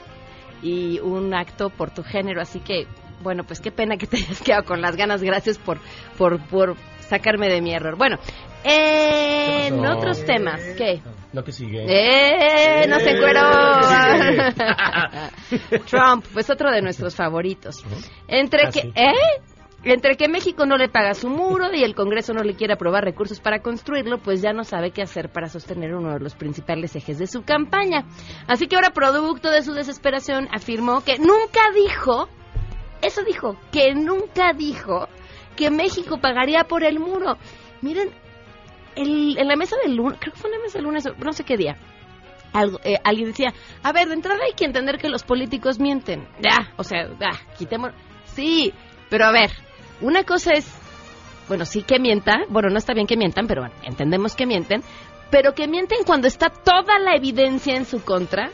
y 0.63 0.99
un 0.99 1.33
acto 1.33 1.69
por 1.69 1.91
tu 1.91 2.03
género. 2.03 2.41
Así 2.41 2.59
que, 2.59 2.87
bueno, 3.21 3.43
pues 3.43 3.59
qué 3.59 3.71
pena 3.71 3.97
que 3.97 4.07
te 4.07 4.17
hayas 4.17 4.41
quedado 4.41 4.63
con 4.63 4.81
las 4.81 4.95
ganas. 4.95 5.21
Gracias 5.21 5.57
por, 5.59 5.77
por, 6.17 6.39
por 6.47 6.75
sacarme 7.07 7.49
de 7.49 7.61
mi 7.61 7.73
error. 7.73 7.95
Bueno, 7.97 8.17
en 8.63 9.85
otros 9.85 10.25
temas, 10.25 10.59
¿qué? 10.77 11.01
Lo 11.33 11.43
que 11.43 11.51
sigue. 11.51 11.83
¡Eh! 11.87 12.87
¡No 12.87 12.99
se 12.99 13.09
encueró! 13.09 13.41
Trump, 15.89 16.25
pues 16.31 16.49
otro 16.49 16.71
de 16.71 16.81
nuestros 16.81 17.15
favoritos. 17.15 17.83
Entre 18.27 18.67
Ah, 18.67 18.71
que. 18.71 18.79
¿eh? 18.95 19.13
Entre 19.85 20.15
que 20.15 20.29
México 20.29 20.65
no 20.65 20.77
le 20.77 20.87
paga 20.87 21.13
su 21.13 21.29
muro 21.29 21.73
y 21.73 21.83
el 21.83 21.93
Congreso 21.93 22.33
no 22.33 22.41
le 22.41 22.55
quiere 22.55 22.73
aprobar 22.73 23.03
recursos 23.03 23.41
para 23.41 23.59
construirlo, 23.61 24.17
pues 24.19 24.41
ya 24.41 24.53
no 24.53 24.63
sabe 24.63 24.91
qué 24.91 25.01
hacer 25.01 25.29
para 25.29 25.49
sostener 25.49 25.93
uno 25.93 26.13
de 26.13 26.21
los 26.21 26.35
principales 26.35 26.95
ejes 26.95 27.17
de 27.17 27.27
su 27.27 27.43
campaña. 27.43 28.05
Así 28.47 28.67
que 28.67 28.77
ahora, 28.77 28.91
producto 28.91 29.49
de 29.49 29.61
su 29.61 29.73
desesperación, 29.73 30.47
afirmó 30.53 31.01
que 31.03 31.17
nunca 31.17 31.59
dijo, 31.75 32.29
eso 33.01 33.23
dijo, 33.23 33.57
que 33.73 33.93
nunca 33.93 34.53
dijo 34.53 35.09
que 35.57 35.69
México 35.69 36.17
pagaría 36.21 36.63
por 36.63 36.85
el 36.85 36.99
muro. 36.99 37.37
Miren, 37.81 38.09
el- 38.95 39.37
en 39.37 39.47
la 39.47 39.55
mesa 39.55 39.75
del 39.83 39.95
lunes, 39.95 40.17
creo 40.19 40.33
que 40.33 40.39
fue 40.39 40.49
en 40.51 40.57
la 40.57 40.63
mesa 40.63 40.77
del 40.77 40.85
lunes, 40.85 41.03
no 41.17 41.33
sé 41.33 41.43
qué 41.43 41.57
día, 41.57 41.77
algo, 42.53 42.79
eh, 42.83 42.97
alguien 43.03 43.29
decía, 43.29 43.53
a 43.81 43.91
ver, 43.91 44.07
de 44.07 44.13
entrada 44.13 44.39
hay 44.45 44.53
que 44.53 44.65
entender 44.65 44.97
que 44.97 45.09
los 45.09 45.23
políticos 45.23 45.79
mienten. 45.79 46.27
Ya, 46.39 46.71
o 46.77 46.83
sea, 46.83 47.07
ya, 47.19 47.31
quitemos. 47.57 47.91
Sí, 48.25 48.73
pero 49.09 49.25
a 49.25 49.31
ver, 49.31 49.51
una 50.01 50.23
cosa 50.23 50.51
es, 50.53 50.71
bueno, 51.47 51.65
sí 51.65 51.81
que 51.81 51.99
mientan, 51.99 52.43
bueno, 52.49 52.69
no 52.69 52.77
está 52.77 52.93
bien 52.93 53.07
que 53.07 53.17
mientan, 53.17 53.47
pero 53.47 53.61
bueno, 53.63 53.75
entendemos 53.83 54.35
que 54.35 54.45
mienten, 54.45 54.83
pero 55.31 55.53
que 55.55 55.67
mienten 55.67 56.03
cuando 56.05 56.27
está 56.27 56.49
toda 56.49 56.99
la 56.99 57.15
evidencia 57.15 57.75
en 57.75 57.85
su 57.85 58.03
contra. 58.03 58.51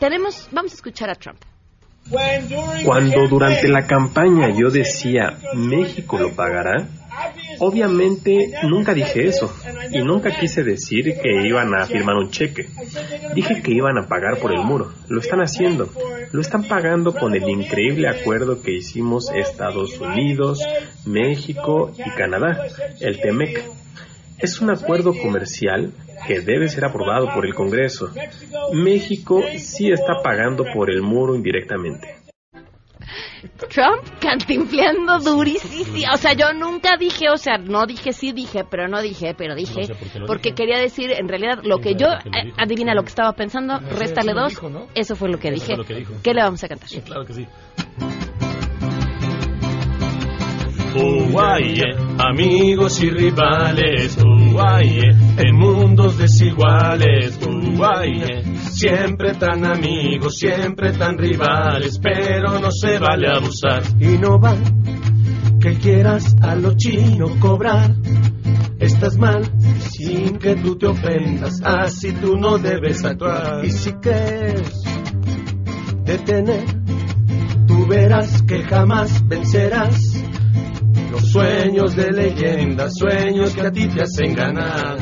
Tenemos, 0.00 0.48
vamos 0.50 0.72
a 0.72 0.74
escuchar 0.74 1.10
a 1.10 1.14
Trump. 1.14 1.38
Cuando 2.84 3.28
durante 3.28 3.68
la 3.68 3.86
campaña 3.86 4.48
yo 4.50 4.70
decía 4.70 5.38
México 5.54 6.18
lo 6.18 6.34
pagará, 6.34 6.88
obviamente 7.58 8.52
nunca 8.64 8.94
dije 8.94 9.26
eso 9.26 9.52
y 9.90 9.98
nunca 10.02 10.30
quise 10.30 10.62
decir 10.62 11.16
que 11.22 11.46
iban 11.46 11.74
a 11.74 11.86
firmar 11.86 12.16
un 12.16 12.30
cheque. 12.30 12.68
Dije 13.34 13.62
que 13.62 13.72
iban 13.72 13.98
a 13.98 14.06
pagar 14.06 14.38
por 14.38 14.52
el 14.52 14.60
muro. 14.60 14.92
Lo 15.08 15.20
están 15.20 15.40
haciendo. 15.40 15.88
Lo 16.32 16.40
están 16.40 16.64
pagando 16.64 17.12
con 17.12 17.34
el 17.34 17.48
increíble 17.48 18.08
acuerdo 18.08 18.62
que 18.62 18.72
hicimos 18.72 19.30
Estados 19.34 19.98
Unidos, 20.00 20.60
México 21.04 21.92
y 21.98 22.10
Canadá, 22.10 22.66
el 23.00 23.20
TEMEC. 23.20 23.64
Es 24.38 24.60
un 24.60 24.70
acuerdo 24.70 25.12
comercial 25.12 25.92
que 26.26 26.40
debe 26.40 26.68
ser 26.68 26.84
aprobado 26.84 27.28
por 27.34 27.44
el 27.46 27.54
Congreso. 27.54 28.10
México 28.72 29.42
sí 29.58 29.90
está 29.90 30.22
pagando 30.22 30.64
por 30.72 30.90
el 30.90 31.02
muro 31.02 31.34
indirectamente. 31.34 32.19
Trump 33.68 34.04
cantinfleando 34.20 35.18
durísimo. 35.18 36.12
O 36.12 36.16
sea, 36.16 36.32
yo 36.34 36.52
nunca 36.52 36.96
dije, 36.98 37.28
o 37.30 37.36
sea, 37.36 37.58
no 37.58 37.86
dije 37.86 38.12
sí 38.12 38.32
dije, 38.32 38.64
pero 38.64 38.88
no 38.88 39.00
dije, 39.02 39.34
pero 39.34 39.54
dije, 39.54 39.80
No 39.80 39.86
sé 39.86 39.94
por 39.94 40.08
qué 40.08 40.18
lo 40.18 40.26
porque 40.26 40.54
quería 40.54 40.78
decir, 40.78 41.10
en 41.12 41.28
realidad, 41.28 41.60
lo 41.62 41.78
que 41.78 41.94
yo, 41.94 42.06
eh, 42.08 42.52
adivina 42.56 42.94
lo 42.94 43.02
que 43.02 43.08
estaba 43.08 43.32
pensando, 43.32 43.80
No 43.80 43.88
sé, 43.88 43.94
réstale 43.96 44.32
dos, 44.32 44.50
dijo, 44.50 44.68
¿no? 44.68 44.86
eso 44.94 45.16
fue 45.16 45.28
lo 45.28 45.38
que 45.38 45.48
Eso 45.48 45.54
dije. 45.64 45.76
lo 45.76 45.84
que. 45.84 46.06
¿Qué 46.22 46.34
le 46.34 46.42
vamos 46.42 46.62
a 46.64 46.68
cantar? 46.68 46.88
Claro 47.04 47.24
que 47.24 47.32
sí. 47.34 47.46
Uruguay, 50.94 51.80
amigos 52.18 53.02
y 53.02 53.10
rivales, 53.10 54.18
Uruguay, 54.18 55.00
en 55.36 55.56
mundos 55.56 56.18
desiguales, 56.18 57.38
Uruguay, 57.46 58.22
siempre 58.70 59.34
tan 59.34 59.64
amigos, 59.64 60.36
siempre 60.36 60.92
tan 60.92 61.16
rivales, 61.16 61.98
pero 62.02 62.58
no 62.58 62.70
se 62.70 62.98
vale 62.98 63.28
abusar 63.28 63.82
y 64.00 64.18
no 64.18 64.38
va 64.38 64.56
que 65.60 65.74
quieras 65.74 66.36
a 66.40 66.54
lo 66.54 66.74
chino 66.74 67.28
cobrar. 67.38 67.94
Estás 68.78 69.18
mal 69.18 69.42
sin 69.78 70.38
que 70.38 70.56
tú 70.56 70.76
te 70.76 70.86
ofendas, 70.86 71.60
así 71.62 72.12
tú 72.12 72.36
no 72.36 72.56
debes 72.56 73.04
actuar. 73.04 73.62
Y 73.62 73.70
si 73.70 73.92
crees 73.92 74.82
detener, 76.04 76.64
tú 77.66 77.86
verás 77.86 78.42
que 78.42 78.62
jamás 78.62 79.26
vencerás. 79.28 80.24
Los 81.10 81.30
sueños 81.32 81.96
de 81.96 82.10
leyenda, 82.12 82.88
sueños 82.90 83.54
que 83.54 83.60
a 83.62 83.70
ti 83.70 83.88
te 83.88 84.02
hacen 84.02 84.34
ganar. 84.34 84.96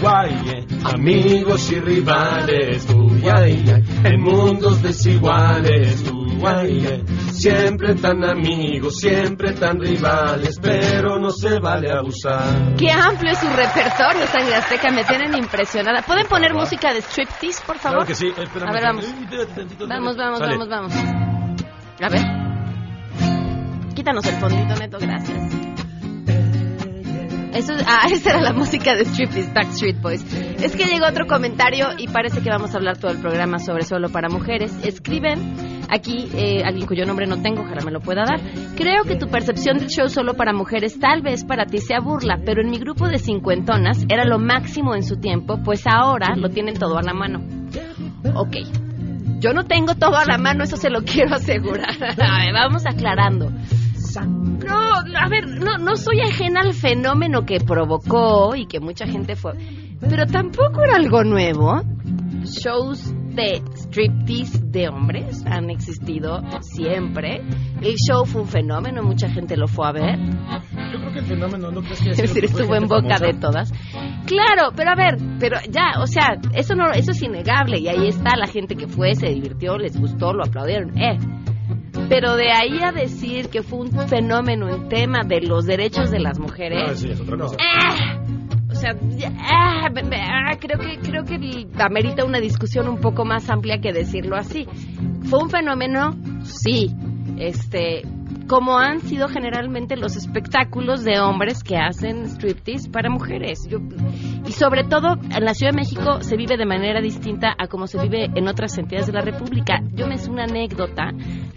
Uruguay, 0.00 0.66
amigos 0.84 1.70
y 1.72 1.80
rivales, 1.80 2.88
Uruguay, 2.88 3.62
en 4.02 4.20
mundos 4.22 4.82
desiguales, 4.82 6.10
Uruguay, 6.10 7.04
siempre 7.32 7.94
tan 7.96 8.24
amigos, 8.24 8.96
siempre 8.96 9.52
tan 9.52 9.78
rivales, 9.78 10.58
pero 10.60 11.18
no 11.18 11.28
se 11.30 11.58
vale 11.60 11.92
abusar. 11.92 12.76
Qué 12.78 12.90
amplio 12.90 13.32
es 13.32 13.38
su 13.38 13.48
repertorio, 13.48 14.26
Sangre 14.26 14.54
Azteca, 14.54 14.90
me 14.90 15.04
tienen 15.04 15.34
impresionada. 15.36 16.00
¿Pueden 16.00 16.26
poner 16.26 16.54
música 16.54 16.94
de 16.94 17.02
striptease, 17.02 17.62
por 17.66 17.76
favor? 17.78 18.06
Claro 18.06 18.08
que 18.08 18.14
sí, 18.14 18.28
espérame. 18.28 18.68
A 18.68 18.72
ver, 18.72 18.82
vamos. 18.82 19.06
Vamos, 19.86 20.16
vamos, 20.16 20.38
Sale. 20.38 20.56
vamos, 20.56 20.68
vamos. 20.68 20.94
A 22.00 22.08
ver. 22.08 22.49
Quítanos 24.00 24.24
el 24.24 24.34
fondito, 24.36 24.74
Neto, 24.76 24.96
gracias. 24.98 25.54
Eso, 27.52 27.74
es- 27.74 27.84
ah, 27.86 28.06
esa 28.10 28.30
era 28.30 28.40
la 28.40 28.54
música 28.54 28.94
de 28.94 29.04
Striptease, 29.04 29.52
Backstreet 29.52 30.00
Boys. 30.00 30.24
Es 30.62 30.74
que 30.74 30.86
llegó 30.86 31.04
otro 31.06 31.26
comentario 31.26 31.88
y 31.98 32.08
parece 32.08 32.40
que 32.40 32.48
vamos 32.48 32.72
a 32.74 32.78
hablar 32.78 32.96
todo 32.96 33.10
el 33.10 33.18
programa 33.18 33.58
sobre 33.58 33.82
solo 33.84 34.08
para 34.08 34.30
mujeres. 34.30 34.74
Escriben 34.82 35.82
aquí 35.90 36.30
eh, 36.32 36.62
alguien 36.64 36.86
cuyo 36.86 37.04
nombre 37.04 37.26
no 37.26 37.42
tengo, 37.42 37.60
ojalá 37.60 37.84
me 37.84 37.90
lo 37.90 38.00
pueda 38.00 38.24
dar. 38.24 38.40
Creo 38.74 39.04
que 39.04 39.16
tu 39.16 39.26
percepción 39.28 39.76
del 39.76 39.88
show 39.88 40.08
solo 40.08 40.32
para 40.32 40.54
mujeres 40.54 40.98
tal 40.98 41.20
vez 41.20 41.44
para 41.44 41.66
ti 41.66 41.76
sea 41.76 42.00
burla, 42.00 42.38
pero 42.42 42.62
en 42.62 42.70
mi 42.70 42.78
grupo 42.78 43.06
de 43.06 43.18
cincuentonas 43.18 44.06
era 44.08 44.24
lo 44.24 44.38
máximo 44.38 44.94
en 44.94 45.02
su 45.02 45.16
tiempo, 45.16 45.58
pues 45.62 45.86
ahora 45.86 46.34
lo 46.36 46.48
tienen 46.48 46.78
todo 46.78 46.96
a 46.96 47.02
la 47.02 47.12
mano. 47.12 47.42
Ok. 48.34 48.56
Yo 49.40 49.54
no 49.54 49.64
tengo 49.64 49.94
todo 49.94 50.16
a 50.18 50.26
la 50.26 50.36
mano, 50.36 50.64
eso 50.64 50.76
se 50.76 50.90
lo 50.90 51.00
quiero 51.04 51.34
asegurar. 51.34 51.96
A 52.02 52.44
ver, 52.44 52.52
vamos 52.52 52.84
aclarando. 52.86 53.50
No, 54.66 55.18
a 55.18 55.28
ver, 55.28 55.48
no, 55.48 55.78
no 55.78 55.96
soy 55.96 56.20
ajena 56.20 56.60
al 56.60 56.74
fenómeno 56.74 57.44
que 57.44 57.58
provocó 57.60 58.54
y 58.54 58.66
que 58.66 58.80
mucha 58.80 59.06
gente 59.06 59.36
fue. 59.36 59.52
Pero 60.00 60.26
tampoco 60.26 60.82
era 60.82 60.96
algo 60.96 61.24
nuevo. 61.24 61.80
Shows 62.44 63.12
de 63.34 63.62
striptease 63.74 64.58
de 64.64 64.88
hombres 64.88 65.44
han 65.46 65.70
existido 65.70 66.40
siempre. 66.62 67.42
El 67.80 67.94
show 67.96 68.24
fue 68.24 68.42
un 68.42 68.48
fenómeno, 68.48 69.02
mucha 69.02 69.28
gente 69.28 69.56
lo 69.56 69.68
fue 69.68 69.86
a 69.88 69.92
ver. 69.92 70.18
Yo 70.18 70.98
creo 70.98 71.12
que 71.12 71.18
el 71.20 71.26
fenómeno 71.26 71.70
no 71.70 71.80
crees 71.82 72.00
que 72.00 72.10
Es 72.10 72.16
decir, 72.22 72.44
estuvo 72.44 72.74
en 72.74 72.88
boca 72.88 73.18
famosa? 73.18 73.26
de 73.26 73.34
todas. 73.34 73.72
Claro, 74.26 74.72
pero 74.74 74.90
a 74.90 74.94
ver, 74.94 75.16
pero 75.38 75.58
ya, 75.70 76.00
o 76.00 76.06
sea, 76.06 76.38
eso 76.54 76.74
no, 76.74 76.90
eso 76.90 77.10
es 77.12 77.22
innegable 77.22 77.78
y 77.78 77.88
ahí 77.88 78.08
está 78.08 78.36
la 78.36 78.46
gente 78.46 78.74
que 78.74 78.88
fue, 78.88 79.14
se 79.14 79.28
divirtió, 79.28 79.76
les 79.76 79.98
gustó, 79.98 80.32
lo 80.32 80.44
aplaudieron, 80.44 80.98
eh. 80.98 81.18
Pero 82.10 82.34
de 82.36 82.50
ahí 82.52 82.82
a 82.82 82.92
decir 82.92 83.48
que 83.48 83.62
fue 83.62 83.78
un 83.78 83.90
fenómeno 84.08 84.68
en 84.68 84.88
tema 84.90 85.20
de 85.24 85.40
los 85.40 85.64
derechos 85.64 86.10
de 86.10 86.18
las 86.20 86.38
No, 86.38 86.46
mujeres, 86.46 86.98
sí, 87.00 87.10
es 87.10 87.20
otra 87.20 87.38
cosa. 87.38 87.56
ah, 87.58 88.18
o 88.70 88.74
sea, 88.74 88.94
ah, 89.38 89.86
ah, 89.88 90.56
creo 90.60 90.78
que 90.78 90.98
creo 90.98 91.24
que 91.24 91.66
amerita 91.82 92.24
una 92.24 92.40
discusión 92.40 92.88
un 92.88 92.98
poco 93.00 93.24
más 93.24 93.48
amplia 93.48 93.80
que 93.80 93.92
decirlo 93.92 94.36
así. 94.36 94.66
Fue 95.22 95.38
un 95.42 95.50
fenómeno, 95.50 96.16
sí, 96.42 96.90
este, 97.38 98.02
como 98.48 98.76
han 98.78 99.00
sido 99.00 99.28
generalmente 99.28 99.96
los 99.96 100.16
espectáculos 100.16 101.04
de 101.04 101.20
hombres 101.20 101.62
que 101.62 101.76
hacen 101.76 102.24
striptease 102.26 102.90
para 102.90 103.08
mujeres. 103.08 103.60
Yo- 103.68 103.78
y 104.46 104.52
sobre 104.52 104.82
todo 104.84 105.14
en 105.36 105.44
la 105.44 105.54
Ciudad 105.54 105.70
de 105.72 105.76
México 105.76 106.20
se 106.22 106.36
vive 106.36 106.56
de 106.56 106.66
manera 106.66 107.00
distinta 107.00 107.54
a 107.56 107.68
como 107.68 107.86
se 107.86 108.00
vive 108.02 108.28
en 108.34 108.48
otras 108.48 108.76
entidades 108.78 109.06
de 109.06 109.12
la 109.12 109.20
República. 109.20 109.80
Yo 109.94 110.08
me 110.08 110.18
sé 110.18 110.28
una 110.30 110.44
anécdota 110.44 111.10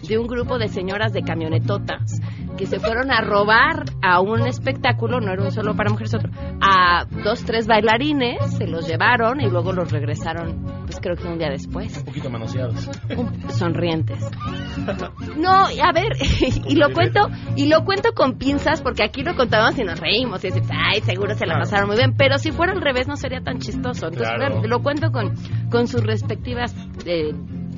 de 0.08 0.18
un 0.18 0.26
grupo 0.26 0.58
de 0.58 0.68
señoras 0.68 1.12
de 1.12 1.22
camionetotas 1.22 2.20
que 2.56 2.66
se 2.66 2.78
fueron 2.78 3.10
a 3.10 3.20
robar 3.20 3.84
a 4.00 4.20
un 4.20 4.46
espectáculo, 4.46 5.20
no 5.20 5.32
era 5.32 5.42
un 5.42 5.50
solo 5.50 5.74
para 5.74 5.90
mujeres, 5.90 6.14
otro, 6.14 6.30
a 6.60 7.04
dos, 7.24 7.44
tres 7.44 7.66
bailarines, 7.66 8.38
se 8.56 8.66
los 8.68 8.86
llevaron 8.86 9.40
y 9.40 9.50
luego 9.50 9.72
los 9.72 9.90
regresaron, 9.90 10.62
pues 10.84 11.00
creo 11.00 11.16
que 11.16 11.26
un 11.26 11.38
día 11.38 11.50
después. 11.50 11.98
Un 11.98 12.04
poquito 12.04 12.30
manoseados. 12.30 12.88
sonrientes. 13.48 14.18
No, 15.36 15.66
a 15.66 15.92
ver, 15.92 16.12
y 16.68 16.76
lo 16.76 16.92
cuento, 16.92 17.28
y 17.56 17.66
lo 17.68 17.84
cuento 17.84 18.10
con 18.14 18.38
pinzas 18.38 18.82
porque 18.82 19.02
aquí 19.02 19.22
lo 19.22 19.34
contamos 19.34 19.76
y 19.78 19.82
nos 19.84 19.98
reímos 19.98 20.44
y 20.44 20.48
decimos, 20.48 20.70
ay, 20.72 21.00
seguro 21.00 21.34
se 21.34 21.46
la 21.46 21.58
pasaron 21.58 21.88
muy 21.88 21.96
bien, 21.96 22.14
pero 22.16 22.38
si 22.38 22.52
fuera 22.52 22.72
al 22.72 22.80
revés 22.80 23.08
no 23.08 23.16
sería 23.16 23.40
tan 23.40 23.58
chistoso. 23.58 24.06
Entonces, 24.08 24.34
Claro. 24.36 24.62
lo 24.66 24.82
cuento 24.82 25.10
con, 25.10 25.34
con 25.70 25.86
sus 25.86 26.02
respectivas 26.04 26.74
eh, 27.04 27.32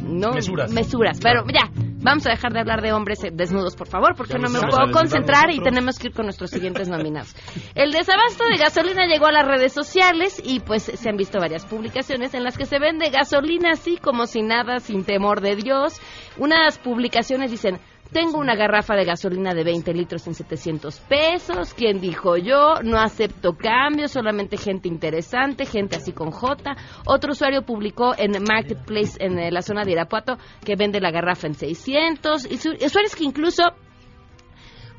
no, 0.07 0.32
Mesuras. 0.32 0.72
mesuras. 0.72 1.18
Pero 1.22 1.44
ya, 1.52 1.70
vamos 2.02 2.26
a 2.26 2.30
dejar 2.30 2.52
de 2.52 2.61
hablar 2.61 2.82
de 2.82 2.92
hombres 2.92 3.22
eh, 3.24 3.30
desnudos, 3.32 3.76
por 3.76 3.88
favor, 3.88 4.14
porque 4.16 4.34
Ya 4.34 4.38
no 4.38 4.48
me 4.48 4.61
puedo 4.61 4.90
concentrar 4.92 5.50
y 5.50 5.61
tenemos 5.61 5.98
que 5.98 6.09
ir 6.09 6.14
con 6.14 6.26
nuestros 6.26 6.50
siguientes 6.50 6.88
nominados. 6.88 7.34
El 7.74 7.92
desabasto 7.92 8.44
de 8.50 8.57
gasolina 8.57 9.07
llegó 9.07 9.26
a 9.26 9.32
las 9.32 9.46
redes 9.46 9.72
sociales 9.72 10.40
y 10.44 10.61
pues 10.61 10.84
se 10.84 11.09
han 11.09 11.16
visto 11.16 11.38
varias 11.38 11.64
publicaciones 11.66 12.34
en 12.34 12.44
las 12.44 12.57
que 12.57 12.64
se 12.66 12.78
vende 12.78 13.11
gasolina 13.11 13.72
así 13.72 13.96
como 13.96 14.26
sin 14.26 14.48
nada, 14.48 14.78
sin 14.78 15.04
temor 15.04 15.40
de 15.40 15.57
Dios. 15.57 16.00
Unas 16.38 16.78
publicaciones 16.78 17.50
dicen, 17.50 17.78
tengo 18.12 18.38
una 18.38 18.54
garrafa 18.54 18.94
de 18.94 19.04
gasolina 19.04 19.52
de 19.52 19.64
20 19.64 19.92
litros 19.92 20.26
en 20.26 20.34
700 20.34 21.00
pesos. 21.00 21.74
¿Quién 21.74 22.00
dijo 22.00 22.36
yo? 22.36 22.76
No 22.82 22.98
acepto 22.98 23.57
cambios, 23.57 24.12
solamente 24.12 24.57
gente 24.57 24.88
interesante, 24.88 25.66
gente 25.66 25.96
así 25.96 26.12
con 26.12 26.30
J. 26.30 26.76
Otro 27.07 27.32
usuario 27.32 27.62
publicó 27.62 28.14
en 28.16 28.32
Marketplace 28.42 29.16
en 29.18 29.38
eh, 29.38 29.50
la 29.50 29.61
zona 29.62 29.82
de 29.84 29.92
Irapuato 29.92 30.38
que 30.64 30.76
vende 30.76 31.00
la 31.00 31.11
garrafa 31.11 31.46
en 31.48 31.54
600. 31.54 32.46
Y 32.50 32.57
su- 32.59 32.70
usuarios 32.72 33.14
que 33.16 33.24
incluso, 33.24 33.62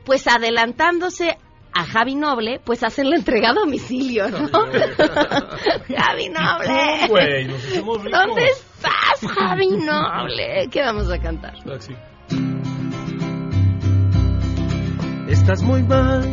pues 0.05 0.27
adelantándose 0.27 1.37
a 1.73 1.85
Javi 1.85 2.15
Noble, 2.15 2.59
pues 2.63 2.83
hacen 2.83 3.09
la 3.09 3.17
entrega 3.17 3.49
a 3.51 3.53
domicilio, 3.53 4.29
¿no? 4.29 4.47
Javi 5.95 6.29
Noble. 6.29 7.07
Güey, 7.09 7.45
nos. 7.45 7.63
¿Dónde 8.11 8.45
estás, 8.45 9.31
Javi 9.33 9.67
Noble? 9.69 10.69
¿Qué 10.71 10.81
vamos 10.81 11.11
a 11.11 11.19
cantar? 11.19 11.53
Estás 15.47 15.63
muy 15.63 15.81
mal, 15.81 16.27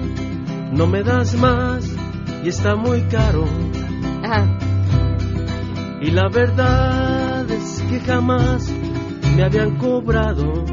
no 0.73 0.89
me 0.89 1.05
das 1.05 1.37
más 1.37 1.89
y 2.43 2.49
está 2.49 2.75
muy 2.75 3.01
caro. 3.03 3.45
Y 6.01 6.11
la 6.11 6.29
verdad 6.29 7.49
es 7.49 7.81
que 7.89 8.01
jamás 8.01 8.69
me 9.37 9.45
habían 9.45 9.77
cobrado. 9.77 10.65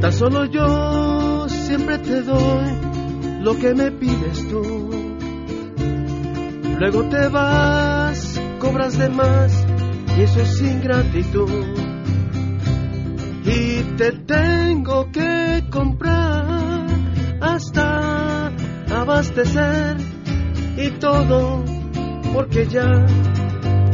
Tan 0.00 0.12
solo 0.12 0.44
yo 0.44 1.48
siempre 1.48 1.98
te 1.98 2.22
doy 2.22 2.66
lo 3.40 3.58
que 3.58 3.74
me 3.74 3.90
pides 3.90 4.46
tú. 4.46 4.90
Luego 6.78 7.02
te 7.08 7.26
vas, 7.30 8.40
cobras 8.60 8.96
de 8.96 9.08
más 9.08 9.66
y 10.16 10.22
eso 10.22 10.40
es 10.40 10.60
ingratitud. 10.60 11.81
Y 13.44 13.82
te 13.96 14.12
tengo 14.12 15.10
que 15.10 15.64
comprar 15.70 16.86
hasta 17.40 18.52
abastecer 18.90 19.96
y 20.76 20.90
todo 20.98 21.64
porque 22.32 22.66
ya 22.66 23.06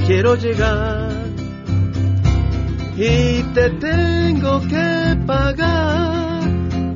quiero 0.06 0.34
llegar. 0.34 1.12
Y 2.96 3.42
te 3.54 3.70
tengo 3.70 4.60
que 4.60 5.16
pagar 5.26 6.42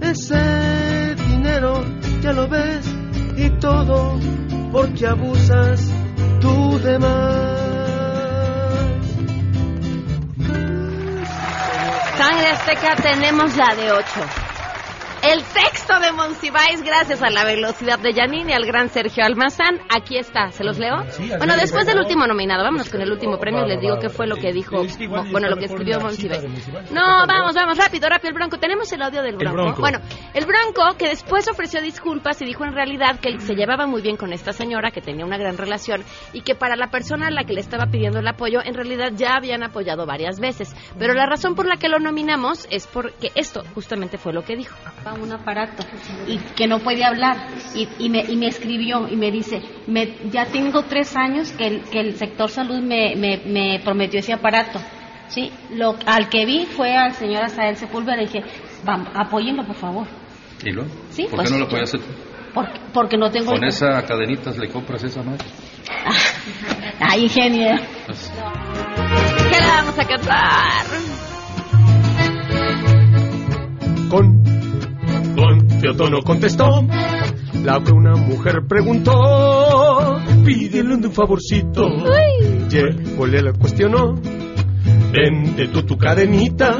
ese 0.00 1.14
dinero, 1.28 1.84
ya 2.20 2.32
lo 2.32 2.48
ves, 2.48 2.84
y 3.36 3.48
todo 3.60 4.18
porque 4.72 5.06
abusas 5.06 5.92
tú 6.40 6.78
de 6.80 6.98
más. 6.98 7.61
Sangre 12.22 12.50
Azteca 12.50 12.94
tenemos 12.94 13.56
la 13.56 13.74
de 13.74 13.90
8. 13.90 14.41
El 15.22 15.40
texto 15.44 16.00
de 16.00 16.10
Monsiváis, 16.10 16.82
gracias 16.82 17.22
a 17.22 17.30
la 17.30 17.44
velocidad 17.44 17.96
de 18.00 18.12
Janine 18.12 18.50
y 18.50 18.54
al 18.54 18.66
gran 18.66 18.88
Sergio 18.88 19.24
Almazán. 19.24 19.78
Aquí 19.88 20.18
está, 20.18 20.50
¿se 20.50 20.64
los 20.64 20.80
leo? 20.80 20.96
bueno, 21.38 21.54
después 21.56 21.86
del 21.86 21.98
último 21.98 22.26
nominado, 22.26 22.64
vámonos 22.64 22.90
con 22.90 23.00
el 23.00 23.12
último 23.12 23.38
premio 23.38 23.64
les 23.64 23.80
digo 23.80 24.00
qué 24.00 24.08
fue 24.08 24.26
lo 24.26 24.34
que 24.34 24.52
dijo, 24.52 24.82
bueno, 25.30 25.48
lo 25.48 25.56
que 25.56 25.66
escribió 25.66 26.00
Monsiváis. 26.00 26.42
No, 26.90 27.24
vamos, 27.28 27.54
vamos, 27.54 27.78
rápido, 27.78 28.08
rápido, 28.08 28.30
el 28.30 28.34
Bronco. 28.34 28.58
Tenemos 28.58 28.92
el 28.92 29.00
audio 29.00 29.22
del 29.22 29.36
Bronco. 29.36 29.80
Bueno, 29.80 30.00
el 30.34 30.44
Bronco 30.44 30.96
que 30.98 31.10
después 31.10 31.48
ofreció 31.48 31.80
disculpas 31.80 32.42
y 32.42 32.44
dijo 32.44 32.64
en 32.64 32.74
realidad 32.74 33.20
que 33.20 33.38
se 33.38 33.54
llevaba 33.54 33.86
muy 33.86 34.02
bien 34.02 34.16
con 34.16 34.32
esta 34.32 34.52
señora, 34.52 34.90
que 34.90 35.00
tenía 35.00 35.24
una 35.24 35.38
gran 35.38 35.56
relación 35.56 36.02
y 36.32 36.42
que 36.42 36.56
para 36.56 36.74
la 36.74 36.88
persona 36.88 37.28
a 37.28 37.30
la 37.30 37.44
que 37.44 37.52
le 37.52 37.60
estaba 37.60 37.86
pidiendo 37.86 38.18
el 38.18 38.26
apoyo, 38.26 38.58
en 38.64 38.74
realidad 38.74 39.12
ya 39.14 39.36
habían 39.36 39.62
apoyado 39.62 40.04
varias 40.04 40.40
veces. 40.40 40.74
Pero 40.98 41.14
la 41.14 41.26
razón 41.26 41.54
por 41.54 41.66
la 41.66 41.76
que 41.76 41.88
lo 41.88 42.00
nominamos 42.00 42.66
es 42.70 42.88
porque 42.88 43.30
esto 43.36 43.62
justamente 43.72 44.18
fue 44.18 44.32
lo 44.32 44.42
que 44.42 44.56
dijo. 44.56 44.74
Un 45.14 45.32
aparato 45.32 45.84
y 46.26 46.38
que 46.38 46.66
no 46.66 46.78
puede 46.80 47.04
hablar 47.04 47.36
y, 47.74 47.88
y 47.98 48.08
me, 48.08 48.20
y 48.20 48.36
me 48.36 48.46
escribió 48.48 49.08
y 49.08 49.16
me 49.16 49.30
dice 49.30 49.60
me, 49.86 50.14
ya 50.30 50.46
tengo 50.46 50.82
tres 50.84 51.16
años 51.16 51.52
que 51.52 51.66
el, 51.66 51.80
que 51.82 52.00
el 52.00 52.16
sector 52.16 52.48
salud 52.50 52.80
me, 52.80 53.14
me, 53.16 53.38
me 53.46 53.80
prometió 53.84 54.20
ese 54.20 54.32
aparato 54.32 54.80
sí 55.28 55.50
lo 55.74 55.96
al 56.06 56.28
que 56.28 56.44
vi 56.46 56.66
fue 56.66 56.94
al 56.96 57.12
señor 57.14 57.44
Asael 57.44 57.76
Sepúlveda 57.76 58.16
le 58.16 58.26
dije 58.26 58.42
vamos 58.84 59.08
apóyenlo 59.14 59.64
por 59.66 59.76
favor 59.76 60.06
¿Y 60.64 60.70
luego? 60.70 60.90
Sí, 61.10 61.24
¿Por 61.24 61.36
pues, 61.36 61.48
qué 61.48 61.54
no 61.54 61.60
lo 61.64 61.68
puede 61.68 61.82
hacer? 61.82 62.00
porque, 62.54 62.80
porque 62.94 63.16
no 63.16 63.30
tengo 63.30 63.52
Con 63.52 63.64
esa 63.64 64.00
cadenitas 64.06 64.56
le 64.58 64.68
compras 64.68 65.02
esa 65.02 65.22
madre. 65.22 65.44
ay 67.00 67.24
ingeniero 67.24 67.82
¿Qué 69.50 69.60
le 69.60 69.66
vamos 69.66 69.98
a 69.98 70.04
cantar? 70.04 70.86
Con, 74.10 74.41
con 75.82 75.96
Teotono 75.96 76.22
contestó. 76.22 76.86
La 77.64 77.82
que 77.82 77.92
una 77.92 78.16
mujer 78.16 78.62
preguntó, 78.68 80.16
pídele 80.44 80.94
un 80.94 81.12
favorcito. 81.12 81.86
Llegó, 82.68 83.26
le 83.26 83.42
la 83.42 83.52
cuestionó. 83.52 84.14
Vende 85.12 85.68
tú 85.68 85.82
tu 85.82 85.96
cadenita 85.98 86.78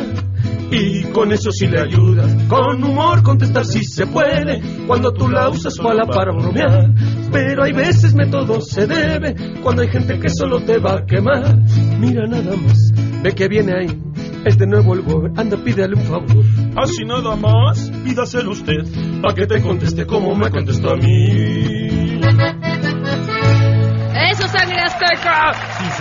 y 0.70 1.02
con 1.04 1.32
eso 1.32 1.50
sí 1.52 1.66
le 1.66 1.80
ayudas. 1.80 2.32
Con 2.48 2.82
humor 2.82 3.22
contestar 3.22 3.64
si 3.64 3.84
se 3.84 4.06
puede 4.06 4.60
cuando 4.86 5.12
tú 5.12 5.28
la 5.28 5.48
usas 5.48 5.76
para 5.78 6.04
para 6.06 6.32
bromear. 6.32 6.94
Pero 7.30 7.64
hay 7.64 7.72
veces 7.72 8.14
método 8.14 8.60
se 8.60 8.86
debe 8.86 9.34
cuando 9.62 9.82
hay 9.82 9.88
gente 9.88 10.18
que 10.18 10.28
solo 10.30 10.64
te 10.64 10.78
va 10.78 10.98
a 10.98 11.06
quemar. 11.06 11.58
Mira 11.98 12.26
nada 12.26 12.56
más, 12.56 12.92
ve 13.22 13.32
que 13.32 13.48
viene 13.48 13.72
ahí. 13.72 14.11
Es 14.44 14.58
de 14.58 14.66
nuevo 14.66 14.94
el 14.94 15.02
gober, 15.02 15.32
anda 15.36 15.56
pídele 15.56 15.94
un 15.94 16.02
favor. 16.04 16.44
Así 16.76 17.04
nada 17.04 17.36
más, 17.36 17.90
pídaselo 18.04 18.50
usted, 18.50 18.82
pa' 19.22 19.34
que 19.34 19.46
te 19.46 19.62
conteste 19.62 20.04
como 20.06 20.34
me 20.34 20.50
contestó 20.50 20.90
a 20.90 20.96
mí. 20.96 22.20
Eso, 24.30 24.48
Sangre 24.48 24.80
Azteca. 24.80 25.50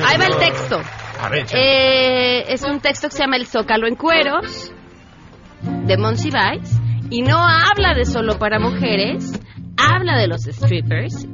Ahí 0.08 0.18
va 0.18 0.26
el 0.26 0.38
texto. 0.38 0.80
A 1.22 1.30
ver, 1.30 1.46
Eh, 1.54 2.46
es 2.52 2.64
un 2.64 2.80
texto 2.80 3.10
que 3.10 3.16
se 3.16 3.24
llama 3.24 3.36
El 3.38 3.46
Zócalo 3.46 3.88
en 3.88 3.96
Cueros, 3.96 4.74
de 5.86 5.98
Monsiváis, 5.98 6.80
y 7.12 7.22
no 7.22 7.38
habla 7.38 7.94
de 7.94 8.06
solo 8.06 8.40
para 8.40 8.60
mujeres, 8.60 9.40
habla 9.78 10.18
de 10.18 10.28
los 10.28 10.42
strippers. 10.44 11.28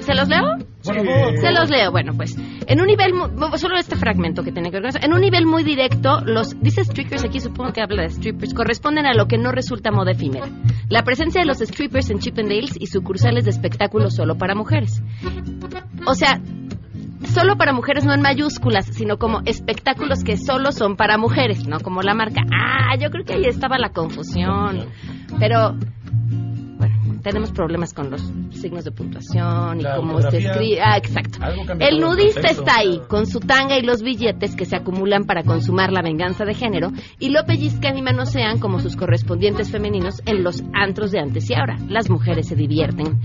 ¿Se 0.00 0.14
los 0.14 0.28
leo? 0.28 0.56
Se 0.82 1.52
los 1.52 1.70
leo. 1.70 1.90
Bueno, 1.90 2.12
pues, 2.16 2.36
en 2.66 2.80
un 2.80 2.86
nivel, 2.86 3.12
solo 3.56 3.76
este 3.76 3.96
fragmento 3.96 4.42
que 4.42 4.52
tiene 4.52 4.70
que 4.70 4.76
ver 4.76 4.82
con 4.82 4.88
eso. 4.90 4.98
En 5.02 5.12
un 5.12 5.20
nivel 5.20 5.46
muy 5.46 5.62
directo, 5.62 6.20
los, 6.24 6.60
dice 6.60 6.84
strippers, 6.84 7.24
aquí 7.24 7.40
supongo 7.40 7.72
que 7.72 7.82
habla 7.82 8.02
de 8.02 8.10
strippers, 8.10 8.54
corresponden 8.54 9.06
a 9.06 9.14
lo 9.14 9.26
que 9.26 9.38
no 9.38 9.52
resulta 9.52 9.90
moda 9.90 10.12
efímera. 10.12 10.48
La 10.88 11.04
presencia 11.04 11.40
de 11.40 11.46
los 11.46 11.58
strippers 11.58 12.10
en 12.10 12.18
Chippendales 12.18 12.76
y 12.78 12.86
sucursales 12.86 13.44
de 13.44 13.50
espectáculos 13.50 14.14
solo 14.14 14.36
para 14.36 14.54
mujeres. 14.54 15.02
O 16.06 16.14
sea, 16.14 16.40
solo 17.32 17.56
para 17.56 17.72
mujeres 17.72 18.04
no 18.04 18.12
en 18.12 18.20
mayúsculas, 18.20 18.86
sino 18.86 19.18
como 19.18 19.40
espectáculos 19.44 20.24
que 20.24 20.36
solo 20.36 20.72
son 20.72 20.96
para 20.96 21.18
mujeres, 21.18 21.66
no 21.66 21.80
como 21.80 22.02
la 22.02 22.14
marca. 22.14 22.42
Ah, 22.52 22.96
yo 23.00 23.10
creo 23.10 23.24
que 23.24 23.34
ahí 23.34 23.44
estaba 23.46 23.78
la 23.78 23.90
confusión. 23.90 24.86
Pero, 25.38 25.76
tenemos 27.22 27.52
problemas 27.52 27.92
con 27.92 28.10
los 28.10 28.20
signos 28.50 28.84
de 28.84 28.90
puntuación 28.90 29.80
y 29.80 29.84
cómo 29.84 30.20
se 30.20 30.38
escribe. 30.38 30.80
Ah, 30.80 30.96
exacto. 30.96 31.38
El 31.78 32.00
nudista 32.00 32.48
está 32.48 32.78
ahí, 32.78 33.00
con 33.08 33.26
su 33.26 33.40
tanga 33.40 33.78
y 33.78 33.82
los 33.82 34.02
billetes 34.02 34.56
que 34.56 34.64
se 34.64 34.76
acumulan 34.76 35.24
para 35.24 35.42
consumar 35.42 35.92
la 35.92 36.02
venganza 36.02 36.44
de 36.44 36.54
género 36.54 36.92
y 37.18 37.30
lo 37.30 37.44
pellizcan 37.44 37.96
y 37.96 38.02
manosean 38.02 38.58
como 38.58 38.80
sus 38.80 38.96
correspondientes 38.96 39.70
femeninos 39.70 40.20
en 40.26 40.42
los 40.42 40.62
antros 40.72 41.10
de 41.12 41.20
antes 41.20 41.48
y 41.50 41.54
ahora. 41.54 41.76
Las 41.88 42.10
mujeres 42.10 42.48
se 42.48 42.56
divierten. 42.56 43.20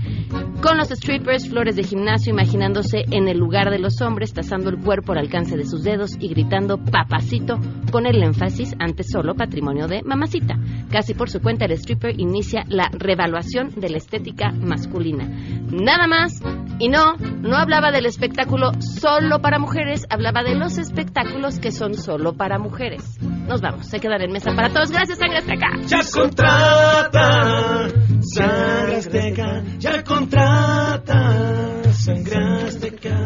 Con 0.62 0.78
los 0.78 0.88
strippers, 0.88 1.48
flores 1.48 1.76
de 1.76 1.84
gimnasio, 1.84 2.32
imaginándose 2.32 3.04
en 3.10 3.28
el 3.28 3.38
lugar 3.38 3.70
de 3.70 3.78
los 3.78 4.00
hombres, 4.00 4.32
tasando 4.32 4.70
el 4.70 4.78
cuerpo 4.78 5.12
al 5.12 5.18
alcance 5.18 5.56
de 5.56 5.66
sus 5.66 5.82
dedos 5.82 6.16
y 6.18 6.28
gritando 6.28 6.78
papacito, 6.78 7.58
con 7.90 8.06
el 8.06 8.22
énfasis 8.22 8.74
antes 8.78 9.08
solo 9.10 9.34
patrimonio 9.34 9.86
de 9.86 10.02
mamacita. 10.02 10.56
Casi 10.90 11.14
por 11.14 11.30
su 11.30 11.40
cuenta, 11.40 11.64
el 11.64 11.72
stripper 11.72 12.18
inicia 12.18 12.64
la 12.68 12.90
revaluación 12.92 13.70
de 13.88 13.92
la 13.92 13.98
estética 13.98 14.52
masculina. 14.52 15.26
Nada 15.70 16.06
más, 16.06 16.40
y 16.78 16.88
no, 16.88 17.16
no 17.16 17.56
hablaba 17.56 17.90
del 17.90 18.06
espectáculo 18.06 18.72
solo 18.80 19.40
para 19.40 19.58
mujeres, 19.58 20.06
hablaba 20.10 20.42
de 20.42 20.54
los 20.54 20.78
espectáculos 20.78 21.58
que 21.58 21.72
son 21.72 21.94
solo 21.94 22.34
para 22.34 22.58
mujeres. 22.58 23.18
Nos 23.48 23.60
vamos, 23.60 23.86
se 23.86 23.98
quedan 23.98 24.20
en 24.22 24.32
mesa 24.32 24.52
para 24.54 24.68
todos. 24.68 24.90
Gracias, 24.90 25.18
Sangre 25.18 25.38
Azteca. 25.38 25.68
Ya 25.86 26.00
contrata, 26.12 27.88
Sangre 28.20 28.96
Azteca, 28.96 29.64
ya 29.78 30.04
contrata, 30.04 31.92
Sangre 31.92 32.36
Azteca. 32.66 33.16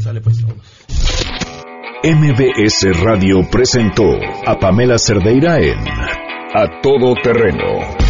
Sale 0.00 0.20
pues, 0.20 0.44
MBS 2.04 3.02
Radio 3.02 3.48
presentó 3.50 4.04
a 4.46 4.58
Pamela 4.58 4.98
Cerdeira 4.98 5.58
en 5.58 5.78
A 6.54 6.80
Todo 6.80 7.14
Terreno. 7.22 8.07